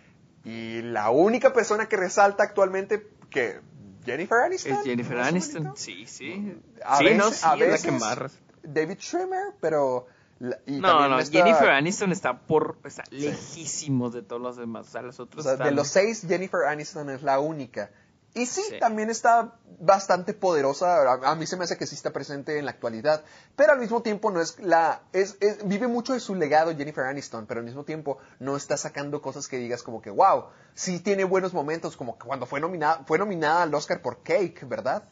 [0.44, 3.60] Y la única persona que resalta actualmente que
[4.04, 4.72] Jennifer Aniston.
[4.72, 5.72] ¿Es Jennifer Aniston?
[5.76, 6.54] Sí, sí.
[6.84, 8.18] A sí, veces, no, sí, a la veces que más...
[8.62, 10.06] David Schwimmer, pero
[10.40, 12.78] la- y No, no, está- Jennifer Aniston está por...
[12.84, 14.88] Está lejísimos de todos los demás.
[14.88, 17.90] O sea, los o otros de los seis, Jennifer Aniston es la única.
[18.35, 18.78] Y sí, Sí.
[18.81, 20.97] también está bastante poderosa.
[21.02, 23.23] A, a mí se me hace que sí está presente en la actualidad.
[23.55, 25.02] Pero al mismo tiempo no es la...
[25.12, 28.77] Es, es- vive mucho de su legado Jennifer Aniston, pero al mismo tiempo no está
[28.77, 32.59] sacando cosas que digas como que, wow, sí tiene buenos momentos, como que cuando fue
[32.61, 35.05] nominada, fue nominada al Oscar por Cake, ¿verdad?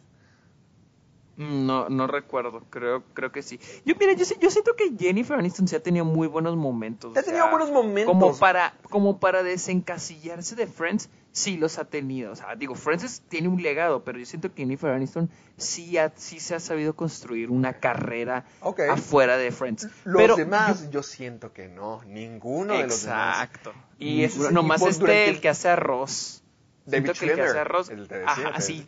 [1.36, 3.59] No, no recuerdo, creo, creo que sí.
[3.86, 7.16] Yo, mira, yo, yo siento que Jennifer Aniston sí ha tenido muy buenos momentos.
[7.16, 8.12] Ha tenido buenos momentos.
[8.12, 12.32] Como para, como para desencasillarse de Friends, sí los ha tenido.
[12.32, 15.96] O sea, digo, Friends es- tiene un legado, pero yo siento que Jennifer Aniston sí,
[15.96, 18.44] ha- sí se ha sabido construir una carrera
[18.90, 19.88] afuera de Friends.
[20.04, 23.36] Los pero demás, yo- yo, siento que no, ninguno de los demás.
[23.44, 23.72] Exacto.
[23.98, 26.40] Y es nomás este, el que hace arroz.
[26.84, 27.90] David el que Schwimmer, hace arroz.
[27.90, 28.86] el te decía, Ajá, te sí.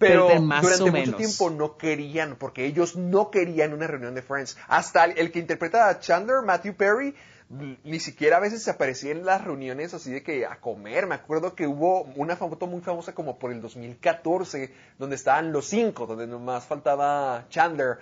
[0.00, 1.16] Pero más durante o mucho menos.
[1.16, 4.56] tiempo no querían, porque ellos no querían una reunión de Friends.
[4.66, 7.14] Hasta el, el que interpreta a Chandler, Matthew Perry,
[7.84, 11.06] ni siquiera a veces se aparecía en las reuniones así de que a comer.
[11.06, 15.66] Me acuerdo que hubo una foto muy famosa como por el 2014, donde estaban los
[15.66, 17.98] cinco, donde nomás faltaba Chandler.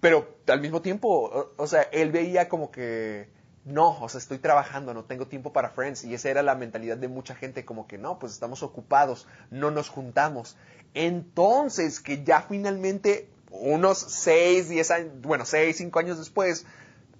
[0.00, 3.28] Pero al mismo tiempo, o, o sea, él veía como que
[3.64, 6.04] no, o sea, estoy trabajando, no tengo tiempo para Friends.
[6.04, 9.70] Y esa era la mentalidad de mucha gente, como que no, pues estamos ocupados, no
[9.70, 10.56] nos juntamos.
[10.94, 16.66] Entonces, que ya finalmente, unos 6, 10 años, bueno, 6, 5 años después,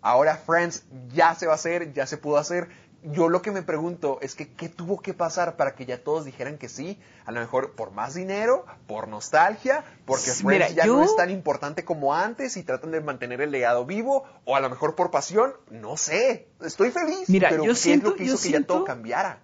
[0.00, 2.68] ahora Friends ya se va a hacer, ya se pudo hacer.
[3.04, 6.24] Yo lo que me pregunto es que, ¿qué tuvo que pasar para que ya todos
[6.24, 7.00] dijeran que sí?
[7.24, 11.28] A lo mejor por más dinero, por nostalgia, porque Friends mira, ya no es tan
[11.30, 15.10] importante como antes y tratan de mantener el legado vivo, o a lo mejor por
[15.10, 16.46] pasión, no sé.
[16.60, 19.40] Estoy feliz, Mira, pero yo ¿qué siento- es lo que hizo que ya todo cambiara?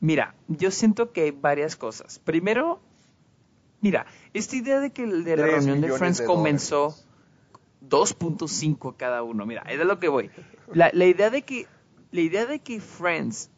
[0.00, 2.18] Mira, yo siento que hay varias cosas.
[2.18, 2.80] Primero,
[3.80, 4.04] mira,
[4.34, 6.94] esta idea de que de la reunión de Friends de comenzó
[7.80, 8.16] dólares.
[8.18, 9.46] 2.5 cada uno.
[9.46, 10.30] Mira, es de lo que voy.
[10.72, 11.66] La, la idea de que
[12.10, 13.50] la idea de que Friends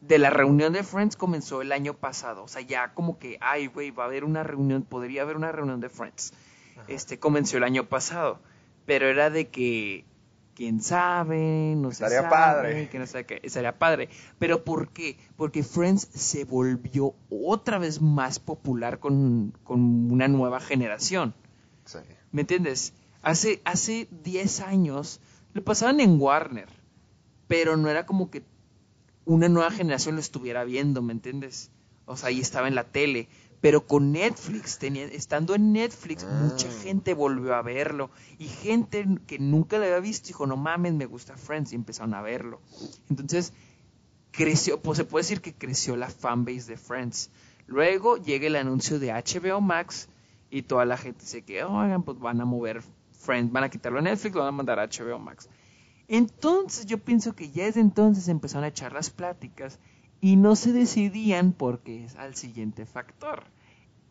[0.00, 3.68] de la reunión de Friends comenzó el año pasado, o sea, ya como que, ay,
[3.68, 6.32] güey, va a haber una reunión, podría haber una reunión de Friends.
[6.88, 8.40] Este comenzó el año pasado,
[8.86, 10.04] pero era de que
[10.54, 12.88] quién sabe, no se sabe, padre.
[12.88, 14.08] que no sé qué, estaría padre.
[14.38, 15.16] Pero ¿por qué?
[15.36, 21.34] Porque Friends se volvió otra vez más popular con, con una nueva generación.
[21.84, 21.98] Sí.
[22.32, 22.94] ¿Me entiendes?
[23.22, 25.20] Hace, hace 10 años
[25.52, 26.68] lo pasaban en Warner,
[27.48, 28.42] pero no era como que
[29.24, 31.70] una nueva generación lo estuviera viendo, ¿me entiendes?
[32.06, 33.28] O sea, ahí estaba en la tele.
[33.60, 36.82] Pero con Netflix, tenía, estando en Netflix, mucha Ah.
[36.82, 38.10] gente volvió a verlo.
[38.38, 41.72] Y gente que nunca lo había visto dijo, no mames, me gusta Friends.
[41.72, 42.60] Y empezaron a verlo.
[43.08, 43.52] Entonces,
[44.32, 47.30] creció, pues se puede decir que creció la fanbase de Friends.
[47.68, 50.08] Luego llega el anuncio de HBO Max
[50.50, 52.82] y toda la gente dice que, oigan, pues van a mover
[53.12, 55.48] Friends, van a quitarlo a Netflix, lo van a mandar a HBO Max.
[56.16, 59.78] Entonces yo pienso que ya desde entonces empezaron a echar las pláticas
[60.20, 63.44] y no se decidían porque es al siguiente factor,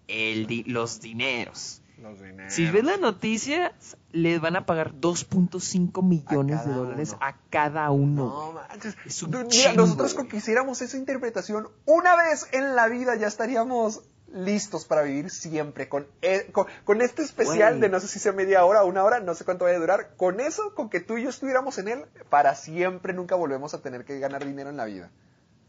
[0.08, 1.82] el di- los dineros.
[2.02, 2.52] Los dineros.
[2.54, 3.74] Si ves la noticia,
[4.12, 7.20] les van a pagar 2.5 millones de dólares uno.
[7.22, 8.26] a cada uno.
[8.26, 8.96] No manches.
[9.06, 13.16] Es un Mira, chingo, nosotros con que hiciéramos esa interpretación una vez en la vida
[13.16, 14.02] ya estaríamos
[14.34, 18.32] listos para vivir siempre con, e- con, con este especial de no sé si sea
[18.32, 20.16] media hora o una hora, no sé cuánto vaya a durar.
[20.18, 23.82] Con eso, con que tú y yo estuviéramos en él, para siempre nunca volvemos a
[23.82, 25.12] tener que ganar dinero en la vida.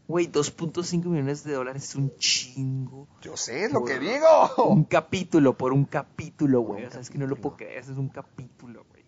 [0.07, 3.07] Güey, 2.5 millones de dólares es un chingo.
[3.21, 4.27] Yo sé, es lo que digo.
[4.65, 6.85] Un capítulo, por un capítulo, güey.
[6.85, 9.03] O sea, es que no lo puedo creer, es un capítulo, güey.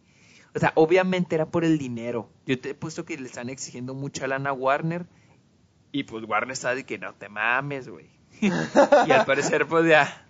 [0.56, 2.30] O sea, obviamente era por el dinero.
[2.45, 5.06] Yo te he puesto que le están exigiendo mucha lana a Warner.
[5.91, 8.10] Y pues Warner está de que no te mames, güey.
[9.07, 10.22] y al parecer, pues ya.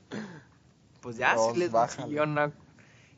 [1.02, 2.52] Pues ya, Dos, sí les una-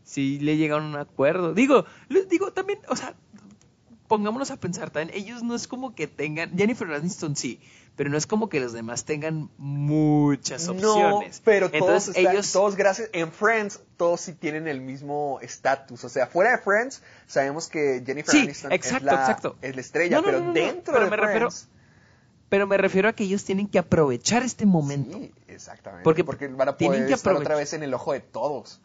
[0.04, 1.54] sí le llegaron a un acuerdo.
[1.54, 3.16] Digo, les digo también, o sea,
[4.08, 7.60] pongámonos a pensar también, ellos no es como que tengan, Jennifer Aniston sí,
[7.96, 11.38] pero no es como que los demás tengan muchas opciones.
[11.40, 16.04] No, pero todos, están- ellos, todos gracias, en Friends, todos sí tienen el mismo estatus.
[16.04, 19.56] O sea, fuera de Friends, sabemos que Jennifer Sí, Aniston exacto, es, la, exacto.
[19.62, 21.70] es la estrella, No, no, pero dentro pero de me refiero- Friends...
[22.50, 25.18] pero me refiero a que ellos tienen que aprovechar este momento.
[25.18, 26.04] Sí, exactamente.
[26.04, 28.82] Porque Porque, van a tienen poder que estar otra vez en el ojo de todos.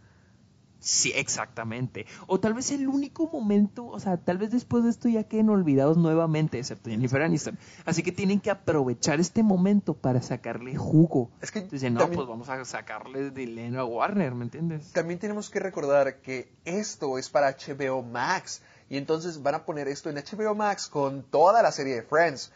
[0.84, 2.06] Sí, exactamente.
[2.26, 5.48] O tal vez el único momento, o sea, tal vez después de esto ya queden
[5.48, 7.56] olvidados nuevamente, excepto Jennifer Aniston.
[7.84, 11.30] Así que tienen que aprovechar este momento para sacarle jugo.
[11.40, 11.68] Es que no,
[12.00, 14.90] también- pues vamos a sacarle dinero a Warner, ¿me entiendes?
[14.92, 18.62] También tenemos que recordar que esto es para HBO Max.
[18.90, 22.50] Y entonces van a poner esto en HBO Max con toda la serie de Friends.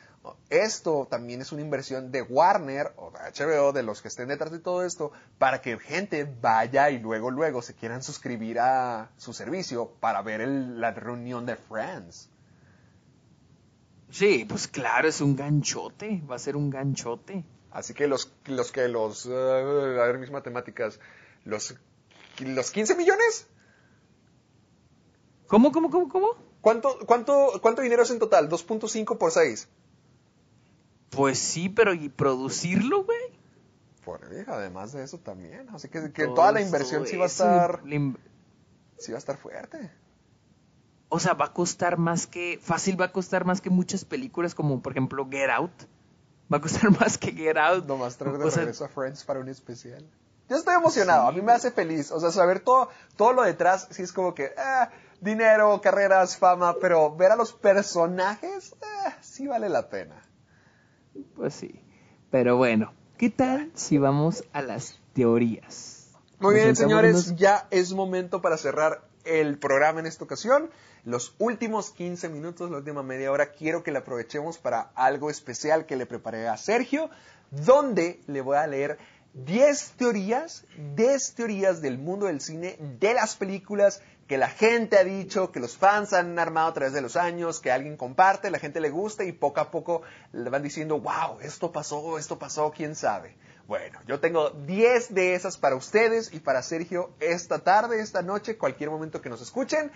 [0.50, 4.50] Esto también es una inversión de Warner o de HBO, de los que estén detrás
[4.50, 9.32] de todo esto, para que gente vaya y luego, luego se quieran suscribir a su
[9.32, 12.30] servicio para ver el- la reunión de Friends.
[14.10, 17.44] Sí, pues claro, es un ganchote, va a ser un ganchote.
[17.70, 19.30] Así que los, los que los, eh,
[20.00, 20.98] a ver mis matemáticas,
[21.44, 21.74] los,
[22.38, 23.46] los 15 millones,
[25.46, 26.34] ¿Cómo, cómo, cómo, cómo?
[26.60, 28.48] ¿cuánto, cuánto, cuánto dinero es en total?
[28.48, 29.68] 2.5 por 6.
[31.10, 33.18] Pues sí, pero ¿y producirlo, güey?
[34.04, 35.68] Por además de eso también.
[35.70, 38.18] Así que, que toda la inversión sí va a estar, in-
[38.98, 39.90] sí va a estar fuerte.
[41.08, 44.54] O sea, va a costar más que, fácil va a costar más que muchas películas
[44.54, 45.72] como por ejemplo Get Out.
[46.52, 47.86] Va a costar más que Get Out.
[47.86, 50.04] Nomás traer de O sea, regreso a Friends para un especial.
[50.48, 52.12] Yo estoy emocionado, a mí me hace feliz.
[52.12, 56.76] O sea, saber todo, todo lo detrás, sí es como que, ah, dinero, carreras, fama,
[56.80, 60.22] pero ver a los personajes, ah, sí vale la pena.
[61.36, 61.80] Pues sí.
[62.30, 66.08] Pero bueno, ¿qué tal si vamos a las teorías?
[66.38, 70.70] Muy bien, señores, unos- ya es momento para cerrar el programa en esta ocasión.
[71.04, 75.86] Los últimos 15 minutos, la última media hora, quiero que la aprovechemos para algo especial
[75.86, 77.10] que le preparé a Sergio,
[77.50, 78.98] donde le voy a leer
[79.34, 80.64] 10 teorías,
[80.96, 85.60] 10 teorías del mundo del cine, de las películas que la gente ha dicho, que
[85.60, 88.90] los fans han armado a través de los años, que alguien comparte, la gente le
[88.90, 93.36] gusta y poco a poco le van diciendo, wow, esto pasó, esto pasó, quién sabe.
[93.68, 98.56] Bueno, yo tengo 10 de esas para ustedes y para Sergio esta tarde, esta noche,
[98.56, 99.90] cualquier momento que nos escuchen.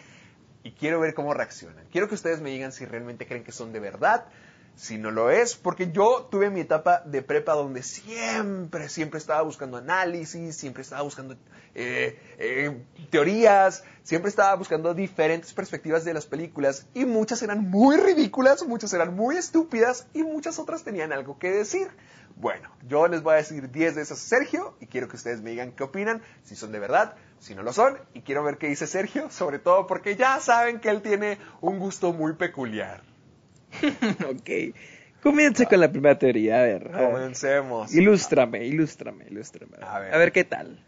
[0.63, 1.87] Y quiero ver cómo reaccionan.
[1.91, 4.27] Quiero que ustedes me digan si realmente creen que son de verdad,
[4.75, 9.43] si no lo es, porque yo tuve mi etapa de prepa donde siempre, siempre estaba
[9.43, 11.37] buscando análisis, siempre estaba buscando
[11.75, 17.97] eh, eh, teorías, siempre estaba buscando diferentes perspectivas de las películas y muchas eran muy
[17.97, 21.89] ridículas, muchas eran muy estúpidas y muchas otras tenían algo que decir.
[22.37, 25.51] Bueno, yo les voy a decir 10 de esas Sergio y quiero que ustedes me
[25.51, 28.69] digan qué opinan, si son de verdad, si no lo son, y quiero ver qué
[28.69, 33.10] dice Sergio, sobre todo porque ya saben que él tiene un gusto muy peculiar.
[34.29, 34.75] ok.
[35.23, 36.91] Comienza con la primera teoría, a ver.
[36.91, 37.95] Comencemos.
[37.95, 39.77] Ilústrame, ilústrame, ilústrame.
[39.83, 40.15] A ver.
[40.15, 40.83] a ver qué tal.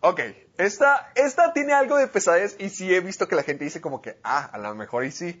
[0.00, 0.20] Ok,
[0.56, 4.00] esta, esta tiene algo de pesadez y sí he visto que la gente dice como
[4.00, 5.40] que, ah, a lo mejor y sí.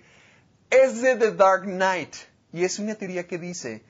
[0.68, 2.14] Es de The Dark Knight
[2.52, 3.82] y es una teoría que dice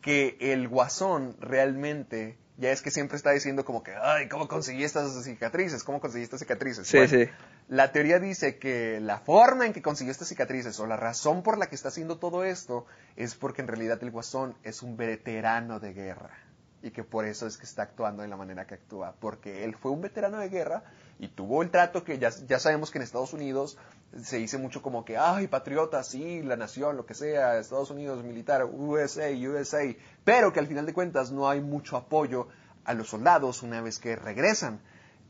[0.00, 4.82] que el guasón realmente Ya es que siempre está diciendo como que, ay, ¿cómo conseguí
[4.82, 5.84] estas cicatrices?
[5.84, 6.86] ¿Cómo conseguí estas cicatrices?
[6.86, 7.28] Sí, sí.
[7.68, 11.58] La teoría dice que la forma en que consiguió estas cicatrices o la razón por
[11.58, 15.80] la que está haciendo todo esto es porque en realidad el guasón es un veterano
[15.80, 16.30] de guerra
[16.82, 19.74] y que por eso es que está actuando de la manera que actúa, porque él
[19.76, 20.84] fue un veterano de guerra
[21.18, 23.78] y tuvo el trato que ya, ya sabemos que en Estados Unidos
[24.22, 28.22] se dice mucho como que, ay, patriota, sí, la nación, lo que sea, Estados Unidos,
[28.22, 29.94] militar, USA, USA,
[30.24, 32.48] pero que al final de cuentas no hay mucho apoyo
[32.84, 34.80] a los soldados una vez que regresan.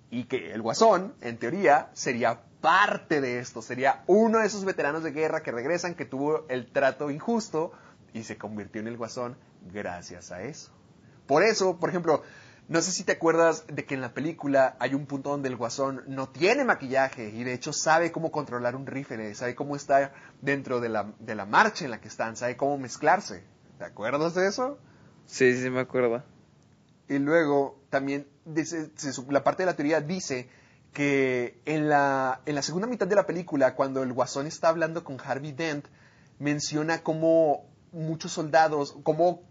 [0.08, 5.02] Y que el guasón, en teoría, sería parte de esto, sería uno de esos veteranos
[5.02, 7.72] de guerra que regresan, que tuvo el trato injusto
[8.12, 9.36] y se convirtió en el guasón
[9.72, 10.70] gracias a eso.
[11.26, 12.22] Por eso, por ejemplo,
[12.68, 15.56] no sé si te acuerdas de que en la película hay un punto donde el
[15.56, 20.12] guasón no tiene maquillaje y de hecho sabe cómo controlar un rifle, sabe cómo estar
[20.42, 23.44] dentro de la, de la marcha en la que están, sabe cómo mezclarse.
[23.78, 24.78] ¿Te acuerdas de eso?
[25.26, 26.24] Sí, sí, me acuerdo.
[27.08, 28.90] Y luego también dice,
[29.28, 30.48] la parte de la teoría dice
[30.92, 35.04] que en la, en la segunda mitad de la película, cuando el guasón está hablando
[35.04, 35.86] con Harvey Dent,
[36.40, 39.42] menciona cómo muchos soldados, como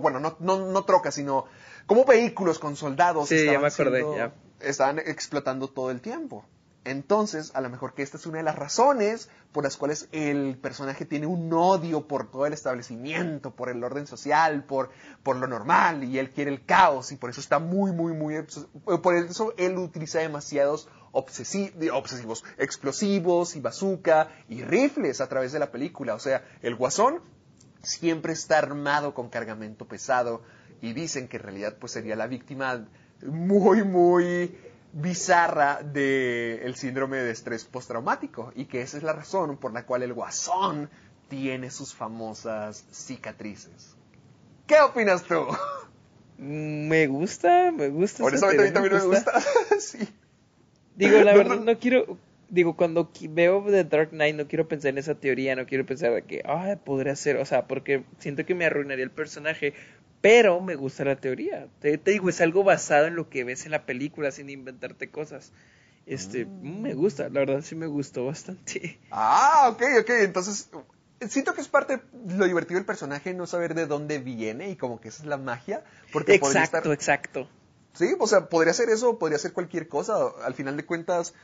[0.00, 1.46] bueno, no, no, no trocas, sino
[1.86, 4.32] como vehículos con soldados sí, ya me acordé, ya.
[4.60, 6.44] estaban explotando todo el tiempo.
[6.84, 10.58] Entonces, a lo mejor que esta es una de las razones por las cuales el
[10.58, 14.90] personaje tiene un odio por todo el establecimiento, por el orden social, por,
[15.22, 18.34] por lo normal, y él quiere el caos, y por eso está muy, muy, muy...
[19.00, 25.70] Por eso él utiliza demasiados obsesivos, explosivos y bazooka y rifles a través de la
[25.70, 26.14] película.
[26.14, 27.20] O sea, el guasón
[27.82, 30.42] siempre está armado con cargamento pesado
[30.82, 32.86] y dicen que en realidad pues sería la víctima
[33.24, 34.54] muy, muy
[34.92, 40.02] bizarra del síndrome de estrés postraumático y que esa es la razón por la cual
[40.02, 40.90] el guasón
[41.28, 43.96] tiene sus famosas cicatrices.
[44.66, 45.46] ¿Qué opinas tú?
[46.36, 48.24] Me gusta, me gusta.
[48.24, 49.40] Honestamente a mí también me gusta.
[49.78, 50.08] sí.
[50.96, 52.18] Digo, la verdad no quiero,
[52.48, 56.12] digo, cuando veo The Dark Knight no quiero pensar en esa teoría, no quiero pensar
[56.12, 59.72] de que, ah, podría ser, o sea, porque siento que me arruinaría el personaje,
[60.22, 61.68] pero me gusta la teoría.
[61.80, 65.52] Te, digo, es algo basado en lo que ves en la película sin inventarte cosas.
[66.06, 66.80] Este, mm.
[66.80, 68.98] me gusta, la verdad sí me gustó bastante.
[69.10, 70.70] Ah, ok, ok, entonces
[71.28, 75.00] siento que es parte lo divertido del personaje no saber de dónde viene y como
[75.00, 75.84] que esa es la magia.
[76.12, 77.48] Porque exacto, exacto.
[77.94, 80.14] Sí, o sea, podría ser eso, podría ser cualquier cosa.
[80.44, 81.34] Al final de cuentas,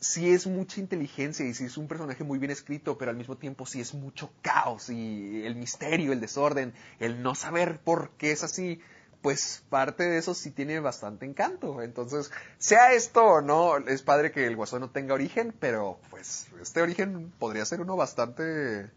[0.00, 3.36] sí es mucha inteligencia y sí es un personaje muy bien escrito, pero al mismo
[3.36, 8.32] tiempo sí es mucho caos y el misterio, el desorden, el no saber por qué
[8.32, 8.80] es así,
[9.22, 11.80] pues parte de eso sí tiene bastante encanto.
[11.80, 16.48] Entonces, sea esto o no, es padre que el guasón no tenga origen, pero pues
[16.60, 18.90] este origen podría ser uno bastante,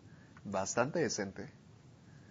[0.43, 1.49] bastante decente.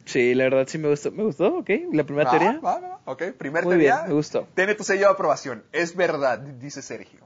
[0.05, 1.11] Sí, la verdad sí me gustó.
[1.11, 1.71] Me gustó, ok.
[1.93, 2.61] La primera teoría.
[2.61, 3.97] Va, ok, primer Muy teoría.
[3.97, 4.47] Bien, me gustó.
[4.55, 5.65] Tiene tu sello de aprobación.
[5.73, 7.21] Es verdad, dice Sergio.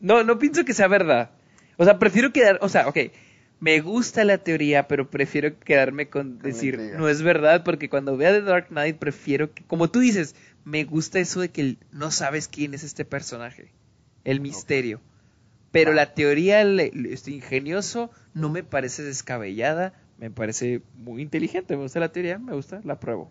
[0.00, 1.30] No, no pienso que sea verdad.
[1.76, 2.98] O sea, prefiero quedar, o sea, ok,
[3.60, 8.32] me gusta la teoría, pero prefiero quedarme con, decir, no es verdad, porque cuando vea
[8.32, 12.48] The Dark Knight prefiero que, como tú dices, me gusta eso de que no sabes
[12.48, 13.72] quién es este personaje,
[14.24, 15.00] el misterio.
[15.72, 22.00] Pero la teoría, este ingenioso, no me parece descabellada, me parece muy inteligente, me gusta
[22.00, 23.30] la teoría, me gusta, la pruebo.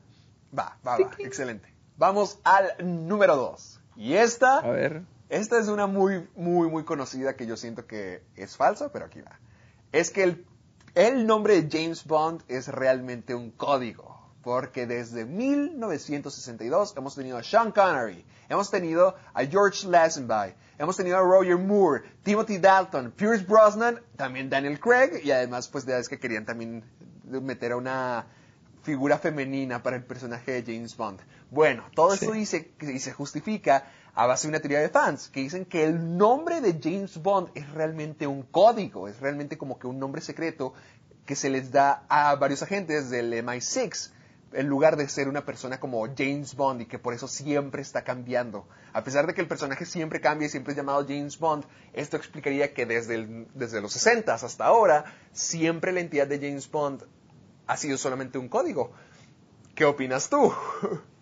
[0.58, 1.68] Va, va, va, excelente.
[1.98, 2.72] Vamos al
[3.08, 3.82] número dos.
[3.98, 4.60] Y esta...
[4.60, 8.92] A ver esta es una muy, muy, muy conocida que yo siento que es falsa,
[8.92, 9.40] pero aquí va.
[9.92, 10.46] Es que el,
[10.96, 14.20] el nombre de James Bond es realmente un código.
[14.42, 21.18] Porque desde 1962 hemos tenido a Sean Connery, hemos tenido a George Lazenby, hemos tenido
[21.18, 26.08] a Roger Moore, Timothy Dalton, Pierce Brosnan, también Daniel Craig y además pues ya es
[26.08, 26.86] que querían también
[27.26, 28.28] meter a una
[28.82, 31.20] figura femenina para el personaje de James Bond.
[31.52, 35.40] Bueno, todo esto dice y se justifica a base de una teoría de fans que
[35.40, 39.88] dicen que el nombre de James Bond es realmente un código, es realmente como que
[39.88, 40.74] un nombre secreto
[41.26, 44.12] que se les da a varios agentes del MI6
[44.52, 48.04] en lugar de ser una persona como James Bond y que por eso siempre está
[48.04, 48.68] cambiando.
[48.92, 51.64] A pesar de que el personaje siempre cambia y siempre es llamado James Bond,
[51.94, 57.06] esto explicaría que desde, desde los 60 hasta ahora, siempre la entidad de James Bond
[57.68, 58.92] ha sido solamente un código.
[59.76, 60.54] ¿Qué opinas tú?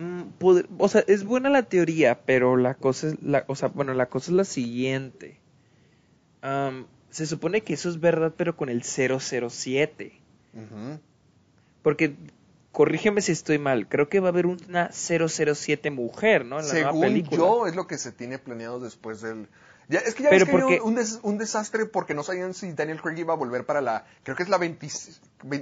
[0.00, 0.32] Mm,
[0.78, 4.06] o sea, es buena la teoría, pero la cosa es la, o sea, bueno, la
[4.06, 5.38] cosa es la siguiente.
[7.10, 10.18] se supone que eso es verdad, pero con el 007.
[11.82, 12.16] Porque,
[12.72, 16.60] corrígeme si estoy mal, creo que va a haber una 007 mujer, ¿no?
[16.60, 17.36] En la Según película.
[17.36, 19.48] yo, es lo que se tiene planeado después del...
[19.90, 23.18] Ya, es que ya ves que un, un, desastre porque no sabían si Daniel Craig
[23.18, 24.06] iba a volver para la...
[24.22, 24.88] Creo que es la 20,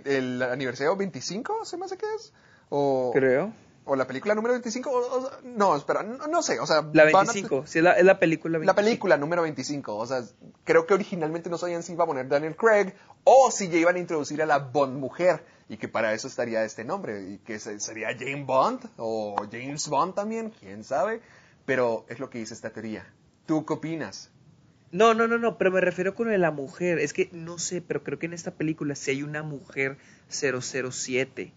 [0.04, 2.32] el aniversario 25, ¿se me hace que es?
[2.68, 3.52] O, creo
[3.88, 6.82] o la película número 25, o- o- no, espera, no, no sé, o sea...
[6.92, 8.66] La van a- 25, sí, es la, es la película 25.
[8.80, 10.22] la película número 25, o sea,
[10.64, 12.92] creo que originalmente no sabían si iba a poner Daniel Craig
[13.24, 16.62] o si ya iban a introducir a la Bond mujer y que para eso estaría
[16.64, 21.20] este nombre y que se- sería Jane Bond o James Bond también, quién sabe,
[21.66, 23.06] pero es lo que dice esta teoría.
[23.46, 24.30] ¿Tú qué opinas?
[24.90, 26.98] No, no, no, no, pero me refiero con la mujer.
[26.98, 29.98] Es que no sé, pero creo que en esta película sí hay una mujer
[30.30, 31.52] 007.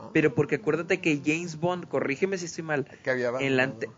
[0.00, 0.10] Ah.
[0.12, 3.88] Pero porque acuérdate que James Bond, corrígeme si estoy mal, Que había en la ante-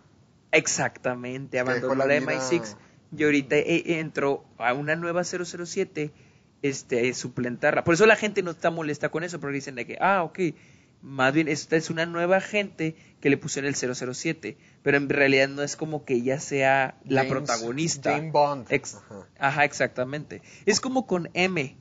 [0.51, 2.77] Exactamente, abandonó la la vida- MI6
[3.17, 6.13] y ahorita eh, entró a una nueva 007
[6.63, 7.83] este, suplentarla.
[7.85, 10.39] Por eso la gente no está molesta con eso, porque dicen de que, ah, ok,
[11.03, 15.49] más bien esta es una nueva gente que le pusieron el 007, pero en realidad
[15.49, 18.13] no es como que ella sea la James- protagonista.
[18.13, 18.67] Jane Bond.
[18.71, 19.27] Ex- Ajá.
[19.39, 20.41] Ajá, exactamente.
[20.67, 21.77] Es como con M,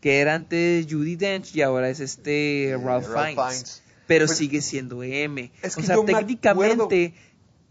[0.00, 3.34] que era antes Judy Dench y ahora es este Ralph, Ralph Fiennes.
[3.34, 3.82] Fiennes.
[4.06, 5.52] Pero Pues- sigue siendo M.
[5.62, 7.14] Es o que sea, yo me técnicamente,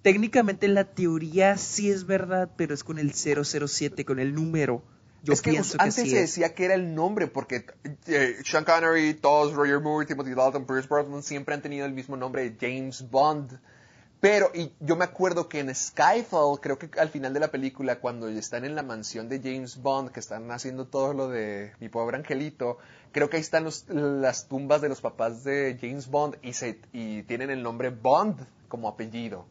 [0.01, 4.81] técnicamente la teoría sí es verdad, pero es con el 007, con el número.
[5.21, 6.29] Yo es que pienso que antes sí se es.
[6.29, 7.65] decía que era el nombre porque
[8.07, 12.15] eh, Sean Connery, todos, Roger Moore, Timothy Dalton, Pierce Brosnan siempre han tenido el mismo
[12.15, 13.59] nombre, James Bond.
[14.21, 17.99] Pero, y yo me acuerdo que en Skyfall, creo que al final de la película,
[18.01, 21.87] cuando están en la mansión de James Bond, que están haciendo todo lo de mi
[21.87, 22.79] pobre angelito,
[23.13, 26.79] creo que ahí están los- las tumbas de los papás de James Bond y, se,
[26.91, 29.45] y tienen el nombre Bond como apellido.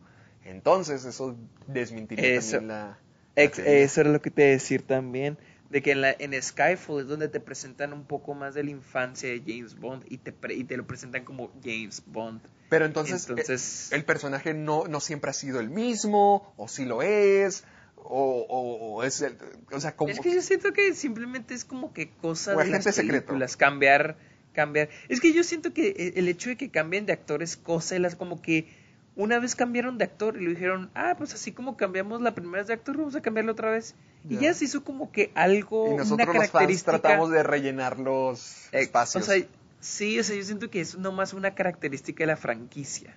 [0.45, 1.35] Entonces, eso
[1.67, 2.53] desmentiría Eso.
[2.59, 2.99] también la...
[3.37, 3.79] la Ex- teoría.
[3.79, 5.39] eso era lo que te decir también.
[5.71, 8.71] De que en, la, en Skyfall es donde te presentan un poco más de la
[8.71, 12.41] infancia de James Bond y te, pre- y te lo presentan como James Bond.
[12.71, 16.85] Pero entonces, Entonces- eh, el personaje no, no siempre ha sido el mismo, o si
[16.87, 17.65] lo es,
[17.97, 19.37] o, o- o es el,
[19.71, 20.11] o sea, como...
[20.11, 23.35] Es que yo siento que simplemente es como que cosa O de las secreto.
[23.59, 24.17] cambiar,
[24.55, 24.89] cambiar.
[25.11, 27.95] Es que yo siento que eh, el hecho de que cambien de actor es cosa
[27.95, 28.69] de las como que
[29.17, 32.59] una vez cambiaron de actor y lo dijeron, ah, pues así como cambiamos la primera
[32.59, 33.95] vez de actor, vamos a cambiarlo otra vez.
[34.29, 34.41] Y Ya.
[34.41, 36.99] ya se hizo como que algo, y nosotros una los fans característica.
[36.99, 39.23] tratamos de rellenar los Eh, espacios.
[39.23, 39.45] O sea,
[39.81, 43.17] sí, o sea, yo siento que es nomás una característica de la franquicia.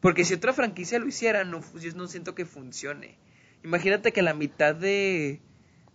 [0.00, 3.16] Porque si otra franquicia lo hiciera, no, fu- yo no siento que funcione.
[3.62, 5.40] Imagínate que la mitad de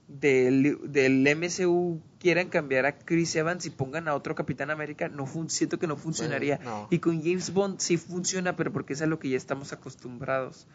[0.08, 5.28] del, del MCU quieran cambiar a Chris Evans y pongan a otro Capitán América, no
[5.28, 6.58] fun- siento que no funcionaría.
[6.64, 6.88] no.
[6.90, 10.66] Y con James Bond sí funciona, pero porque es a lo que ya estamos acostumbrados.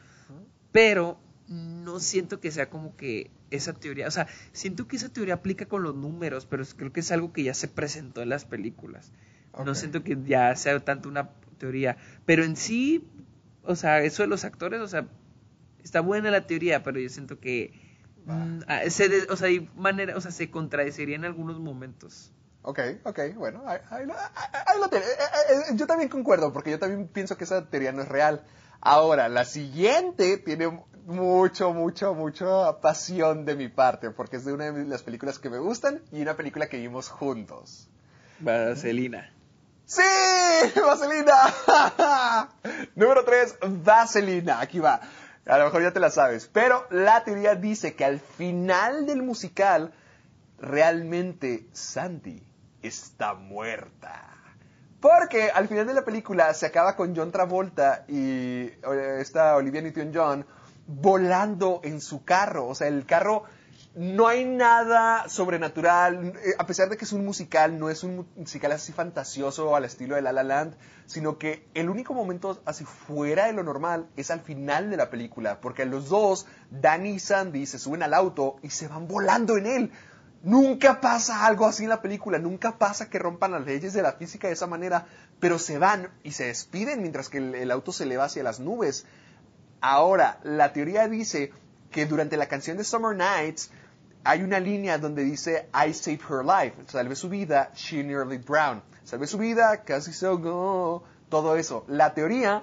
[0.71, 1.19] Pero
[1.49, 5.66] no siento que sea como que esa teoría, o sea, siento que esa teoría aplica
[5.66, 9.12] con los números, pero creo que es algo que ya se presentó en las películas.
[9.65, 11.97] No siento que ya sea tanto una teoría,
[12.27, 13.07] pero en sí,
[13.62, 15.07] o sea, eso de los actores, o sea,
[15.85, 17.73] está buena la teoría, pero yo siento que
[18.27, 22.33] mm, ah, se de- o sea, hay manera, o sea, se contradeciría en algunos momentos.
[22.62, 24.15] Ok, ok, bueno, ahí, lo-.
[24.15, 28.09] Eh, eh, eh, yo también concuerdo, porque yo también pienso que esa teoría no es
[28.09, 28.43] real.
[28.81, 34.72] Ahora, la siguiente tiene mucho, mucho, mucha pasión de mi parte, porque es de una
[34.72, 37.89] de las películas que me gustan y una película que vimos juntos.
[38.40, 39.32] Vaselina.
[39.85, 40.02] ¡Sí!
[40.81, 42.48] ¡Vaselina!
[42.94, 44.60] Número 3, Vaselina.
[44.60, 45.01] Aquí va.
[45.47, 46.48] A lo mejor ya te la sabes.
[46.52, 49.93] Pero la teoría dice que al final del musical,
[50.59, 52.43] realmente Sandy
[52.82, 54.31] está muerta.
[55.01, 59.82] Porque al final de la película se acaba con John Travolta y eh, esta Olivia
[59.82, 60.47] Newton-John
[60.86, 62.66] volando en su carro.
[62.66, 63.44] O sea, el carro
[63.97, 68.16] no hay nada sobrenatural, eh, a pesar de que es un musical, no es un
[68.16, 70.74] mu- musical así fantasioso al estilo de La La Land,
[71.06, 75.11] sino que el único momento así fuera de lo normal es al final de la
[75.11, 79.56] película, porque los dos, Danny y Sandy, se suben al auto y se van volando
[79.56, 79.93] en él.
[80.43, 84.12] Nunca pasa algo así en la película, nunca pasa que rompan las leyes de la
[84.12, 85.06] física de esa manera,
[85.40, 88.59] pero se van y se despiden mientras que el, el auto se eleva hacia las
[88.61, 89.06] nubes.
[89.86, 91.52] Ahora, la teoría dice
[91.90, 93.70] que durante la canción de Summer Nights
[94.24, 98.81] hay una línea donde dice I saved her life, salvé su vida, she nearly drowned,
[99.05, 101.85] salvé su vida, casi se ahogó, todo eso.
[101.86, 102.62] La teoría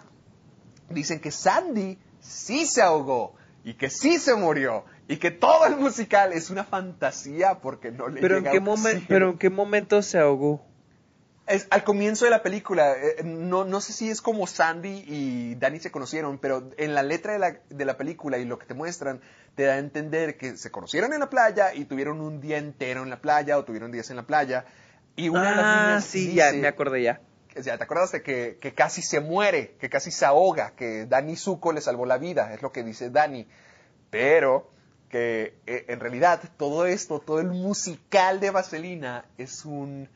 [0.89, 5.77] dicen que Sandy sí se ahogó y que sí se murió y que todo el
[5.77, 9.07] musical es una fantasía porque no le Pero en llega qué momento, oxígeno.
[9.07, 10.65] pero en qué momento se ahogó.
[11.51, 15.55] Es al comienzo de la película, eh, no, no sé si es como Sandy y
[15.55, 18.65] Danny se conocieron, pero en la letra de la, de la película y lo que
[18.65, 19.21] te muestran,
[19.55, 23.03] te da a entender que se conocieron en la playa y tuvieron un día entero
[23.03, 24.65] en la playa o tuvieron días en la playa.
[25.15, 27.21] Y una de las Ah, líneas sí, dice- ya me acordé ya.
[27.61, 31.35] sea, ¿te acuerdas de que, que casi se muere, que casi se ahoga, que Danny
[31.35, 32.53] Zuko le salvó la vida?
[32.53, 33.45] Es lo que dice Danny.
[34.09, 34.69] Pero
[35.09, 40.07] que eh, en realidad todo esto, todo el musical de Vaselina es un,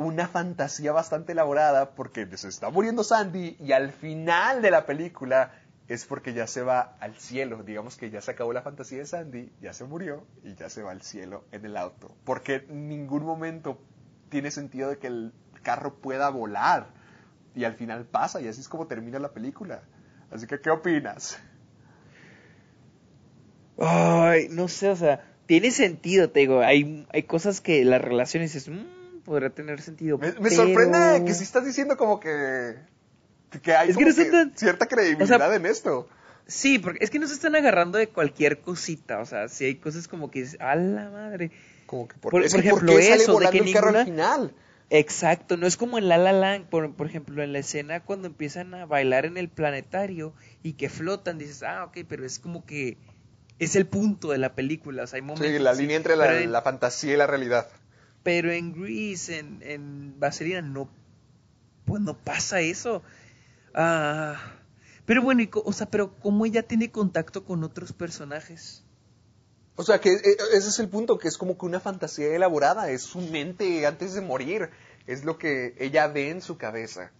[0.00, 5.52] una fantasía bastante elaborada porque se está muriendo Sandy y al final de la película
[5.88, 7.62] es porque ya se va al cielo.
[7.64, 10.82] Digamos que ya se acabó la fantasía de Sandy, ya se murió y ya se
[10.82, 12.16] va al cielo en el auto.
[12.24, 13.78] Porque en ningún momento
[14.30, 16.86] tiene sentido de que el carro pueda volar.
[17.54, 19.82] Y al final pasa y así es como termina la película.
[20.30, 21.38] Así que, ¿qué opinas?
[23.76, 26.60] Ay, no sé, o sea, tiene sentido, te digo.
[26.60, 28.66] Hay, hay cosas que las relaciones es
[29.30, 30.18] podrá tener sentido.
[30.18, 32.74] Me, sorprende que si estás diciendo como que,
[33.62, 33.92] que hay
[34.56, 36.08] cierta credibilidad en esto.
[36.48, 39.76] Sí, porque es que no se están agarrando de cualquier cosita, o sea, si hay
[39.76, 41.52] cosas como que a la madre.
[41.86, 44.52] Como que por, ejemplo, eso de que el carro al final.
[44.90, 48.26] Exacto, no es como en La La Land, por, por, ejemplo, en la escena cuando
[48.26, 50.34] empiezan a bailar en el planetario
[50.64, 52.98] y que flotan, dices, ah, ok, pero es como que
[53.60, 55.46] es el punto de la película, o sea, hay momentos...
[55.46, 57.68] Sí, la línea entre la, la, fantasía y la realidad.
[58.22, 60.88] Pero en Grease, en, en Vaselina, no,
[61.84, 63.02] pues no pasa eso.
[63.74, 64.36] Ah,
[65.06, 68.84] pero bueno, o sea, pero ¿cómo ella tiene contacto con otros personajes?
[69.76, 72.90] O sea, que eh, ese es el punto, que es como que una fantasía elaborada,
[72.90, 74.70] es su mente antes de morir,
[75.06, 77.10] es lo que ella ve en su cabeza.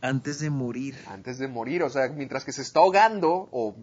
[0.00, 0.96] Antes de morir.
[1.06, 3.74] Antes de morir, o sea, mientras que se está ahogando, o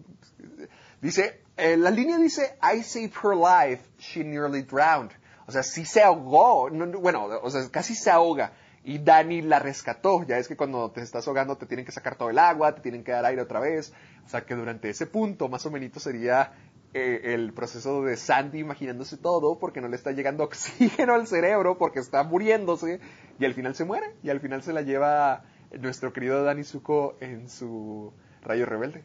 [1.00, 5.10] dice, eh, la línea dice, I saved her life, she nearly drowned.
[5.50, 6.70] O sea, sí se ahogó,
[7.00, 8.52] bueno, o sea, casi se ahoga.
[8.84, 10.22] Y Dani la rescató.
[10.22, 12.82] Ya es que cuando te estás ahogando te tienen que sacar todo el agua, te
[12.82, 13.92] tienen que dar aire otra vez.
[14.24, 16.52] O sea que durante ese punto, más o menos, sería
[16.94, 21.78] eh, el proceso de Sandy imaginándose todo porque no le está llegando oxígeno al cerebro,
[21.78, 23.00] porque está muriéndose.
[23.40, 24.14] Y al final se muere.
[24.22, 25.42] Y al final se la lleva
[25.80, 29.02] nuestro querido Dani Zuko en su rayo rebelde.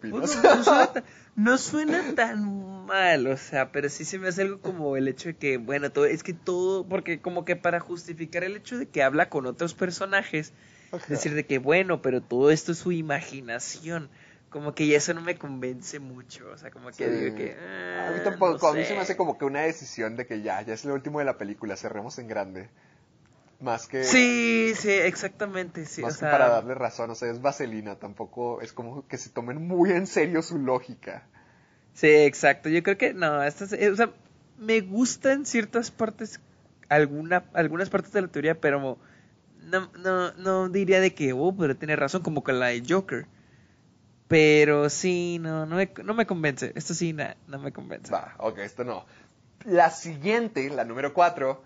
[1.36, 5.30] No, suena tan, mal, o sea, pero sí se me hace algo como el hecho
[5.30, 8.86] de que, bueno, todo, es que todo, porque como que para justificar el hecho de
[8.86, 10.52] que habla con otros personajes,
[11.08, 14.10] decir de que, bueno, pero todo esto es su imaginación
[14.52, 17.52] como que eso no me convence mucho, o sea, como que digo que...
[17.52, 20.42] a mí ah, tampoco, a mí se me hace como que una decisión de que
[20.42, 22.68] ya, ya es lo último de la película, cerremos en grande.
[23.62, 24.02] Más que...
[24.02, 26.02] Sí, sí, exactamente, sí.
[26.02, 29.66] Más que para darle razón, o sea, es vaselina, tampoco es como que se tomen
[29.66, 31.28] muy en serio su lógica.
[31.94, 34.10] Sí, exacto, yo creo que no, estas, eh, o sea,
[34.58, 36.40] me gustan ciertas partes,
[36.88, 38.98] alguna, algunas partes de la teoría, pero
[39.62, 43.26] no, no, no diría de que, oh, pero tiene razón, como con la de Joker.
[44.26, 46.72] Pero sí, no, no me, no me convence.
[46.74, 47.14] Esto sí,
[47.46, 48.10] no me convence.
[48.10, 49.04] Va, ok, esto no.
[49.66, 51.62] La siguiente, la número cuatro,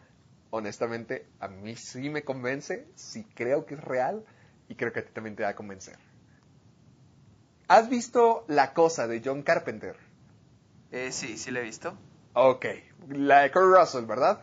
[0.57, 4.25] honestamente, a mí sí me convence, sí creo que es real
[4.69, 5.97] y creo que a ti también te va a convencer.
[7.69, 9.97] ¿Has visto La Cosa de John Carpenter?
[10.93, 11.97] Eh, sí, sí la he visto.
[12.33, 12.67] Ok,
[13.09, 14.41] la de Kurt Russell, ¿verdad?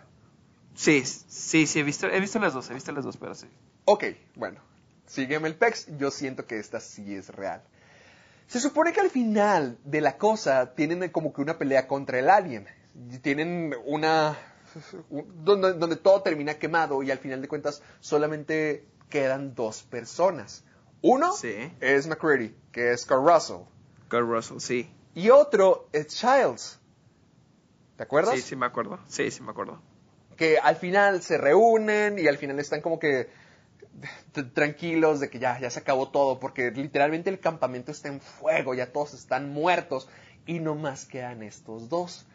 [0.75, 3.47] Sí, sí, sí, he visto, he visto las dos, he visto las dos, pero sí.
[3.85, 4.59] Ok, bueno,
[5.05, 7.61] sígueme el pex, yo siento que esta sí es real.
[8.47, 12.29] Se supone que al final de la cosa tienen como que una pelea contra el
[12.29, 12.67] alien.
[13.21, 14.37] Tienen una
[15.09, 20.63] donde, donde todo termina quemado y al final de cuentas solamente quedan dos personas.
[21.01, 21.33] Uno
[21.81, 23.63] es McCready, que es Carl Russell.
[24.07, 24.89] Carl Russell, sí.
[25.13, 26.79] Y otro es Childs.
[27.97, 28.35] ¿Te acuerdas?
[28.35, 28.99] Sí, sí me acuerdo.
[29.07, 29.81] Sí, sí me acuerdo.
[30.37, 33.29] Que al final se reúnen y al final están como que
[34.53, 38.73] tranquilos de que ya, ya se acabó todo, porque literalmente el campamento está en fuego,
[38.73, 40.09] ya todos están muertos
[40.45, 42.25] y no más quedan estos dos.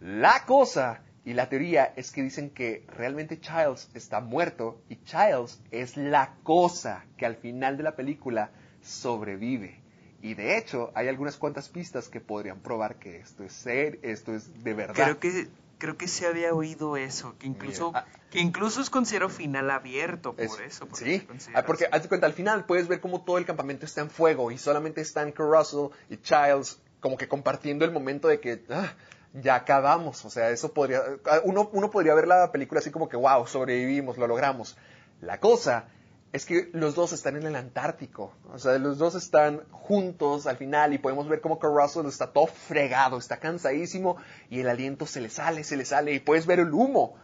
[0.00, 5.60] La cosa y la teoría es que dicen que realmente Childs está muerto y Childs
[5.72, 9.80] es la cosa que al final de la película sobrevive.
[10.22, 14.36] Y de hecho, hay algunas cuantas pistas que podrían probar que esto es ser, esto
[14.36, 14.94] es de verdad.
[14.94, 15.48] Creo que
[15.78, 20.32] creo que se había oído eso, que incluso ah, que incluso es considero final abierto
[20.32, 20.88] por eso.
[20.94, 24.52] sí, ah, porque cuenta, al final puedes ver cómo todo el campamento está en fuego
[24.52, 28.94] y solamente están Russell y Childs como que compartiendo el momento de que ah,
[29.40, 30.24] ya acabamos.
[30.24, 31.02] O sea, eso podría,
[31.44, 34.76] uno, uno podría ver la película así como que, wow, sobrevivimos, lo logramos.
[35.20, 35.86] La cosa
[36.32, 38.34] es que los dos están en el Antártico.
[38.52, 42.46] O sea, los dos están juntos al final y podemos ver que Russell está todo
[42.46, 44.16] fregado, está cansadísimo
[44.50, 47.16] y el aliento se le sale, se le sale y puedes ver el humo.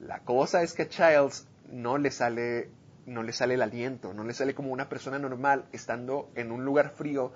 [0.00, 2.70] La cosa es que a Childs no le sale,
[3.06, 6.64] no le sale el aliento, no le sale como una persona normal estando en un
[6.64, 7.32] lugar frío,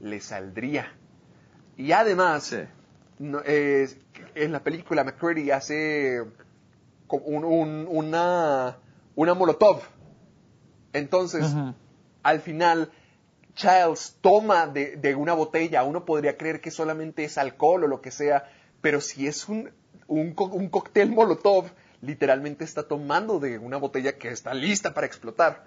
[0.00, 0.92] le saldría.
[1.76, 2.54] Y además,
[4.34, 6.22] en la película McCready hace
[7.08, 8.76] una,
[9.14, 9.82] una molotov.
[10.92, 11.44] Entonces,
[12.22, 12.90] al final,
[13.54, 15.84] Childs toma de, una botella.
[15.84, 18.50] Uno podría creer que solamente es alcohol o lo que sea,
[18.80, 19.70] pero si es un,
[20.06, 21.66] un, co- un cóctel molotov,
[22.00, 25.64] literalmente está tomando de una botella que está lista para explotar.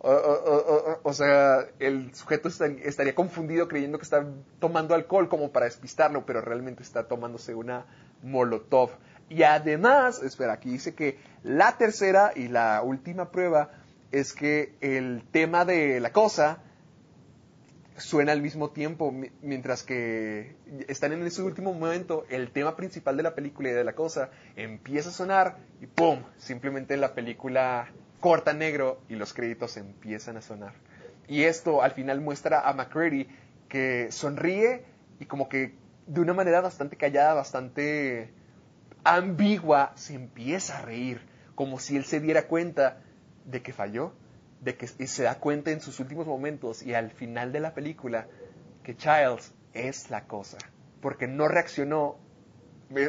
[0.00, 4.24] O, sea, el sujeto estaría confundido creyendo que está
[4.60, 7.86] tomando alcohol como para despistarlo, pero realmente está tomándose una
[8.22, 8.90] molotov.
[9.28, 13.70] Y además, espera, aquí dice que la tercera y la última prueba
[14.12, 16.62] es que el tema de la cosa
[17.96, 20.54] suena al mismo tiempo, mi- mientras que
[20.86, 24.30] están en ese último momento, el tema principal de la película y de la cosa
[24.54, 26.22] empieza a sonar y ¡pum!
[26.36, 27.88] Simplemente la película
[28.20, 30.74] corta negro y los créditos empiezan a sonar.
[31.26, 33.28] Y esto al final muestra a McCready
[33.68, 34.84] que sonríe
[35.20, 35.74] y como que
[36.06, 38.32] de una manera bastante callada, bastante
[39.04, 41.20] ambigua, se empieza a reír,
[41.54, 43.02] como si él se diera cuenta
[43.44, 44.12] de que falló,
[44.60, 48.26] de que se da cuenta en sus últimos momentos y al final de la película
[48.82, 50.58] que Childs es la cosa,
[51.00, 52.16] porque no reaccionó.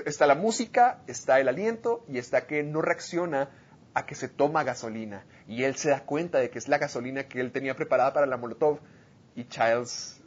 [0.06, 3.50] Está la música, está el aliento y está que no reacciona
[3.94, 5.26] a que se toma gasolina.
[5.48, 8.26] Y él se da cuenta de que es la gasolina que él tenía preparada para
[8.26, 8.80] la Molotov
[9.36, 10.22] y Childs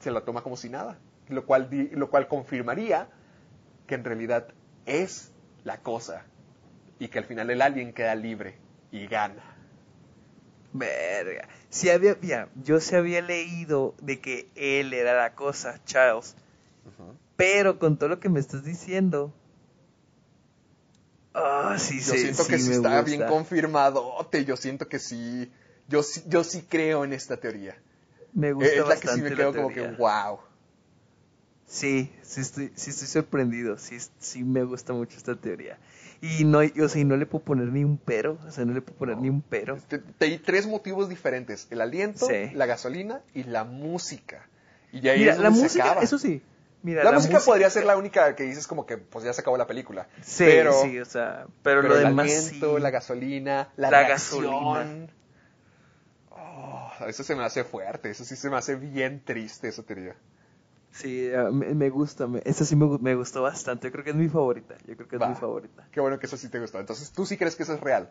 [0.00, 0.98] se la toma como si nada,
[1.28, 3.08] lo cual, lo cual confirmaría
[3.86, 4.48] que en realidad
[4.84, 5.32] es
[5.64, 6.24] la cosa
[6.98, 8.56] y que al final el alien queda libre
[8.90, 9.56] y gana.
[10.72, 11.48] Verga.
[11.68, 16.36] Si había, ya, yo se había leído de que él era la cosa, Charles.
[17.36, 19.34] Pero con todo lo que me estás diciendo.
[21.34, 23.02] Ah, sí, Yo sí, siento que sí sí está gusta.
[23.02, 25.50] bien confirmadote, yo siento que sí,
[25.88, 27.76] yo, sí- yo sí creo en esta teoría.
[28.34, 30.38] Me gusta es la que bastante sí me la quedo como que, wow.
[31.66, 33.78] Sí, sí estoy, sí estoy sorprendido.
[33.78, 35.78] Sí, sí me gusta mucho esta teoría.
[36.20, 38.38] Y no, o sea, y no le puedo poner ni un pero.
[38.46, 39.78] O sea, no le puedo poner ni un pero.
[39.88, 42.50] Te, te di tres motivos diferentes, el aliento, Sí.
[42.54, 44.46] la gasolina y la música.
[44.92, 46.02] Y ahí Mira, es la donde se música, acaba.
[46.02, 46.42] eso sí.
[46.82, 49.56] Mira, la, música podría ser la única que dices como que pues ya se acabó
[49.56, 50.08] la película.
[50.20, 52.82] Sí, pero, sí, o sea, pero, pero lo el demás aliento, sí.
[52.82, 54.44] la gasolina, la, La reacción.
[54.44, 55.06] gasolina.
[56.30, 60.16] Oh, eso se me hace fuerte, eso sí se me hace bien triste esa teoría.
[60.90, 63.88] Sí, me, me gusta, me, esa sí me, me gustó bastante.
[63.88, 64.76] Yo creo que es mi favorita.
[64.86, 65.28] Yo creo que es Va.
[65.28, 65.88] mi favorita.
[65.90, 66.80] Qué bueno que eso sí te gustó.
[66.80, 68.10] Entonces tú sí crees que eso es real.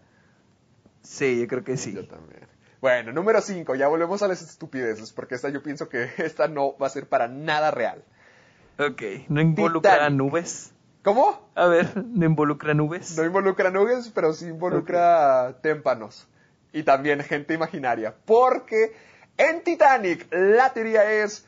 [1.03, 1.93] Sí, yo creo que sí.
[1.93, 2.47] Yo también.
[2.81, 6.75] Bueno, número 5, ya volvemos a las estupideces, porque esta yo pienso que esta no
[6.77, 8.03] va a ser para nada real.
[8.81, 10.17] Ok, no involucra Titanic.
[10.17, 10.73] nubes.
[11.03, 11.49] ¿Cómo?
[11.55, 13.15] A ver, no involucra nubes.
[13.17, 16.27] No involucra nubes, pero sí involucra témpanos.
[16.73, 18.15] Y también gente imaginaria.
[18.25, 18.93] Porque
[19.37, 21.45] en Titanic la teoría es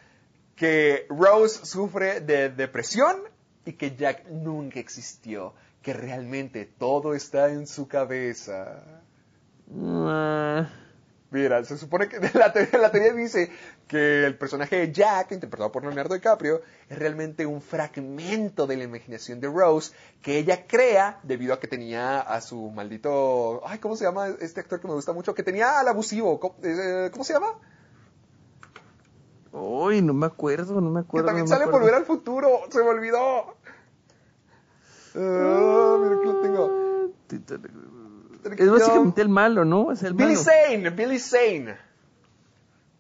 [0.56, 3.18] que Rose sufre de depresión
[3.66, 5.54] y que Jack nunca existió.
[5.82, 8.84] Que realmente todo está en su cabeza.
[9.76, 10.68] Ah,
[11.34, 13.50] Mira, se supone que la teoría, la teoría dice
[13.88, 18.84] que el personaje de Jack, interpretado por Leonardo DiCaprio, es realmente un fragmento de la
[18.84, 23.62] imaginación de Rose que ella crea debido a que tenía a su maldito...
[23.66, 25.34] Ay, ¿cómo se llama este actor que me gusta mucho?
[25.34, 26.40] Que tenía al abusivo.
[26.40, 27.48] ¿Cómo, eh, ¿cómo se llama?
[29.52, 31.28] Uy, no me acuerdo, no me Que acuerdo.
[31.28, 31.80] también no me sale acuerdo.
[31.80, 32.60] Volver al Futuro.
[32.70, 33.56] Se me olvidó.
[35.16, 36.84] Ah, mira que lo tengo.
[38.58, 39.92] Es básicamente el malo, ¿no?
[39.92, 40.44] Es el Billy malo.
[40.44, 41.78] Zane, Billy Zane.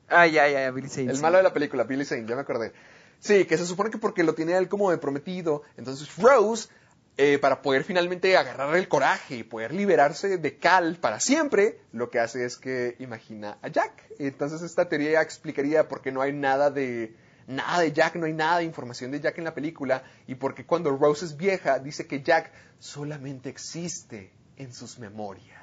[0.09, 1.09] Ah, ya, ya, ya, Billy Zane.
[1.09, 1.21] El sí.
[1.21, 2.73] malo de la película, Billy Zane, ya me acordé.
[3.19, 6.67] Sí, que se supone que porque lo tiene él como de prometido, entonces Rose,
[7.15, 12.09] eh, para poder finalmente agarrar el coraje y poder liberarse de Cal para siempre, lo
[12.09, 13.91] que hace es que imagina a Jack.
[14.19, 17.15] Entonces esta teoría explicaría por qué no hay nada de
[17.47, 20.65] nada de Jack, no hay nada de información de Jack en la película y porque
[20.65, 25.59] cuando Rose es vieja dice que Jack solamente existe en sus memorias.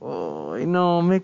[0.00, 1.22] Ay, no, me...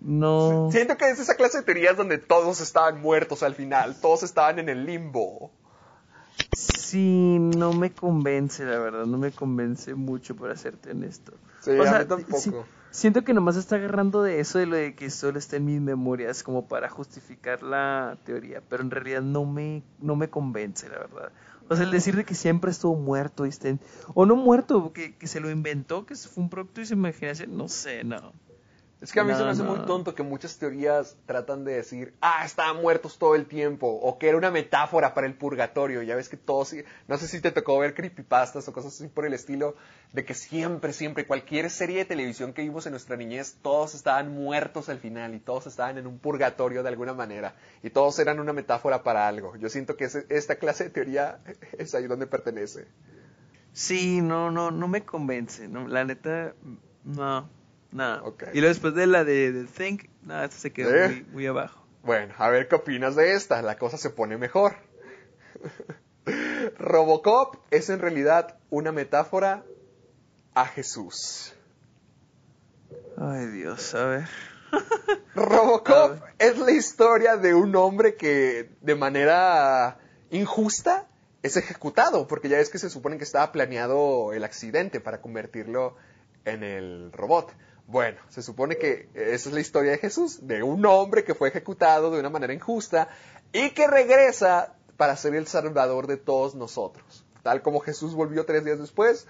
[0.00, 0.68] No.
[0.70, 4.58] Siento que es esa clase de teorías donde todos estaban muertos al final, todos estaban
[4.58, 5.50] en el limbo.
[6.56, 11.32] Sí, no me convence, la verdad, no me convence mucho, para serte honesto.
[11.60, 12.38] Sí, O a sea, mí tampoco.
[12.38, 12.52] sí,
[12.90, 15.80] siento que nomás está agarrando de eso, de lo de que solo está en mis
[15.80, 20.98] memorias, como para justificar la teoría, pero en realidad no me, no me convence, la
[20.98, 21.32] verdad.
[21.72, 23.80] O sea, el decir de que siempre estuvo muerto, estén-
[24.14, 27.56] o no muerto, que, que se lo inventó, que fue un producto de su imaginación,
[27.56, 28.32] no sé, no.
[29.02, 29.70] Es que a mí se me hace no.
[29.74, 34.16] muy tonto que muchas teorías tratan de decir, ah, estaban muertos todo el tiempo, o
[34.16, 36.02] que era una metáfora para el purgatorio.
[36.02, 36.72] Ya ves que todos,
[37.08, 39.74] no sé si te tocó ver creepypastas o cosas así por el estilo,
[40.12, 44.32] de que siempre, siempre, cualquier serie de televisión que vimos en nuestra niñez, todos estaban
[44.32, 47.56] muertos al final y todos estaban en un purgatorio de alguna manera.
[47.82, 49.56] Y todos eran una metáfora para algo.
[49.56, 51.40] Yo siento que ese- esta clase de teoría
[51.76, 52.86] es ahí donde pertenece.
[53.72, 56.54] Sí, no, no, no me convence, no, la neta,
[57.04, 57.48] no,
[57.92, 58.34] no.
[58.52, 61.08] Y luego después de la de, de Think, no, esto se quedó ¿Eh?
[61.08, 61.86] muy, muy abajo.
[62.02, 63.62] Bueno, a ver qué opinas de esta.
[63.62, 64.74] La cosa se pone mejor.
[66.78, 69.64] Robocop es en realidad una metáfora
[70.54, 71.54] a Jesús.
[73.16, 74.28] Ay, Dios, a ver.
[75.34, 79.98] Robocop es la historia de un hombre que de manera
[80.30, 81.06] injusta
[81.42, 85.96] es ejecutado, porque ya es que se supone que estaba planeado el accidente para convertirlo
[86.44, 87.52] en el robot.
[87.92, 91.50] Bueno, se supone que esa es la historia de Jesús, de un hombre que fue
[91.50, 93.08] ejecutado de una manera injusta
[93.52, 97.26] y que regresa para ser el salvador de todos nosotros.
[97.42, 99.26] Tal como Jesús volvió tres días después,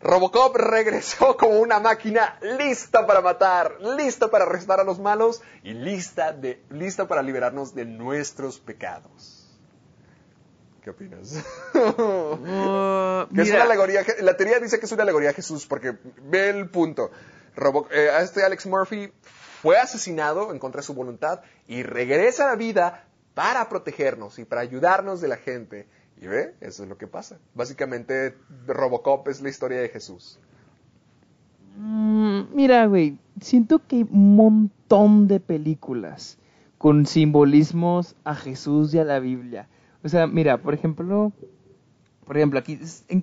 [0.00, 5.74] Robocop regresó como una máquina lista para matar, lista para arrestar a los malos y
[5.74, 9.48] lista, de, lista para liberarnos de nuestros pecados.
[10.84, 11.42] ¿Qué opinas?
[11.74, 15.98] Uh, Que es una alegoría, la teoría dice que es una alegoría a Jesús, porque
[16.22, 17.10] ve el punto.
[17.60, 19.12] Robo- eh, este Alex Murphy
[19.62, 23.04] fue asesinado en contra de su voluntad y regresa a la vida
[23.34, 25.86] para protegernos y para ayudarnos de la gente.
[26.20, 27.38] Y ve, eso es lo que pasa.
[27.54, 28.34] Básicamente,
[28.66, 30.38] Robocop es la historia de Jesús.
[31.76, 36.38] Mm, mira, güey, siento que hay un montón de películas
[36.78, 39.68] con simbolismos a Jesús y a la Biblia.
[40.02, 41.32] O sea, mira, por ejemplo,
[42.26, 42.78] por ejemplo, aquí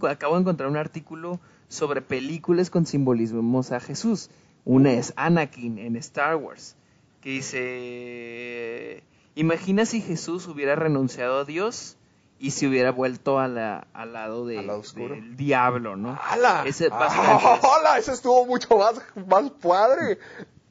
[0.09, 4.29] acabo de encontrar un artículo sobre películas con simbolismos a Jesús.
[4.65, 6.75] Una es Anakin en Star Wars,
[7.21, 9.03] que dice,
[9.35, 11.97] imagina si Jesús hubiera renunciado a Dios
[12.39, 16.19] y se hubiera vuelto a la- al lado, de- Al lado del diablo, ¿no?
[16.21, 16.63] ¡Hala!
[16.67, 17.97] Ese ¡Hala!
[17.97, 20.19] Eso estuvo mucho más, más padre.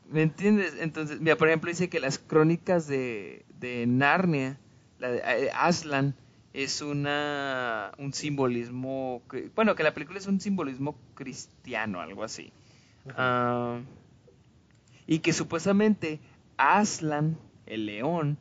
[0.09, 0.75] ¿Me entiendes?
[0.79, 4.59] Entonces, mira, por ejemplo, dice que las crónicas de, de Narnia,
[5.01, 6.15] la de eh, Aslan,
[6.57, 12.51] es una un simbolismo, que- bueno, que la película es un simbolismo cristiano, algo así.
[13.17, 13.79] Ah,
[15.07, 16.19] y que supuestamente
[16.57, 18.39] Aslan, el león,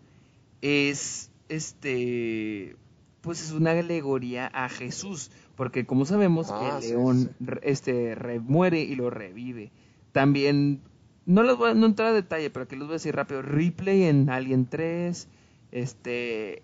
[0.61, 2.75] es este
[3.21, 7.45] pues es una alegoría a Jesús, porque como sabemos Ah, el sí, león sí.
[7.63, 9.71] este re- muere y lo revive.
[10.11, 10.79] También
[11.25, 13.41] no les voy a no entrar a detalle, pero aquí les voy a decir rápido.
[13.41, 15.27] Ripley en Alien 3,
[15.71, 16.61] este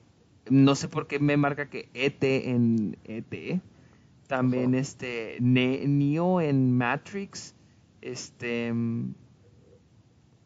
[0.50, 3.62] no sé por qué me marca que ET en ET.
[4.28, 7.54] También este Ne- Neo en Matrix,
[8.02, 9.14] este mm,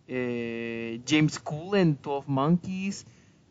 [0.08, 3.06] eh, James Cool en 12 Monkeys,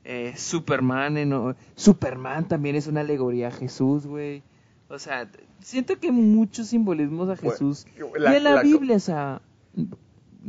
[0.05, 4.43] eh, Superman en Superman también es una alegoría a Jesús, güey.
[4.89, 5.31] O sea,
[5.61, 9.41] siento que muchos simbolismos a Bueno, Jesús la- y a la, la Biblia, o sea,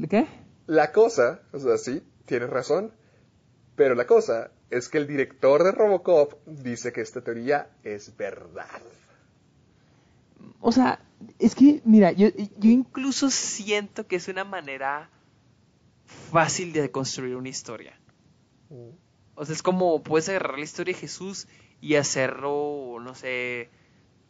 [0.10, 0.28] ¿qué?
[0.68, 2.92] La cosa, o sea, sí, tienes razón,
[3.76, 8.82] pero la cosa es que el director de Robocop dice que esta teoría es verdad.
[10.62, 11.00] O sea,
[11.40, 15.10] es que, mira, yo, yo incluso siento que es una manera
[16.06, 18.00] fácil de construir una historia.
[19.36, 21.48] O sea, es como puedes agarrar la historia de Jesús
[21.82, 23.70] y hacerlo, no sé,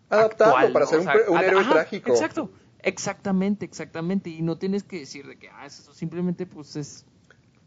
[0.09, 0.89] Adaptarlo actual, para ¿no?
[0.91, 2.11] ser O un, sea, héroe ajá, trágico.
[2.11, 4.29] Exacto, exactamente, exactamente.
[4.29, 7.05] Y no tienes que decir de que, ah, eso simplemente pues es...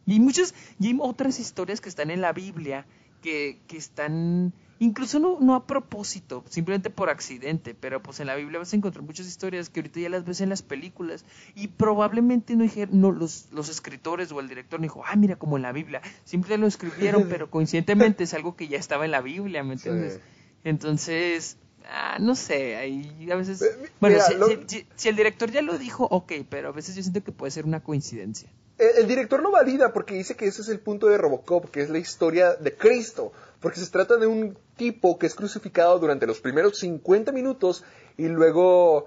[0.08, 2.86] Y hay muchas, y hay otras historias que están en la Biblia
[3.22, 8.36] que, que están, incluso no, no a propósito, simplemente por accidente, pero pues en la
[8.36, 11.24] Biblia vas a encontrar muchas historias que ahorita ya las ves en las películas
[11.54, 15.56] y probablemente no, no los, los escritores o el director no dijo, ah, mira, como
[15.56, 19.20] en la Biblia, siempre lo escribieron, pero coincidentemente es algo que ya estaba en la
[19.20, 19.88] Biblia, ¿me Sí.
[19.88, 20.20] entiendes?
[20.64, 21.56] Entonces,
[21.90, 23.62] ah, no sé, ahí a veces...
[23.62, 26.68] Eh, Bueno, mira, si, lo- si- si- si el director ya lo dijo, ok, pero
[26.68, 28.48] a veces yo siento que puede ser una coincidencia.
[28.78, 31.82] El, el director lo valida porque dice que ese es el punto de Robocop, que
[31.82, 36.26] es la historia de Cristo, porque se trata de un tipo que es crucificado durante
[36.26, 37.84] los primeros 50 minutos
[38.16, 39.06] y luego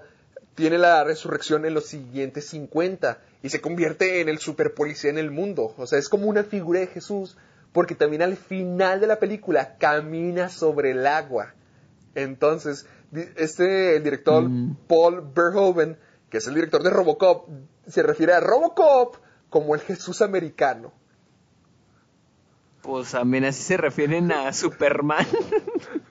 [0.54, 5.30] tiene la resurrección en los siguientes 50 y se convierte en el superpolicía en el
[5.30, 5.74] mundo.
[5.76, 7.36] O sea, es como una figura de Jesús,
[7.72, 11.54] porque también al final de la película camina sobre el agua.
[12.14, 12.86] Entonces,
[13.36, 14.76] este, el director Mm.
[14.86, 15.96] Paul Verhoeven,
[16.28, 17.48] que es el director de Robocop,
[17.86, 19.16] se refiere a Robocop
[19.52, 20.92] como el Jesús americano.
[22.80, 25.24] Pues también así se refieren a Superman.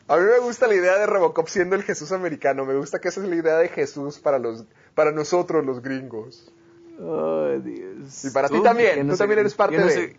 [0.08, 2.64] A mí me gusta la idea de Robocop siendo el Jesús americano.
[2.66, 4.66] Me gusta que esa es la idea de Jesús para los,
[4.96, 6.54] para nosotros los gringos.
[7.02, 8.24] oh, Dios.
[8.24, 9.06] Y para ti también.
[9.06, 9.94] no Tú también eres parte no de.
[9.94, 10.18] soy-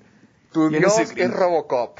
[0.52, 1.30] tu no Dios es.
[1.32, 1.98] Robocop.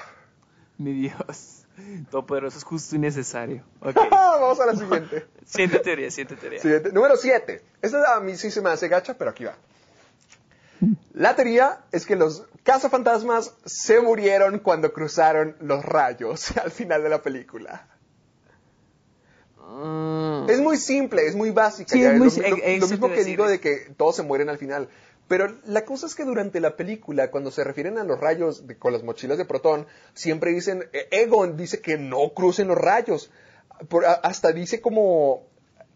[0.77, 1.65] Mi Dios.
[2.11, 3.65] Todopoderoso es justo y necesario.
[3.81, 5.27] Vamos a la siguiente.
[5.47, 6.61] Siente teoría, siente teoría.
[6.61, 6.93] Siguiente.
[6.93, 7.62] Número 7.
[7.81, 9.55] Esta a mí sí se me hace gacha, pero aquí va.
[11.13, 17.09] La teoría es que los cazafantasmas se murieron cuando cruzaron los rayos al final de
[17.09, 17.89] la película.
[19.59, 20.49] Mm.
[20.51, 21.91] Es muy simple, es muy básica.
[21.93, 24.49] Sí, es muy lo, eh, lo eso mismo que digo de que todos se mueren
[24.49, 24.89] al final.
[25.29, 28.77] Pero la cosa es que durante la película, cuando se refieren a los rayos de-
[28.77, 33.31] con las mochilas de protón, siempre dicen, eh, Egon dice que no crucen los rayos.
[34.23, 35.47] hasta dice como,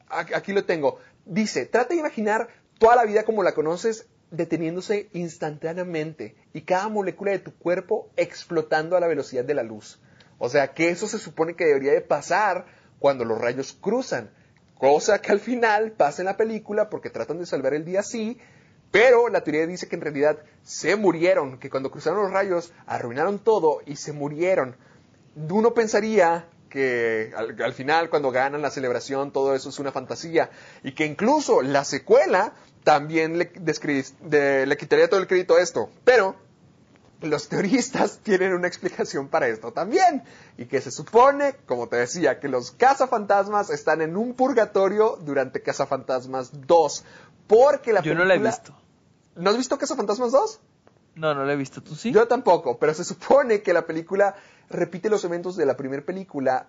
[0.08, 2.48] aquí lo tengo, dice, trata de imaginar
[2.78, 8.96] toda la vida como la conoces deteniéndose instantáneamente y cada molécula de tu cuerpo explotando
[8.96, 10.00] a la velocidad de la luz.
[10.38, 12.66] O sea que eso se supone que debería de pasar
[12.98, 14.30] cuando los rayos cruzan,
[14.78, 18.38] cosa que al final pasa en la película porque tratan de salvar el día así,
[18.90, 23.38] pero la teoría dice que en realidad se murieron, que cuando cruzaron los rayos arruinaron
[23.38, 24.76] todo y se murieron.
[25.34, 30.50] Uno pensaría que al, final cuando ganan la celebración todo eso es una fantasía
[30.82, 32.54] y que incluso la secuela
[32.86, 33.50] también le,
[34.64, 35.90] le quitaría todo el crédito a esto.
[36.04, 36.36] Pero
[37.20, 40.22] los teoristas tienen una explicación para esto también.
[40.56, 45.62] Y que se supone, como te decía, que los cazafantasmas están en un purgatorio durante
[45.62, 47.04] Cazafantasmas 2.
[47.48, 48.72] Porque la Yo no la he visto.
[49.34, 50.60] ¿No has visto Cazafantasmas 2?
[51.16, 51.82] No, no la he visto.
[51.82, 52.12] ¿Tú sí?
[52.12, 54.36] Yo tampoco, pero se supone que la película
[54.70, 56.68] repite los eventos de la primera película,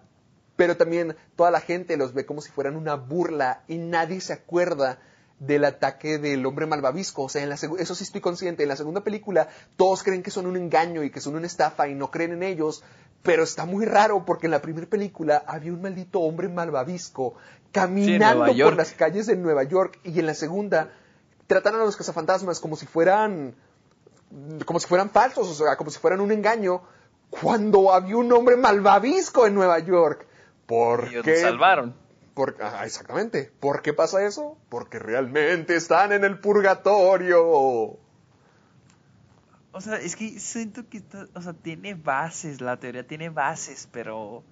[0.56, 4.34] pero también toda la gente los ve como si fueran una burla y nadie se
[4.34, 4.98] acuerda
[5.40, 7.24] del ataque del hombre malvavisco.
[7.24, 8.64] O sea, en la eso sí estoy consciente.
[8.64, 11.88] En la segunda película todos creen que son un engaño y que son una estafa
[11.88, 12.84] y no creen en ellos.
[13.24, 17.36] Pero está muy raro porque en la primera película había un maldito hombre malvavisco
[17.72, 20.92] caminando por las calles de Nueva York y en la segunda
[21.48, 23.56] tratan a los cazafantasmas como si fueran
[24.66, 26.82] como si fueran falsos, o sea, como si fueran un engaño
[27.30, 30.26] cuando había un hombre malvavisco en Nueva York.
[30.66, 31.38] ¿Por qué?
[31.38, 32.07] salvaron
[32.84, 33.52] exactamente.
[33.60, 34.58] ¿Por qué pasa eso?
[34.70, 37.42] Porque realmente están en el purgatorio.
[39.72, 41.04] O sea, es que siento que
[41.34, 44.44] o sea, tiene bases, la teoría tiene bases, pero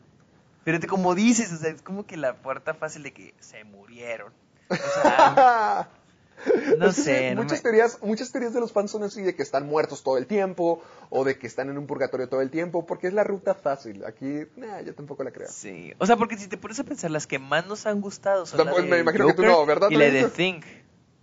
[0.64, 4.34] pero como dices, o sea, es como que la puerta fácil de que se murieron.
[4.70, 5.90] O sea,
[6.78, 7.36] No sé.
[7.36, 10.28] muchas, teorías, muchas teorías de los fans son así, de que están muertos todo el
[10.28, 13.54] tiempo, o de que están en un purgatorio todo el tiempo, porque es la ruta
[13.54, 14.06] fácil.
[14.06, 15.48] Aquí, nah, yo tampoco la creo.
[15.50, 15.94] Sí.
[15.98, 18.68] O sea, porque si te pones a pensar, las que más nos han gustado son
[18.68, 19.90] pues, me imagino que tú no, ¿verdad?
[19.90, 20.66] Y la de Think.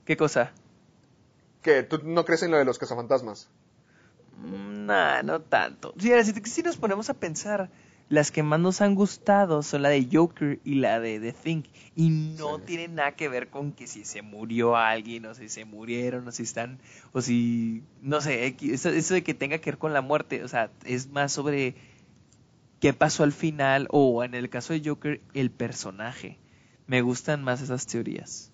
[0.04, 0.52] ¿Qué cosa?
[1.62, 3.48] ¿Que tú no crees en lo de los cazafantasmas?
[4.38, 5.94] Mm, nah, no tanto.
[5.98, 7.70] Sí, si, si nos ponemos a pensar
[8.12, 11.62] las que más nos han gustado son la de Joker y la de The Thing.
[11.96, 15.64] Y no tienen nada que ver con que si se murió alguien, o si se
[15.64, 16.78] murieron, o si están,
[17.14, 20.44] o si, no sé, eso, de que tenga que ver con la muerte.
[20.44, 21.74] O sea, es más sobre
[22.80, 26.38] qué pasó al final, o en el caso de Joker, el personaje.
[26.86, 28.52] Me gustan más esas teorías.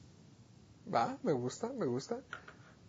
[0.95, 2.21] Va, me gusta, me gusta.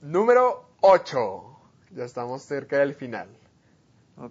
[0.01, 1.59] Número 8.
[1.95, 3.27] Ya estamos cerca del final.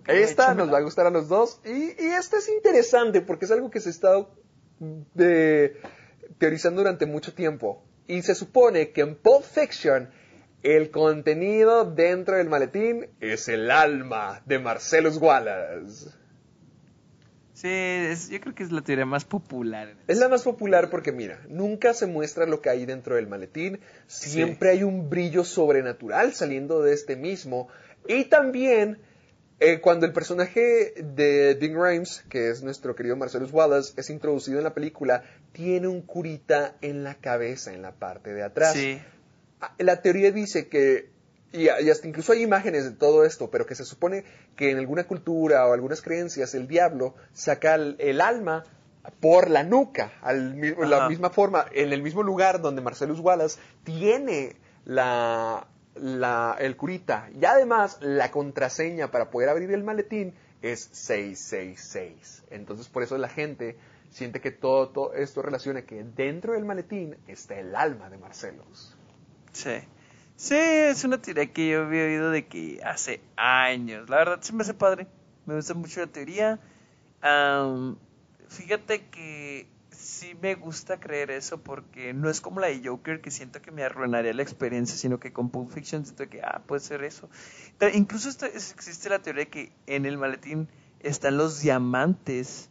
[0.06, 1.60] Esta nos va a gustar a los dos.
[1.65, 4.31] Y, esta es interesante porque es algo que se ha estado
[6.39, 7.82] teorizando durante mucho tiempo.
[8.06, 10.10] Y se supone que en Pulp Fiction
[10.62, 16.10] el contenido dentro del maletín es el alma de Marcellus Wallace.
[17.52, 19.97] Sí, yo creo que es la teoría más popular.
[20.06, 23.81] Es la más popular porque, mira, nunca se muestra lo que hay dentro del maletín,
[24.06, 27.66] siempre hay un brillo sobrenatural saliendo de este mismo,
[28.06, 28.98] y también
[29.60, 34.59] eh, cuando el personaje de Dean Rimes, que es nuestro querido Marcellus Wallace, es introducido
[34.59, 38.74] en la película, tiene un curita en la cabeza, en la parte de atrás.
[38.74, 39.01] Sí.
[39.60, 41.10] Ah, la teoría dice que,
[41.52, 44.22] y, hasta incluso hay imágenes de todo esto, pero que se supone
[44.55, 48.62] que en alguna cultura o algunas creencias el diablo saca el, alma
[49.18, 54.55] por la nuca, al, la misma forma, en el mismo lugar donde Marcellus Wallace tiene
[54.85, 55.66] la,
[56.00, 57.28] el curita.
[57.38, 62.44] Y además, la contraseña para poder abrir el maletín es 666.
[62.50, 63.76] Entonces, por eso la gente
[64.10, 68.96] siente que todo, esto relaciona que dentro del maletín está el alma de Marcelos.
[69.52, 69.78] Sí.
[70.36, 74.08] Sí, es una teoría que yo había oído de que hace años.
[74.08, 75.08] La verdad, sí me hace padre.
[75.46, 76.60] Me gusta mucho la teoría.
[78.48, 79.66] fíjate que
[80.19, 83.70] sí me gusta creer eso porque no es como la de Joker que siento que
[83.70, 87.28] me arruinaría la experiencia, sino que con Pulp Fiction siento que, ah, puede ser eso.
[87.78, 90.69] Pero incluso existe la teoría de que en el maletín
[91.01, 92.69] están los diamantes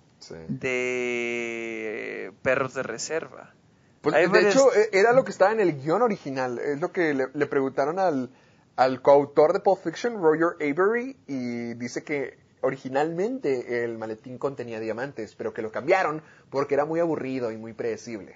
[0.49, 3.53] de perros de reserva.
[4.02, 6.60] Pues, de hecho, e, era lo que estaba en el guion original.
[6.60, 8.30] Es lo que le, le preguntaron al,
[8.76, 15.35] al coautor de Pulp Fiction, Roger Avery, y dice que originalmente el maletín contenía diamantes,
[15.35, 18.35] pero que lo cambiaron porque era muy aburrido y muy predecible.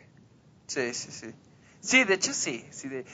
[0.68, 1.34] Sí, sí, sí.
[1.80, 2.65] Sí, de hecho sí.
[2.69, 3.06] sí de,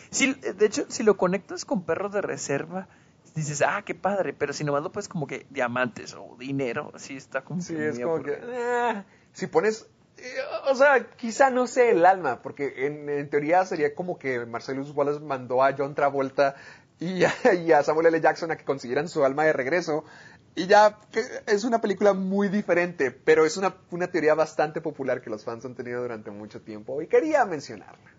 [0.53, 2.87] de hecho, si lo conectas con perros de reserva,
[3.33, 7.15] dices, ah, qué padre, pero si nomás lo puedes como que diamantes o dinero, así
[7.15, 10.35] está como sí, es como que, ah, si pones, eh,
[10.69, 14.91] o sea, quizá no sé el alma, porque en, en, teoría sería como que Marcellus
[14.91, 16.55] Wallace mandó a John Travolta
[16.99, 17.31] y a,
[17.83, 18.21] Samuel L.
[18.21, 20.03] Jackson a que consiguieran su alma de regreso.
[20.57, 20.97] Y ya
[21.45, 25.63] es una película muy diferente, pero es una, una teoría bastante popular que los fans
[25.65, 28.11] han tenido durante mucho tiempo y quería mencionarla.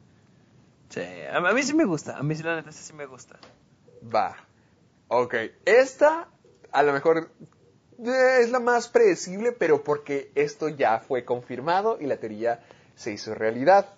[0.88, 1.02] Sí,
[1.32, 3.40] a, mí sí me gusta, a mí sí la neta sí me gusta.
[4.14, 4.36] Va.
[5.08, 5.34] Ok,
[5.64, 6.28] esta
[6.70, 7.28] a lo mejor
[8.04, 12.60] eh, es la más predecible, pero porque esto ya fue confirmado y la teoría
[12.94, 13.96] se hizo realidad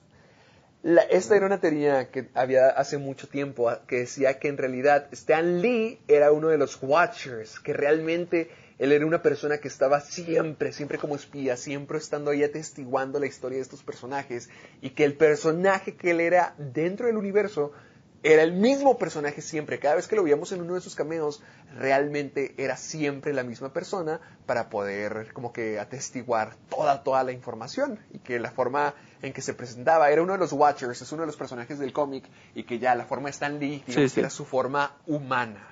[0.83, 5.09] esta era una teoría que había hace mucho tiempo ah, que decía que en realidad
[5.13, 10.01] Stan Lee era uno de los Watchers, que realmente él era una persona que estaba
[10.01, 14.49] siempre, siempre como espía, siempre estando ahí atestiguando la historia de estos personajes
[14.81, 17.73] y que el personaje que él era dentro del universo
[18.23, 19.79] era el mismo personaje siempre.
[19.79, 21.43] Cada vez que lo veíamos en uno de sus cameos,
[21.75, 27.99] realmente era siempre la misma persona para poder como que atestiguar toda, toda la información.
[28.13, 31.23] Y que la forma en que se presentaba era uno de los Watchers, es uno
[31.23, 32.25] de los personajes del cómic,
[32.55, 33.85] y que ya la forma de Stan Lee,
[34.17, 35.67] era su forma humana.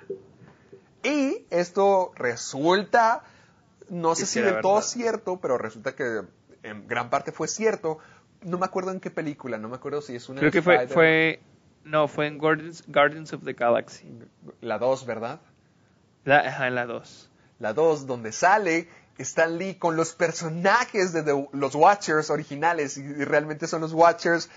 [1.02, 3.22] Y esto resulta,
[3.88, 6.22] no sé si del todo cierto, pero resulta que
[6.62, 7.98] en gran parte fue cierto.
[8.42, 10.40] No me acuerdo en qué película, no me acuerdo si es una...
[10.40, 11.40] Creo que fue, fue
[11.88, 14.06] no, fue en Guardians, of the Galaxy.
[14.60, 15.40] La 2, ¿verdad?
[16.24, 17.30] La, ajá, la 2.
[17.58, 18.88] La 2, donde sale
[19.18, 24.48] Stan Lee con los personajes de los Watchers originales, y realmente son los Watchers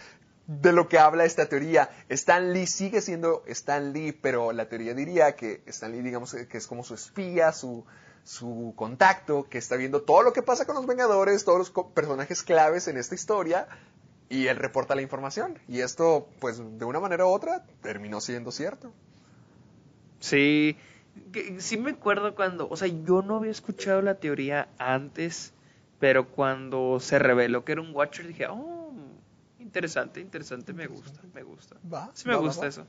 [0.47, 1.89] de lo que habla esta teoría.
[2.09, 6.57] Stan Lee sigue siendo Stan Lee, pero la teoría diría que Stan Lee, digamos, que
[6.57, 7.85] es como su espía, su,
[8.23, 12.43] su contacto, que está viendo todo lo que pasa con los Vengadores, todos los personajes
[12.43, 13.67] claves en esta historia,
[14.31, 15.59] y él reporta la información.
[15.67, 18.93] Y esto, pues, de una manera u otra, terminó siendo cierto.
[20.19, 20.77] Sí,
[21.57, 25.53] sí me acuerdo cuando, o sea, yo no había escuchado la teoría antes,
[25.99, 28.93] pero cuando se reveló que era un Watcher dije, oh,
[29.59, 31.75] interesante, interesante, me gusta, me gusta.
[31.93, 32.85] Va, sí me gusta eso.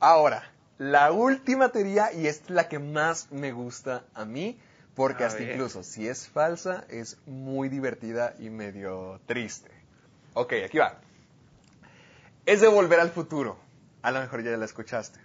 [0.00, 4.58] Ahora, la última teoría, y es la que más me gusta a mí,
[4.94, 9.77] porque hasta incluso si es falsa, es muy divertida y medio triste.
[10.38, 11.00] Ok, aquí va.
[12.46, 13.58] Es de volver al futuro.
[14.02, 15.18] A lo mejor ya la escuchaste.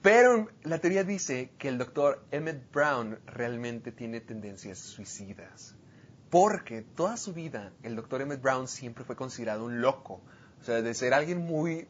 [0.00, 5.74] Pero la teoría dice que el doctor Emmett Brown realmente tiene tendencias suicidas.
[6.30, 10.22] Porque toda su vida el doctor Emmett Brown siempre fue considerado un loco.
[10.60, 11.88] O sea, de ser alguien muy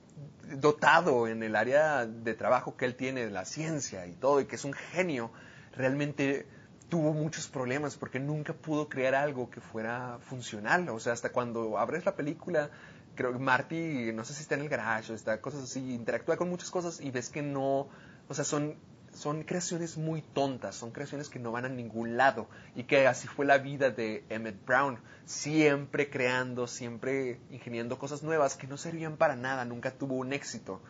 [0.57, 4.47] dotado en el área de trabajo que él tiene, de la ciencia y todo, y
[4.47, 5.31] que es un genio,
[5.73, 6.47] realmente
[6.89, 10.89] tuvo muchos problemas porque nunca pudo crear algo que fuera funcional.
[10.89, 12.70] O sea, hasta cuando abres la película,
[13.15, 16.36] creo que Marty, no sé si está en el garage o está cosas así, interactúa
[16.36, 17.89] con muchas cosas y ves que no,
[18.28, 18.77] o sea, son,
[19.12, 22.48] son creaciones muy tontas, son creaciones que no van a ningún lado.
[22.74, 28.56] Y que así fue la vida de Emmett Brown, siempre creando, siempre ingeniando cosas nuevas
[28.56, 30.81] que no servían para nada, nunca tuvo un éxito.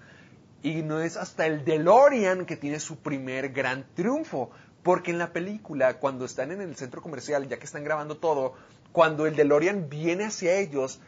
[0.63, 4.51] Y no es hasta el DeLorean que tiene su primer gran triunfo,
[4.83, 8.55] porque en la película, cuando están en el centro comercial, ya que están grabando todo,
[8.93, 11.01] cuando el DeLorean viene hacia ellos,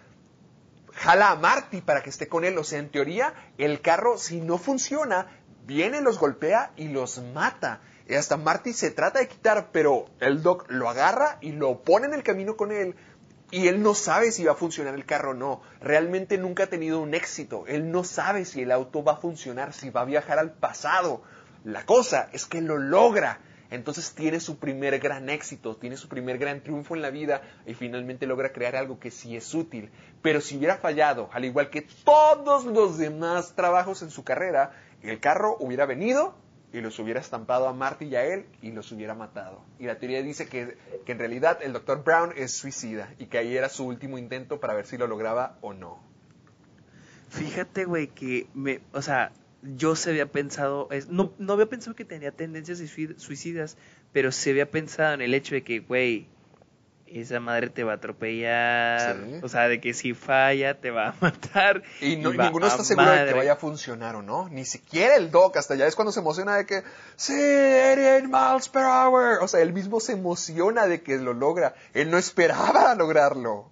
[0.92, 2.58] jala a Marty para que esté con él.
[2.58, 5.26] O sea, en teoría, el carro, si no funciona,
[5.66, 7.80] viene, los golpea y los mata.
[8.06, 12.06] Y hasta Marty se trata de quitar, pero el Doc lo agarra y lo pone
[12.06, 12.96] en el camino con él.
[13.52, 15.62] Y él no sabe si va a funcionar el carro o no.
[15.80, 17.64] Realmente nunca ha tenido un éxito.
[17.66, 21.22] Él no sabe si el auto va a funcionar, si va a viajar al pasado.
[21.64, 23.40] La cosa es que lo logra
[23.70, 27.74] entonces tiene su primer gran éxito, tiene su primer gran triunfo en la vida y
[27.74, 29.90] finalmente logra crear algo que sí es útil.
[30.22, 34.72] Pero si hubiera fallado, al igual que todos los demás trabajos en su carrera,
[35.02, 36.34] el carro hubiera venido
[36.72, 39.62] y los hubiera estampado a Marty y a él y los hubiera matado.
[39.78, 42.02] Y la teoría dice que, que en realidad el Dr.
[42.02, 45.58] Brown es suicida y que ahí era su último intento para ver si lo lograba
[45.60, 46.00] o no.
[47.28, 52.04] Fíjate, güey, que me, o sea, yo se había pensado, no, no había pensado que
[52.04, 52.78] tenía tendencias
[53.16, 53.76] suicidas,
[54.12, 56.26] pero se había pensado en el hecho de que, güey,
[57.06, 61.14] esa madre te va a atropellar, o sea, de que si falla te va a
[61.20, 61.82] matar.
[62.00, 65.56] Y, ninguno está seguro de que vaya a funcionar o no, ni siquiera el Doc,
[65.56, 66.82] hasta ya es cuando se emociona de que,
[67.16, 71.74] sí, 88 miles per hour, o sea, él mismo se emociona de que lo logra,
[71.94, 73.69] él no esperaba lograrlo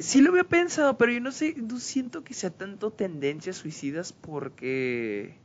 [0.00, 4.12] sí lo había pensado, pero yo no sé, no siento que sea tanto tendencias suicidas
[4.12, 5.36] porque...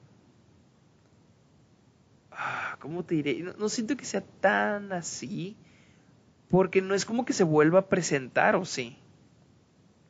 [2.32, 3.42] Ah, ¿Cómo te diré?
[3.58, 5.58] No, siento que sea tan así
[6.50, 9.00] porque no es como que se vuelva a presentar, ¿o sí?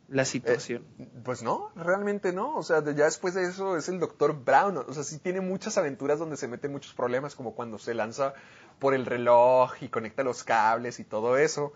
[0.08, 0.84] La situación.
[1.00, 2.56] Eh, pues no, realmente no.
[2.56, 4.78] O sea, ya después de eso es el doctor Brown.
[4.78, 8.34] O sea, sí tiene muchas aventuras donde se mete muchos problemas, como cuando se lanza
[8.80, 11.74] por el reloj y conecta los cables y todo eso.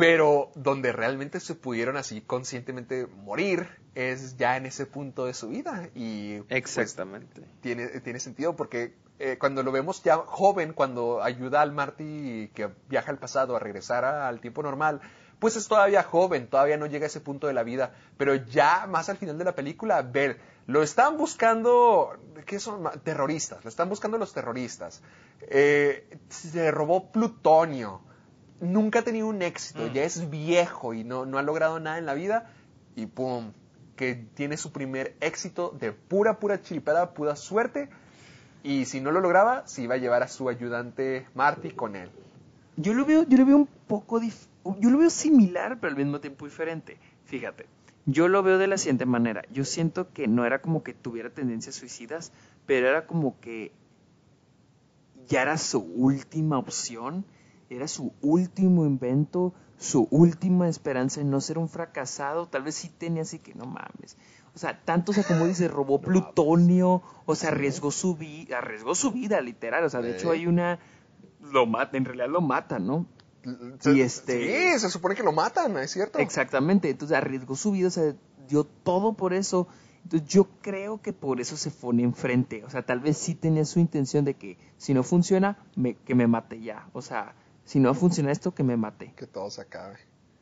[0.00, 5.48] Pero donde realmente se pudieron así conscientemente morir es ya en ese punto de su
[5.48, 5.88] vida.
[5.94, 7.42] Y pues, Exactamente.
[7.60, 12.70] tiene, tiene sentido porque eh, cuando lo vemos ya joven, cuando ayuda al Marty que
[12.88, 15.00] viaja al pasado a regresar a- al tiempo normal,
[15.38, 17.94] pues es todavía joven, todavía no llega a ese punto de la vida.
[18.16, 22.16] Pero ya más al final de la película, ver, lo están buscando,
[22.46, 22.88] ¿qué son?
[23.04, 25.02] Terroristas, lo están buscando los terroristas.
[25.42, 28.02] Eh, se robó plutonio.
[28.60, 32.06] Nunca ha tenido un éxito, ya es viejo y no, no ha logrado nada en
[32.06, 32.50] la vida.
[32.96, 33.52] Y pum,
[33.96, 37.88] que tiene su primer éxito de pura, pura chiripada, pura suerte.
[38.62, 42.10] Y si no lo lograba, se iba a llevar a su ayudante Marty con él.
[42.76, 44.46] Yo lo veo, yo lo veo un poco dif-
[44.78, 46.98] yo lo veo similar, pero al mismo tiempo diferente.
[47.24, 47.64] Fíjate,
[48.04, 49.42] yo lo veo de la siguiente manera.
[49.50, 52.32] Yo siento que no era como que tuviera tendencias suicidas,
[52.66, 53.72] pero era como que
[55.28, 57.24] ya era su última opción,
[57.70, 62.46] era su último invento, su última esperanza en no ser un fracasado.
[62.48, 64.16] Tal vez sí tenía así que no mames.
[64.54, 68.94] O sea, tanto, o sea, como dice, robó plutonio, o sea, arriesgó su vida, arriesgó
[68.94, 69.84] su vida, literal.
[69.84, 70.78] O sea, de hecho hay una,
[71.40, 73.06] lo mata, en realidad lo mata, ¿no?
[73.78, 76.18] Se- Y este- Sí, se supone que lo matan, ¿es cierto?
[76.18, 78.14] Exactamente, entonces arriesgó su vida, o sea,
[78.48, 79.66] dio todo por eso.
[80.02, 82.64] Entonces yo creo que por eso se pone enfrente.
[82.64, 86.14] O sea, tal vez sí tenía su intención de que si no funciona, me- que
[86.14, 86.88] me mate ya.
[86.92, 87.34] O sea,
[87.70, 89.12] si no funciona esto, que me mate.
[89.14, 89.96] Que todo se acabe.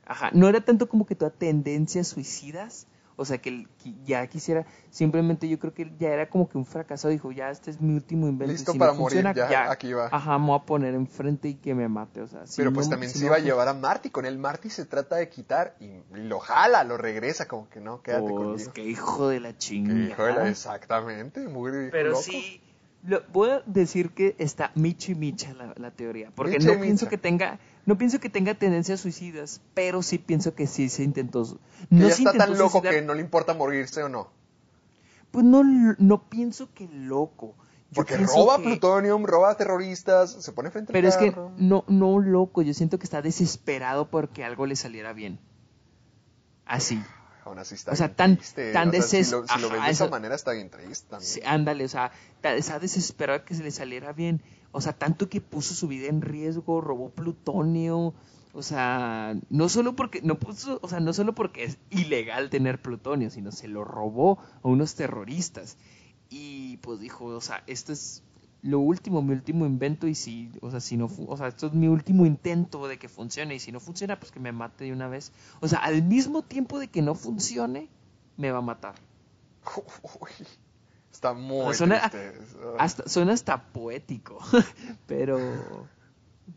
[0.06, 2.86] Ajá, no era tanto como que toda tendencias suicidas.
[3.20, 3.66] O sea, que
[4.06, 7.10] ya quisiera, simplemente yo creo que él ya era como que un fracasado.
[7.10, 8.52] Dijo, ya este es mi último invento.
[8.52, 10.06] Listo si para no funciona, morir, ya, aquí va.
[10.10, 12.20] Ajá, me voy a poner enfrente y que me mate.
[12.22, 14.08] O sea, si Pero pues también si se no iba a llevar a Marty.
[14.10, 18.02] Con él Marty se trata de quitar y lo jala, lo regresa, como que no,
[18.02, 18.72] quédate Pues, conmigo.
[18.72, 19.98] qué hijo de la chingada.
[19.98, 22.22] hijo de la- exactamente, muy Pero loco.
[22.22, 22.62] sí,
[23.08, 27.18] lo- voy a decir que está michi micha la, la teoría, porque no pienso que
[27.18, 31.56] tenga, no pienso que tenga tendencias suicidas, pero sí pienso que sí se intentó, su-
[31.58, 34.08] Que no ya se está intentó tan loco suicidar, que no le importa morirse o
[34.08, 34.30] no.
[35.30, 35.62] pues no,
[35.98, 37.54] no pienso que loco,
[37.90, 41.84] yo Porque roba que- plutonium, roba terroristas, se pone frente pero al es que no,
[41.88, 45.38] no loco, yo siento que está desesperado porque algo le saliera bien,
[46.66, 47.02] así.
[47.48, 48.72] Aún así está o sea, bien tan- triste.
[48.72, 50.70] tan O sea, si lo, si lo ves Ajá, de esa eso- manera está bien
[50.70, 51.28] triste también.
[51.30, 52.12] Sí, ándale, o sea,
[52.42, 54.42] está desesperado que se le saliera bien.
[54.70, 58.14] O sea, tanto que puso su vida en riesgo, robó plutonio.
[58.52, 62.80] O sea, no solo porque, no puso, o sea, no solo porque es ilegal tener
[62.80, 65.76] plutonio, sino se lo robó a unos terroristas.
[66.30, 68.22] Y pues dijo, o sea, esto es
[68.62, 71.74] lo último, mi último invento y si, o sea, si no, o sea, esto es
[71.74, 74.92] mi último intento de que funcione y si no funciona, pues que me mate de
[74.92, 75.32] una vez.
[75.60, 77.88] O sea, al mismo tiempo de que no funcione,
[78.36, 78.94] me va a matar.
[80.20, 80.30] Uy,
[81.12, 82.10] está muy O sea, suena-.
[82.78, 84.38] Hasta, suena hasta poético,
[85.06, 85.38] pero,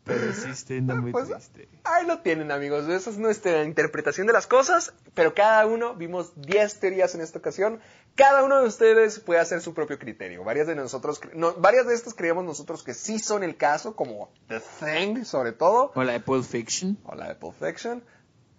[0.04, 1.68] pero sí está muy Pues, triste.
[1.84, 2.88] Ahí lo tienen, amigos.
[2.90, 4.94] Esa es nuestra interpretación de las cosas.
[5.14, 7.80] Pero cada uno, vimos 10 teorías en esta ocasión.
[8.16, 10.44] Cada uno de ustedes puede hacer su propio criterio.
[10.44, 14.32] Varias de nosotros, no, varias de estas creemos nosotros que sí son el caso, como
[14.48, 16.98] The Thing, sobre todo, O la de Pulp Fiction.
[17.06, 18.04] o la de Pulp Fiction.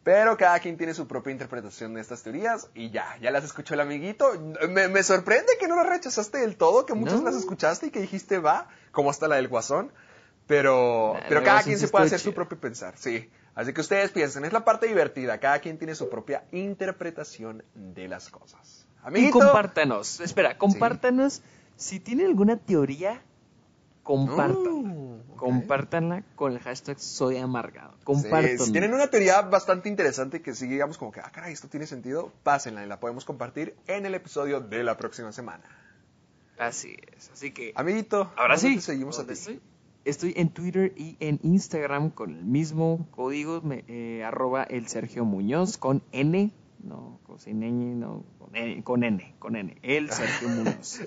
[0.04, 3.74] Pero cada quien tiene su propia interpretación de estas teorías y ya, ya las escuchó
[3.74, 4.32] el amiguito.
[4.68, 7.26] Me, me sorprende que no las rechazaste del todo, que muchas No.
[7.26, 9.92] las escuchaste y que dijiste va, como hasta la del guasón.
[10.52, 13.30] Pero, pero cada quien se puede hacer su propio pensar, sí.
[13.54, 18.06] Así que ustedes piensen, es la parte divertida, cada quien tiene su propia interpretación de
[18.06, 18.86] las cosas.
[19.02, 21.40] Y Amiguito, compártanos, espera, compártanos
[21.76, 23.22] si tienen alguna teoría,
[24.02, 24.90] compártanla.
[24.90, 25.36] Uh, ok.
[25.38, 27.94] Compártanla con el hashtag soy amargado.
[28.06, 31.68] Sí, si tienen una teoría bastante interesante que sí digamos como que, ah, caray, esto
[31.68, 35.64] tiene sentido, pásenla y la podemos compartir en el episodio de la próxima semana.
[36.58, 38.80] Así es, así que Amiguito, ahora ¿dónde sí.
[38.82, 39.40] seguimos a ¿dónde ti.
[39.40, 39.71] Estoy?
[40.04, 45.24] Estoy en Twitter y en Instagram con el mismo código, me- eh, arroba el Sergio
[45.24, 46.50] Muñoz con N,
[46.82, 51.02] no con sin Ñ, no, con N, con N, con N, el Sergio Muñoz.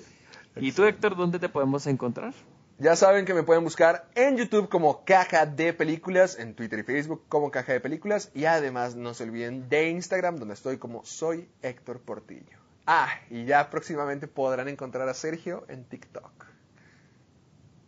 [0.56, 2.32] ¿Y tú, Héctor, dónde te podemos encontrar?
[2.78, 6.82] Ya saben que me pueden buscar en YouTube como Caja de Películas, en Twitter y
[6.82, 11.04] Facebook como Caja de Películas y además no se olviden de Instagram donde estoy como
[11.04, 12.58] soy Héctor Portillo.
[12.86, 16.46] Ah, y ya próximamente podrán encontrar a Sergio en TikTok.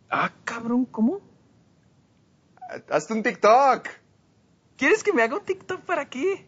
[0.09, 1.21] Ah, cabrón, ¿cómo?
[2.89, 3.87] Hazte un TikTok.
[4.77, 6.45] ¿Quieres que me haga un TikTok para qué?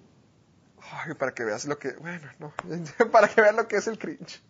[0.91, 2.53] Ay, para que veas lo que, bueno, no,
[3.11, 4.41] para que veas lo que es el cringe.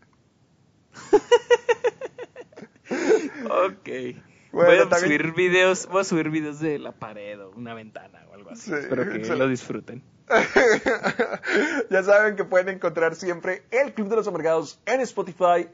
[3.49, 3.89] Ok.
[4.51, 7.73] Bueno, voy a también- subir videos, voy a subir videos de la pared o una
[7.73, 8.69] ventana o algo así.
[8.69, 9.35] Sí, Espero que excelente.
[9.37, 10.03] lo disfruten.
[11.89, 15.69] ya saben que pueden encontrar siempre el Club de los Amargados en Spotify,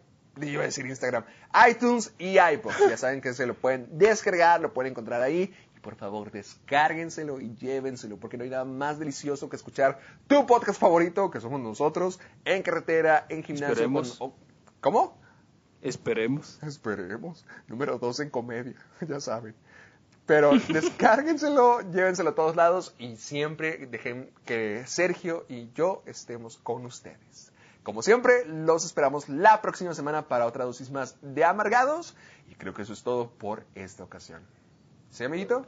[0.45, 1.23] iba a decir Instagram,
[1.69, 2.71] iTunes y iPod.
[2.89, 7.39] Ya saben que se lo pueden descargar, lo pueden encontrar ahí y por favor, descárguenselo
[7.39, 11.61] y llévenselo, porque no hay nada más delicioso que escuchar tu podcast favorito, que somos
[11.61, 13.67] nosotros, en carretera, en gimnasio.
[13.73, 14.15] Esperemos.
[14.17, 14.33] con-
[14.81, 15.17] ¿Cómo?
[15.81, 16.59] Esperemos.
[16.63, 17.45] Esperemos.
[17.67, 18.75] Número dos en comedia,
[19.07, 19.55] ya saben.
[20.25, 26.85] Pero descárguenselo, llévenselo a todos lados y siempre dejen que Sergio y yo estemos con
[26.85, 27.51] ustedes.
[27.87, 32.17] Como siempre, los esperamos la próxima semana para otra dosis más de amargados.
[32.49, 34.41] Y creo que eso es todo por esta ocasión.
[35.09, 35.63] ¿Sí, amiguito?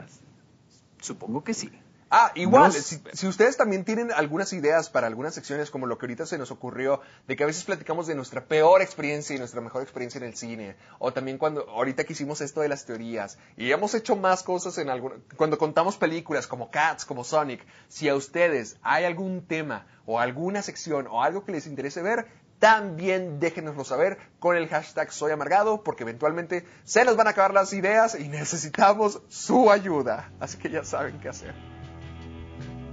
[1.00, 1.72] Supongo que sí.
[2.12, 5.98] Ah, igual, Nos- si, si ustedes también tienen algunas ideas para algunas secciones, como lo
[6.00, 9.40] que ahorita se nos ocurrió, de que a veces platicamos de nuestra peor experiencia y
[9.40, 12.86] nuestra mejor experiencia en el cine, o también cuando ahorita que hicimos esto de las
[12.86, 17.64] teorías, y hemos hecho más cosas en algún, cuando contamos películas como Cats, como Sonic,
[17.90, 22.26] si a ustedes hay algún tema o alguna sección o algo que les interese ver,
[22.58, 27.54] también déjenoslo saber con el hashtag Soy Amargado, porque eventualmente se nos van a acabar
[27.54, 30.32] las ideas y necesitamos su ayuda.
[30.40, 31.54] Así que ya saben qué hacer.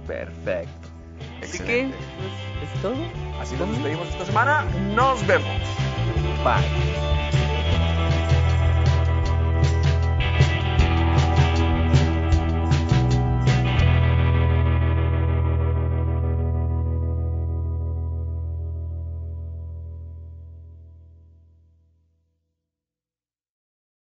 [0.07, 0.87] Perfecto.
[1.41, 2.95] Así que, pues, es todo.
[3.39, 4.65] Así nos despedimos esta semana.
[4.95, 5.61] Nos vemos.
[6.43, 7.36] Bye.